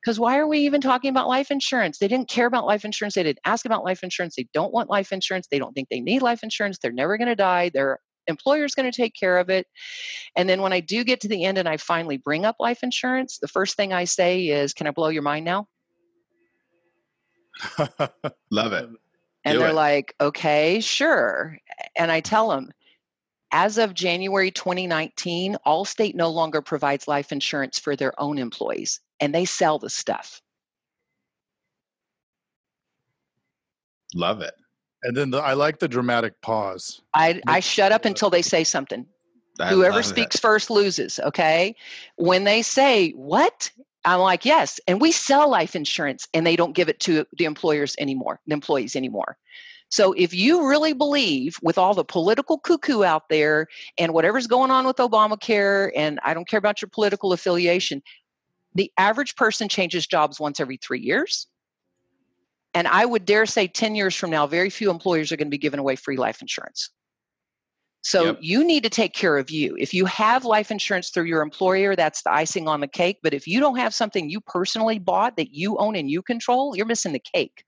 Because 0.02 0.20
why 0.20 0.39
are 0.39 0.48
we 0.48 0.60
even 0.60 0.82
talking 0.82 1.12
about 1.12 1.28
life 1.28 1.52
insurance? 1.52 2.00
They 2.00 2.08
didn't 2.08 2.28
care 2.28 2.48
about 2.48 2.66
life 2.66 2.84
insurance. 2.84 3.14
They 3.14 3.22
didn't 3.22 3.42
ask 3.46 3.68
about 3.68 3.84
life 3.84 4.02
insurance. 4.02 4.36
They 4.36 4.48
don't 4.52 4.74
want 4.74 4.89
life 4.89 5.12
insurance. 5.12 5.48
They 5.52 5.60
don't 5.60 5.74
think 5.74 5.89
they 5.89 6.00
need 6.00 6.24
life 6.24 6.42
insurance. 6.42 6.80
They're 6.80 6.92
never 6.92 7.20
going 7.20 7.28
to 7.28 7.36
die. 7.36 7.70
Their 7.72 8.00
employer's 8.32 8.74
going 8.74 8.92
to 8.92 8.96
take 8.96 9.14
care 9.14 9.38
of 9.38 9.52
it. 9.52 9.68
And 10.36 10.50
then 10.50 10.64
when 10.64 10.74
I 10.74 10.80
do 10.80 11.04
get 11.04 11.22
to 11.22 11.28
the 11.28 11.46
end 11.46 11.60
and 11.60 11.70
I 11.70 11.78
finally 11.78 12.18
bring 12.18 12.46
up 12.46 12.56
life 12.60 12.82
insurance, 12.82 13.38
the 13.38 13.48
first 13.48 13.76
thing 13.76 13.94
I 13.94 14.06
say 14.06 14.48
is, 14.48 14.74
Can 14.74 14.88
I 14.88 14.92
blow 14.92 15.10
your 15.10 15.22
mind 15.22 15.46
now? 15.46 15.68
Love 18.50 18.74
it. 18.74 18.90
And 19.44 19.56
Do 19.56 19.60
they're 19.60 19.70
it. 19.70 19.76
like, 19.76 20.16
okay, 20.20 20.80
sure. 20.82 21.58
And 21.96 22.12
I 22.12 22.22
tell 22.22 22.50
them, 22.50 22.72
as 23.52 23.78
of 23.78 23.94
January 23.94 24.52
2019, 24.52 25.58
Allstate 25.66 26.16
no 26.16 26.30
longer 26.30 26.62
provides 26.62 27.08
life 27.08 27.32
insurance 27.32 27.78
for 27.80 27.96
their 27.96 28.20
own 28.20 28.38
employees, 28.38 29.02
and 29.20 29.36
they 29.36 29.46
sell 29.46 29.78
the 29.78 29.90
stuff. 29.90 30.42
Love 34.14 34.42
it. 34.42 34.54
And 35.04 35.16
then 35.16 35.32
the, 35.32 35.39
I 35.39 35.54
like 35.54 35.80
the 35.80 35.88
dramatic 35.88 36.39
pause. 36.41 37.02
I, 37.14 37.41
I 37.47 37.60
shut 37.60 37.91
up 37.91 38.06
until 38.06 38.30
they 38.30 38.41
say 38.41 38.64
something. 38.64 39.06
I 39.60 39.70
Whoever 39.70 40.04
speaks 40.04 40.36
it. 40.36 40.41
first 40.41 40.70
loses, 40.70 41.20
okay? 41.20 41.76
When 42.16 42.43
they 42.43 42.62
say, 42.62 43.12
what? 43.12 43.72
I'm 44.06 44.20
like, 44.20 44.45
yes. 44.45 44.80
And 44.88 44.99
we 44.99 45.12
sell 45.12 45.49
life 45.49 45.76
insurance 45.76 46.28
and 46.34 46.45
they 46.45 46.56
don't 46.56 46.74
give 46.74 46.89
it 46.89 46.99
to 47.02 47.26
the 47.38 47.45
employers 47.45 47.95
anymore, 47.99 48.39
the 48.47 48.54
employees 48.54 48.95
anymore. 48.95 49.38
So 49.89 50.14
if 50.14 50.34
you 50.34 50.68
really 50.68 50.93
believe 50.93 51.60
with 51.62 51.78
all 51.78 51.93
the 51.93 52.06
political 52.06 52.58
cuckoo 52.58 53.04
out 53.04 53.28
there 53.30 53.68
and 53.97 54.14
whatever's 54.14 54.47
going 54.47 54.72
on 54.72 54.88
with 54.88 54.97
Obamacare, 54.97 55.91
and 55.95 56.20
I 56.24 56.34
don't 56.34 56.47
care 56.47 56.58
about 56.58 56.82
your 56.82 56.89
political 56.89 57.34
affiliation, 57.34 58.02
the 58.74 58.91
average 58.97 59.36
person 59.36 59.68
changes 59.68 60.08
jobs 60.08 60.39
once 60.39 60.62
every 60.62 60.78
three 60.78 61.02
years. 61.02 61.47
And 62.74 62.88
I 62.88 63.05
would 63.05 63.26
dare 63.26 63.45
say 63.45 63.67
10 63.67 63.95
years 63.95 64.15
from 64.15 64.30
now, 64.30 64.47
very 64.47 64.69
few 64.69 64.89
employers 64.89 65.32
are 65.32 65.38
going 65.38 65.47
to 65.47 65.51
be 65.51 65.57
giving 65.57 65.80
away 65.80 65.95
free 65.95 66.17
life 66.17 66.41
insurance. 66.41 66.89
So 68.03 68.26
Yep. 68.26 68.38
you 68.41 68.63
need 68.63 68.84
to 68.84 68.89
take 68.89 69.13
care 69.13 69.38
of 69.38 69.51
you. 69.51 69.76
If 69.78 69.93
you 69.93 70.05
have 70.05 70.43
life 70.43 70.72
insurance 70.72 71.09
through 71.09 71.26
your 71.26 71.41
employer, 71.41 71.95
that's 71.95 72.24
the 72.24 72.32
icing 72.32 72.67
on 72.67 72.82
the 72.82 72.88
cake. 72.88 73.19
But 73.22 73.34
if 73.34 73.45
you 73.45 73.59
don't 73.59 73.78
have 73.78 73.93
something 73.93 74.30
you 74.30 74.41
personally 74.41 74.97
bought 74.97 75.38
that 75.38 75.53
you 75.53 75.78
own 75.78 75.95
and 75.95 76.09
you 76.09 76.24
control, 76.24 76.76
you're 76.76 76.88
missing 76.88 77.13
the 77.13 77.19
cake. 77.19 77.63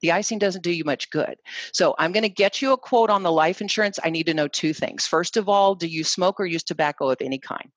The 0.00 0.12
icing 0.12 0.38
doesn't 0.38 0.64
do 0.64 0.70
you 0.70 0.84
much 0.84 1.10
good. 1.10 1.34
So 1.74 1.94
I'm 1.98 2.12
going 2.12 2.22
to 2.22 2.30
get 2.30 2.62
you 2.62 2.72
a 2.72 2.78
quote 2.78 3.10
on 3.10 3.22
the 3.22 3.30
life 3.30 3.60
insurance. 3.60 3.98
I 4.02 4.08
need 4.08 4.24
to 4.26 4.34
know 4.34 4.48
two 4.48 4.72
things. 4.72 5.06
First 5.06 5.36
of 5.36 5.46
all, 5.46 5.74
do 5.74 5.86
you 5.86 6.02
smoke 6.02 6.40
or 6.40 6.46
use 6.46 6.62
tobacco 6.62 7.10
of 7.10 7.18
any 7.20 7.38
kind? 7.38 7.70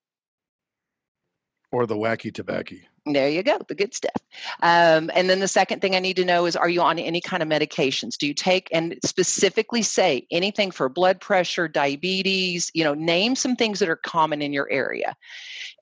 Or 1.70 1.86
the 1.86 1.98
wacky 1.98 2.34
tobacco. 2.34 2.76
There 3.06 3.28
you 3.28 3.44
go, 3.44 3.60
the 3.68 3.76
good 3.76 3.94
stuff. 3.94 4.16
Um, 4.62 5.12
and 5.14 5.30
then 5.30 5.42
the 5.42 5.48
second 5.48 5.82
thing 5.82 5.94
I 5.94 6.00
need 6.00 6.16
to 6.16 6.24
know 6.24 6.46
is 6.46 6.56
are 6.56 6.70
you 6.70 6.82
on 6.82 6.98
any 6.98 7.20
kind 7.20 7.44
of 7.44 7.50
medications? 7.50 8.18
Do 8.18 8.28
you 8.28 8.34
take 8.34 8.70
and 8.72 8.98
specifically 9.04 9.82
say 9.82 10.26
anything 10.32 10.72
for 10.72 10.88
blood 10.88 11.20
pressure, 11.20 11.68
diabetes? 11.68 12.72
You 12.74 12.86
know, 12.86 12.94
name 12.94 13.36
some 13.36 13.58
things 13.58 13.80
that 13.80 13.90
are 13.90 13.98
common 13.98 14.42
in 14.42 14.54
your 14.54 14.72
area. 14.72 15.18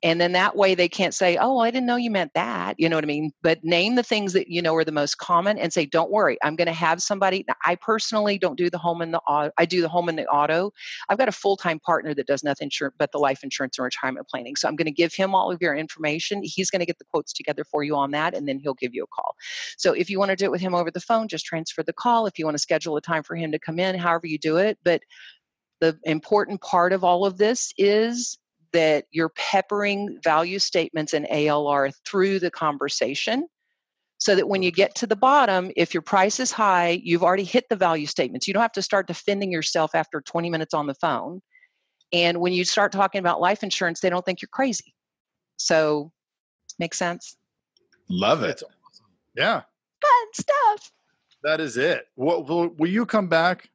And 0.02 0.20
then 0.20 0.32
that 0.32 0.56
way 0.56 0.74
they 0.74 0.88
can't 0.88 1.14
say, 1.14 1.36
oh, 1.36 1.58
I 1.58 1.70
didn't 1.70 1.86
know 1.86 1.94
you 1.94 2.10
meant 2.10 2.34
that. 2.34 2.74
You 2.78 2.88
know 2.88 2.96
what 2.96 3.04
I 3.04 3.06
mean? 3.06 3.30
But 3.40 3.62
name 3.62 3.94
the 3.94 4.02
things 4.02 4.32
that 4.32 4.48
you 4.48 4.60
know 4.60 4.74
are 4.74 4.84
the 4.84 4.90
most 4.90 5.18
common 5.18 5.58
and 5.58 5.72
say, 5.72 5.86
don't 5.86 6.10
worry, 6.10 6.38
I'm 6.42 6.56
going 6.56 6.66
to 6.66 6.72
have 6.72 7.00
somebody. 7.00 7.46
I 7.64 7.76
personally 7.76 8.36
don't 8.36 8.58
do 8.58 8.68
the 8.68 8.78
home 8.78 9.00
and 9.00 9.14
the 9.14 9.20
auto, 9.20 9.52
I 9.58 9.64
do 9.64 9.80
the 9.80 9.88
home 9.88 10.08
and 10.08 10.18
the 10.18 10.26
auto. 10.26 10.72
I've 11.08 11.18
got 11.18 11.28
a 11.28 11.32
full 11.32 11.56
time 11.56 11.78
partner 11.78 12.14
that 12.14 12.26
does 12.26 12.42
nothing 12.42 12.70
but 12.98 13.12
the 13.12 13.18
life 13.18 13.44
insurance 13.44 13.78
and 13.78 13.84
retirement 13.84 14.26
planning. 14.28 14.56
So 14.56 14.66
I'm 14.66 14.76
going 14.76 14.86
to 14.86 14.92
give 14.92 15.14
him 15.14 15.34
all 15.34 15.52
of 15.52 15.60
your 15.60 15.74
information. 15.74 16.42
He's 16.42 16.70
going 16.70 16.80
to 16.80 16.86
get 16.86 16.98
the 16.98 17.04
quotes 17.12 17.32
together 17.32 17.64
for 17.64 17.82
you 17.84 17.94
on 17.96 18.10
that, 18.12 18.34
and 18.34 18.48
then 18.48 18.58
he'll 18.58 18.74
give 18.74 18.94
you 18.94 19.04
a 19.04 19.14
call. 19.14 19.34
So 19.76 19.92
if 19.92 20.10
you 20.10 20.18
want 20.18 20.30
to 20.30 20.36
do 20.36 20.46
it 20.46 20.50
with 20.50 20.60
him 20.60 20.74
over 20.74 20.90
the 20.90 21.00
phone, 21.00 21.28
just 21.28 21.44
transfer 21.44 21.82
the 21.82 21.92
call. 21.92 22.26
If 22.26 22.38
you 22.38 22.44
want 22.44 22.56
to 22.56 22.62
schedule 22.62 22.96
a 22.96 23.00
time 23.00 23.22
for 23.22 23.36
him 23.36 23.52
to 23.52 23.58
come 23.58 23.78
in, 23.78 23.98
however 23.98 24.26
you 24.26 24.38
do 24.38 24.56
it. 24.56 24.78
But 24.82 25.02
the 25.80 25.98
important 26.04 26.60
part 26.60 26.92
of 26.92 27.04
all 27.04 27.24
of 27.24 27.38
this 27.38 27.72
is 27.76 28.38
that 28.72 29.04
you're 29.10 29.30
peppering 29.30 30.18
value 30.24 30.58
statements 30.58 31.12
and 31.12 31.26
ALR 31.26 31.92
through 32.06 32.38
the 32.38 32.50
conversation 32.50 33.46
so 34.18 34.36
that 34.36 34.48
when 34.48 34.62
you 34.62 34.70
get 34.70 34.94
to 34.94 35.06
the 35.06 35.16
bottom, 35.16 35.72
if 35.76 35.92
your 35.92 36.02
price 36.02 36.38
is 36.38 36.52
high, 36.52 37.00
you've 37.02 37.24
already 37.24 37.44
hit 37.44 37.64
the 37.68 37.76
value 37.76 38.06
statements. 38.06 38.46
You 38.46 38.54
don't 38.54 38.62
have 38.62 38.70
to 38.72 38.82
start 38.82 39.08
defending 39.08 39.50
yourself 39.50 39.96
after 39.96 40.20
20 40.20 40.48
minutes 40.48 40.74
on 40.74 40.86
the 40.86 40.94
phone. 40.94 41.40
And 42.12 42.38
when 42.38 42.52
you 42.52 42.64
start 42.64 42.92
talking 42.92 43.18
about 43.18 43.40
life 43.40 43.64
insurance, 43.64 43.98
they 43.98 44.10
don't 44.10 44.24
think 44.24 44.40
you're 44.40 44.48
crazy. 44.52 44.94
So 45.56 46.12
Make 46.82 46.94
sense? 46.94 47.36
Love 48.08 48.42
it. 48.42 48.56
Awesome. 48.56 49.06
Yeah. 49.36 49.60
Fun 50.00 50.26
stuff. 50.34 50.90
That 51.44 51.60
is 51.60 51.76
it. 51.76 52.08
Will, 52.16 52.42
will, 52.42 52.70
will 52.70 52.88
you 52.88 53.06
come 53.06 53.28
back? 53.28 53.70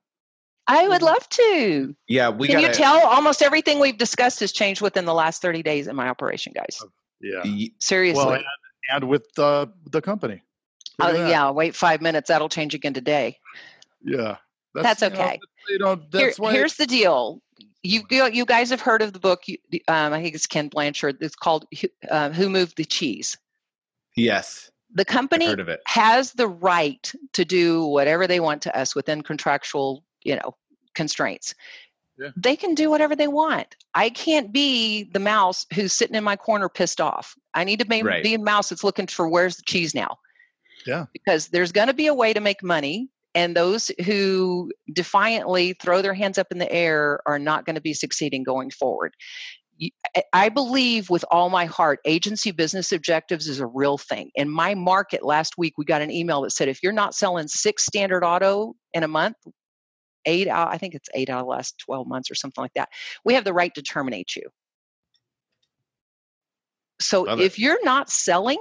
I 0.68 0.90
would 0.90 1.02
love 1.02 1.26
to. 1.30 1.96
Yeah, 2.10 2.28
we 2.32 2.48
Can 2.48 2.58
gotta, 2.58 2.68
you 2.68 2.74
tell 2.74 3.08
almost 3.08 3.42
everything 3.42 3.80
we've 3.80 3.98
discussed 3.98 4.42
has 4.42 4.52
changed 4.52 4.82
within 4.82 5.06
the 5.06 5.14
last 5.14 5.42
30 5.42 5.64
days 5.64 5.88
in 5.88 5.96
my 5.96 6.10
operation, 6.10 6.52
guys? 6.54 6.84
Yeah. 7.22 7.68
Seriously. 7.80 8.26
Well, 8.26 8.34
and, 8.34 8.44
and 8.92 9.04
with 9.06 9.28
uh, 9.40 9.68
the 9.90 10.02
company. 10.02 10.42
Oh, 11.00 11.10
yeah. 11.14 11.50
Wait 11.52 11.76
five 11.76 12.02
minutes. 12.02 12.28
That'll 12.28 12.50
change 12.50 12.76
again 12.76 12.94
today. 12.94 13.38
Yeah. 14.04 14.36
That's, 14.76 15.00
that's 15.00 15.14
okay. 15.14 15.40
You 15.70 15.80
know, 15.80 15.96
that's 16.12 16.36
Here, 16.36 16.52
here's 16.52 16.76
the 16.76 16.88
deal 16.88 17.42
you 17.88 18.04
you 18.10 18.46
guys 18.46 18.70
have 18.70 18.82
heard 18.82 19.02
of 19.02 19.14
the 19.14 19.20
book? 19.20 19.44
Um, 19.88 20.14
I 20.14 20.22
think 20.22 20.36
it's 20.36 20.48
Ken 20.48 20.68
Blanchard. 20.68 21.18
It's 21.22 21.36
called 21.36 21.66
uh, 22.10 22.30
"Who 22.32 22.50
Moved 22.50 22.78
the 22.78 22.86
Cheese." 22.86 23.38
Yes. 24.16 24.70
The 24.94 25.06
company 25.06 25.54
has 25.86 26.34
the 26.34 26.48
right 26.48 27.14
to 27.34 27.46
do 27.46 27.86
whatever 27.86 28.26
they 28.26 28.40
want 28.40 28.62
to 28.64 28.78
us 28.78 28.96
within 28.96 29.22
contractual, 29.22 30.04
you 30.24 30.36
know, 30.36 30.56
constraints. 30.96 31.54
Yeah. 32.18 32.30
They 32.36 32.56
can 32.56 32.74
do 32.74 32.90
whatever 32.90 33.16
they 33.16 33.28
want. 33.28 33.76
I 33.94 34.10
can't 34.10 34.52
be 34.52 35.04
the 35.04 35.20
mouse 35.20 35.68
who's 35.74 35.94
sitting 35.94 36.16
in 36.16 36.24
my 36.24 36.36
corner 36.36 36.68
pissed 36.68 37.00
off. 37.00 37.36
I 37.54 37.64
need 37.64 37.80
to 37.80 37.86
be, 37.86 38.02
right. 38.02 38.24
be 38.24 38.34
a 38.34 38.40
mouse 38.40 38.70
that's 38.70 38.84
looking 38.84 39.08
for 39.08 39.28
where's 39.28 39.58
the 39.58 39.64
cheese 39.64 39.94
now. 39.94 40.18
Yeah. 40.86 41.06
Because 41.14 41.50
there's 41.50 41.72
going 41.72 41.90
to 41.90 41.94
be 41.94 42.08
a 42.08 42.14
way 42.14 42.34
to 42.34 42.40
make 42.40 42.64
money 42.64 43.10
and 43.38 43.56
those 43.56 43.92
who 44.04 44.72
defiantly 44.92 45.74
throw 45.74 46.02
their 46.02 46.16
hands 46.16 46.40
up 46.40 46.48
in 46.50 46.58
the 46.58 46.72
air 46.72 47.20
are 47.28 47.38
not 47.38 47.66
going 47.66 47.76
to 47.76 47.82
be 47.82 47.94
succeeding 47.94 48.44
going 48.44 48.72
forward. 48.72 49.14
I 50.34 50.50
believe 50.50 51.12
with 51.12 51.24
all 51.30 51.52
my 51.52 51.66
heart, 51.66 52.00
agency 52.04 52.50
business 52.50 52.92
objectives 52.92 53.48
is 53.48 53.60
a 53.60 53.68
real 53.68 54.00
thing. 54.00 54.32
In 54.34 54.50
my 54.50 54.74
market 54.74 55.24
last 55.24 55.54
week, 55.56 55.76
we 55.78 55.86
got 55.86 56.02
an 56.02 56.10
email 56.10 56.42
that 56.42 56.50
said 56.50 56.68
if 56.68 56.82
you're 56.82 56.92
not 56.92 57.14
selling 57.14 57.48
six 57.48 57.86
standard 57.86 58.24
auto 58.24 58.74
in 58.96 59.04
a 59.04 59.08
month, 59.08 59.36
eight 60.26 60.48
out, 60.48 60.74
I 60.74 60.80
think 60.80 60.96
it's 60.96 61.10
eight 61.14 61.30
out 61.30 61.42
of 61.42 61.46
the 61.46 61.52
last 61.52 61.78
12 61.86 62.08
months 62.08 62.32
or 62.32 62.36
something 62.36 62.64
like 62.64 62.74
that, 62.74 62.90
we 63.24 63.36
have 63.36 63.44
the 63.44 63.54
right 63.54 63.74
to 63.76 63.84
terminate 63.84 64.36
you. 64.36 64.50
So 67.00 67.22
Love 67.22 67.40
if 67.40 67.60
it. 67.60 67.62
you're 67.62 67.86
not 67.86 68.10
selling, 68.10 68.58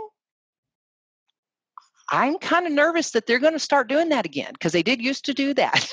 I'm 2.10 2.38
kind 2.38 2.66
of 2.66 2.72
nervous 2.72 3.10
that 3.12 3.26
they're 3.26 3.38
going 3.38 3.52
to 3.52 3.58
start 3.58 3.88
doing 3.88 4.08
that 4.10 4.26
again 4.26 4.50
because 4.52 4.72
they 4.72 4.82
did 4.82 5.00
used 5.00 5.24
to 5.26 5.34
do 5.34 5.54
that. 5.54 5.88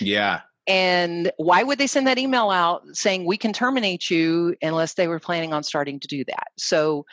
yeah. 0.00 0.42
And 0.66 1.30
why 1.36 1.62
would 1.62 1.78
they 1.78 1.86
send 1.86 2.06
that 2.06 2.18
email 2.18 2.50
out 2.50 2.82
saying 2.92 3.24
we 3.24 3.36
can 3.36 3.52
terminate 3.52 4.10
you 4.10 4.56
unless 4.62 4.94
they 4.94 5.06
were 5.06 5.20
planning 5.20 5.52
on 5.52 5.62
starting 5.62 6.00
to 6.00 6.08
do 6.08 6.24
that? 6.24 6.48
So, 6.58 7.06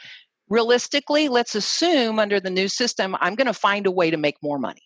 realistically, 0.49 1.29
let's 1.29 1.55
assume 1.55 2.19
under 2.19 2.39
the 2.39 2.49
new 2.49 2.67
system, 2.67 3.15
I'm 3.19 3.35
going 3.35 3.47
to 3.47 3.53
find 3.53 3.85
a 3.85 3.91
way 3.91 4.09
to 4.09 4.17
make 4.17 4.37
more 4.41 4.57
money. 4.57 4.81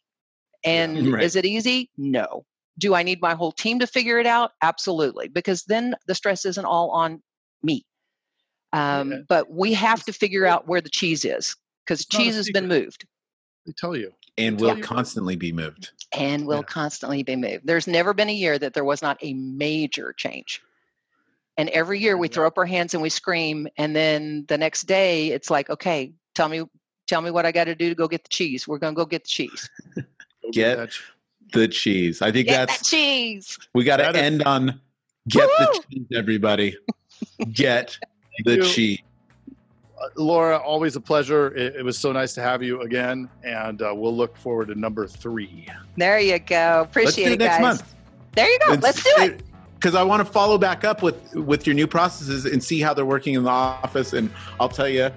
And 0.63 0.97
yeah, 0.97 1.13
right. 1.13 1.23
is 1.23 1.35
it 1.35 1.45
easy? 1.45 1.89
No. 1.97 2.45
Do 2.77 2.93
I 2.93 3.03
need 3.03 3.21
my 3.21 3.35
whole 3.35 3.53
team 3.53 3.79
to 3.79 3.87
figure 3.87 4.19
it 4.19 4.27
out? 4.27 4.51
Absolutely, 4.61 5.29
because 5.29 5.63
then 5.63 5.95
the 6.05 6.13
stress 6.13 6.45
isn't 6.45 6.65
all 6.65 6.91
on 6.91 7.23
me. 7.63 7.85
Um, 8.73 9.11
yeah. 9.11 9.17
But 9.29 9.49
we 9.49 9.73
have 9.73 10.03
to 10.05 10.13
figure 10.13 10.45
out 10.45 10.67
where 10.67 10.81
the 10.81 10.89
cheese 10.89 11.23
is 11.23 11.55
because 11.85 12.05
cheese 12.05 12.35
has 12.35 12.49
been 12.51 12.67
moved. 12.67 13.05
They 13.67 13.73
tell 13.73 13.95
you. 13.95 14.13
And 14.37 14.59
will 14.59 14.79
constantly 14.79 15.35
be 15.35 15.51
moved. 15.51 15.91
And 16.17 16.47
will 16.47 16.57
yeah. 16.57 16.63
constantly 16.63 17.23
be 17.23 17.35
moved. 17.35 17.67
There's 17.67 17.85
never 17.85 18.13
been 18.13 18.29
a 18.29 18.33
year 18.33 18.57
that 18.57 18.73
there 18.73 18.85
was 18.85 19.01
not 19.01 19.17
a 19.21 19.33
major 19.33 20.13
change. 20.13 20.61
And 21.57 21.69
every 21.69 21.99
year 21.99 22.15
we 22.15 22.29
throw 22.29 22.47
up 22.47 22.57
our 22.57 22.65
hands 22.65 22.93
and 22.93 23.03
we 23.03 23.09
scream, 23.09 23.67
and 23.77 23.95
then 23.95 24.45
the 24.47 24.57
next 24.57 24.83
day 24.83 25.29
it's 25.29 25.49
like, 25.49 25.69
okay, 25.71 26.13
tell 26.35 26.47
me, 26.47 26.63
tell 27.07 27.19
me 27.19 27.31
what 27.31 27.45
I 27.47 27.51
got 27.51 27.65
to 27.65 27.75
do 27.75 27.89
to 27.89 27.95
go 27.95 28.07
get 28.07 28.23
the 28.23 28.29
cheese. 28.29 28.67
We're 28.67 28.77
gonna 28.77 28.95
go 28.95 29.05
get 29.05 29.23
the 29.23 29.29
cheese. 29.29 29.69
get, 30.51 30.77
get 30.77 30.89
the 31.51 31.67
cheese. 31.67 32.21
I 32.21 32.31
think 32.31 32.47
get 32.47 32.67
that's 32.67 32.79
that 32.79 32.85
cheese. 32.85 33.57
We 33.73 33.83
got 33.83 33.97
to 33.97 34.15
end 34.15 34.43
on 34.43 34.79
get 35.27 35.47
Woo! 35.47 35.65
the 35.65 35.83
cheese, 35.89 36.07
everybody. 36.15 36.77
get 37.51 37.97
the 38.45 38.61
cheese. 38.61 38.99
Laura, 40.15 40.57
always 40.57 40.95
a 40.95 41.01
pleasure. 41.01 41.55
It, 41.55 41.77
it, 41.77 41.83
was 41.83 41.97
so 41.97 42.11
nice 42.11 42.33
to 42.35 42.41
have 42.41 42.61
you 42.61 42.81
again, 42.81 43.29
and 43.43 43.81
uh, 43.81 43.93
we'll 43.95 44.15
look 44.15 44.37
forward 44.37 44.67
to 44.67 44.75
number 44.75 45.07
three. 45.07 45.67
There 45.95 46.19
you 46.19 46.39
go. 46.39 46.81
Appreciate 46.81 47.31
it, 47.31 47.39
guys. 47.39 47.59
next 47.59 47.61
month. 47.61 47.95
There 48.33 48.49
you 48.49 48.59
go. 48.59 48.73
It's, 48.73 48.83
Let's 48.83 49.03
do 49.03 49.13
it. 49.17 49.43
Because 49.75 49.95
I 49.95 50.03
want 50.03 50.25
to 50.25 50.31
follow 50.31 50.57
back 50.57 50.83
up 50.83 51.03
with 51.03 51.35
with 51.35 51.67
your 51.67 51.75
new 51.75 51.87
processes 51.87 52.45
and 52.45 52.63
see 52.63 52.79
how 52.79 52.93
they're 52.93 53.05
working 53.05 53.35
in 53.35 53.43
the 53.43 53.49
office, 53.49 54.13
and 54.13 54.29
I'll 54.59 54.69
tell 54.69 54.89
you 54.89 55.11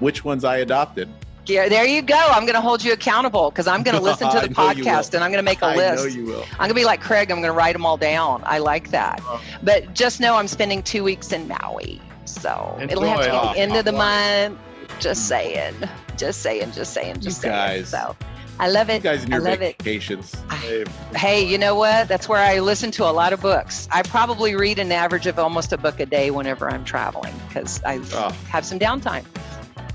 which 0.00 0.24
ones 0.24 0.44
I 0.44 0.58
adopted. 0.58 1.08
Yeah, 1.46 1.68
there 1.68 1.86
you 1.86 2.02
go. 2.02 2.16
I'm 2.16 2.42
going 2.42 2.54
to 2.54 2.60
hold 2.60 2.82
you 2.82 2.92
accountable 2.92 3.50
because 3.50 3.68
I'm 3.68 3.82
going 3.82 3.96
to 3.96 4.02
listen 4.02 4.28
to 4.30 4.40
the 4.48 4.52
podcast 4.52 5.14
and 5.14 5.22
I'm 5.22 5.30
going 5.30 5.38
to 5.38 5.48
make 5.48 5.62
a 5.62 5.66
I 5.66 5.76
list. 5.76 6.04
I 6.04 6.08
know 6.08 6.14
you 6.14 6.24
will. 6.24 6.42
I'm 6.52 6.58
going 6.58 6.68
to 6.70 6.74
be 6.74 6.84
like 6.84 7.00
Craig. 7.00 7.30
I'm 7.30 7.38
going 7.40 7.52
to 7.52 7.56
write 7.56 7.74
them 7.74 7.86
all 7.86 7.96
down. 7.96 8.42
I 8.44 8.58
like 8.58 8.90
that. 8.90 9.22
Uh, 9.28 9.38
but 9.62 9.94
just 9.94 10.18
know 10.18 10.36
I'm 10.36 10.48
spending 10.48 10.82
two 10.82 11.04
weeks 11.04 11.30
in 11.30 11.46
Maui. 11.46 12.00
So 12.26 12.76
Enjoy. 12.80 12.92
it'll 12.92 13.04
have 13.04 13.24
to 13.24 13.48
be 13.48 13.54
the 13.54 13.60
end 13.60 13.76
of 13.76 13.84
the 13.84 13.92
month. 13.92 14.58
Just 15.00 15.28
saying. 15.28 15.74
Just 16.16 16.42
saying. 16.42 16.72
Just 16.72 16.92
saying. 16.92 17.14
Just 17.16 17.44
you 17.44 17.50
saying. 17.50 17.54
Guys. 17.54 17.88
So 17.88 18.16
I 18.58 18.68
love 18.68 18.88
it. 18.88 18.96
You 18.96 19.00
guys 19.00 19.24
in 19.24 19.30
your 19.30 19.40
I 19.40 19.50
love 19.50 19.58
vacations. 19.58 20.34
It. 20.64 20.88
hey, 21.14 21.44
you 21.44 21.58
know 21.58 21.74
what? 21.74 22.08
That's 22.08 22.28
where 22.28 22.40
I 22.40 22.60
listen 22.60 22.90
to 22.92 23.04
a 23.04 23.12
lot 23.12 23.32
of 23.32 23.40
books. 23.40 23.88
I 23.92 24.02
probably 24.02 24.56
read 24.56 24.78
an 24.78 24.92
average 24.92 25.26
of 25.26 25.38
almost 25.38 25.72
a 25.72 25.78
book 25.78 26.00
a 26.00 26.06
day 26.06 26.30
whenever 26.30 26.70
I'm 26.70 26.84
traveling 26.84 27.34
because 27.48 27.82
I 27.84 28.00
oh. 28.12 28.30
have 28.48 28.64
some 28.64 28.78
downtime. 28.78 29.24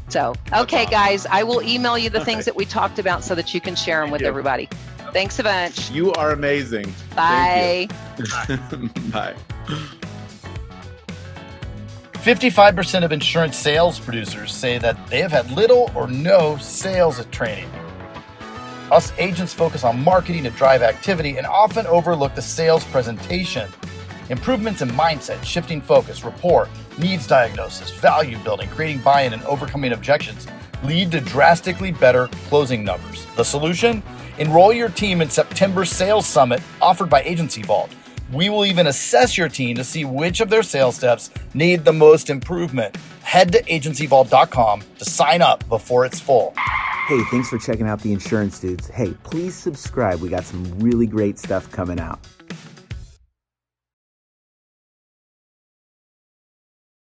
So, 0.09 0.35
okay, 0.53 0.85
guys, 0.87 1.25
I 1.25 1.43
will 1.43 1.61
email 1.61 1.97
you 1.97 2.09
the 2.09 2.19
All 2.19 2.25
things 2.25 2.39
right. 2.39 2.45
that 2.45 2.55
we 2.55 2.65
talked 2.65 2.99
about 2.99 3.23
so 3.23 3.33
that 3.33 3.53
you 3.53 3.61
can 3.61 3.75
share 3.75 4.01
them 4.01 4.07
Thank 4.07 4.13
with 4.13 4.21
you. 4.21 4.27
everybody. 4.27 4.67
Thanks 5.13 5.39
a 5.39 5.43
bunch. 5.43 5.89
You 5.89 6.11
are 6.13 6.31
amazing. 6.31 6.93
Bye. 7.15 7.87
Bye. 9.11 9.35
55% 12.21 13.03
of 13.03 13.11
insurance 13.11 13.57
sales 13.57 13.99
producers 13.99 14.53
say 14.53 14.77
that 14.77 15.07
they 15.07 15.21
have 15.21 15.31
had 15.31 15.49
little 15.49 15.89
or 15.95 16.07
no 16.07 16.55
sales 16.57 17.25
training. 17.31 17.67
Us 18.91 19.11
agents 19.17 19.55
focus 19.55 19.83
on 19.83 20.03
marketing 20.03 20.43
to 20.43 20.51
drive 20.51 20.83
activity 20.83 21.37
and 21.37 21.47
often 21.47 21.87
overlook 21.87 22.35
the 22.35 22.41
sales 22.41 22.83
presentation. 22.85 23.67
Improvements 24.29 24.83
in 24.83 24.89
mindset, 24.89 25.43
shifting 25.43 25.81
focus, 25.81 26.23
rapport, 26.23 26.69
needs 26.99 27.25
diagnosis, 27.25 27.89
value 27.89 28.37
building, 28.43 28.69
creating 28.69 29.01
buy 29.01 29.23
in, 29.23 29.33
and 29.33 29.41
overcoming 29.45 29.93
objections 29.93 30.45
lead 30.83 31.11
to 31.13 31.21
drastically 31.21 31.91
better 31.91 32.27
closing 32.49 32.83
numbers. 32.83 33.25
The 33.35 33.43
solution? 33.43 34.03
Enroll 34.37 34.73
your 34.73 34.89
team 34.89 35.21
in 35.21 35.29
September 35.31 35.85
Sales 35.85 36.27
Summit 36.27 36.61
offered 36.83 37.09
by 37.09 37.23
Agency 37.23 37.63
Vault. 37.63 37.89
We 38.33 38.49
will 38.49 38.65
even 38.65 38.87
assess 38.87 39.37
your 39.37 39.49
team 39.49 39.75
to 39.75 39.83
see 39.83 40.05
which 40.05 40.39
of 40.39 40.49
their 40.49 40.63
sales 40.63 40.95
steps 40.95 41.29
need 41.53 41.83
the 41.83 41.91
most 41.91 42.29
improvement. 42.29 42.95
Head 43.23 43.51
to 43.51 43.61
agencyvault.com 43.63 44.83
to 44.99 45.05
sign 45.05 45.41
up 45.41 45.67
before 45.67 46.05
it's 46.05 46.19
full. 46.19 46.53
Hey, 46.55 47.21
thanks 47.25 47.49
for 47.49 47.57
checking 47.57 47.87
out 47.87 48.01
the 48.01 48.13
insurance 48.13 48.57
dudes. 48.59 48.87
Hey, 48.87 49.13
please 49.23 49.53
subscribe. 49.53 50.21
We 50.21 50.29
got 50.29 50.45
some 50.45 50.63
really 50.79 51.07
great 51.07 51.39
stuff 51.39 51.69
coming 51.71 51.99
out. 51.99 52.25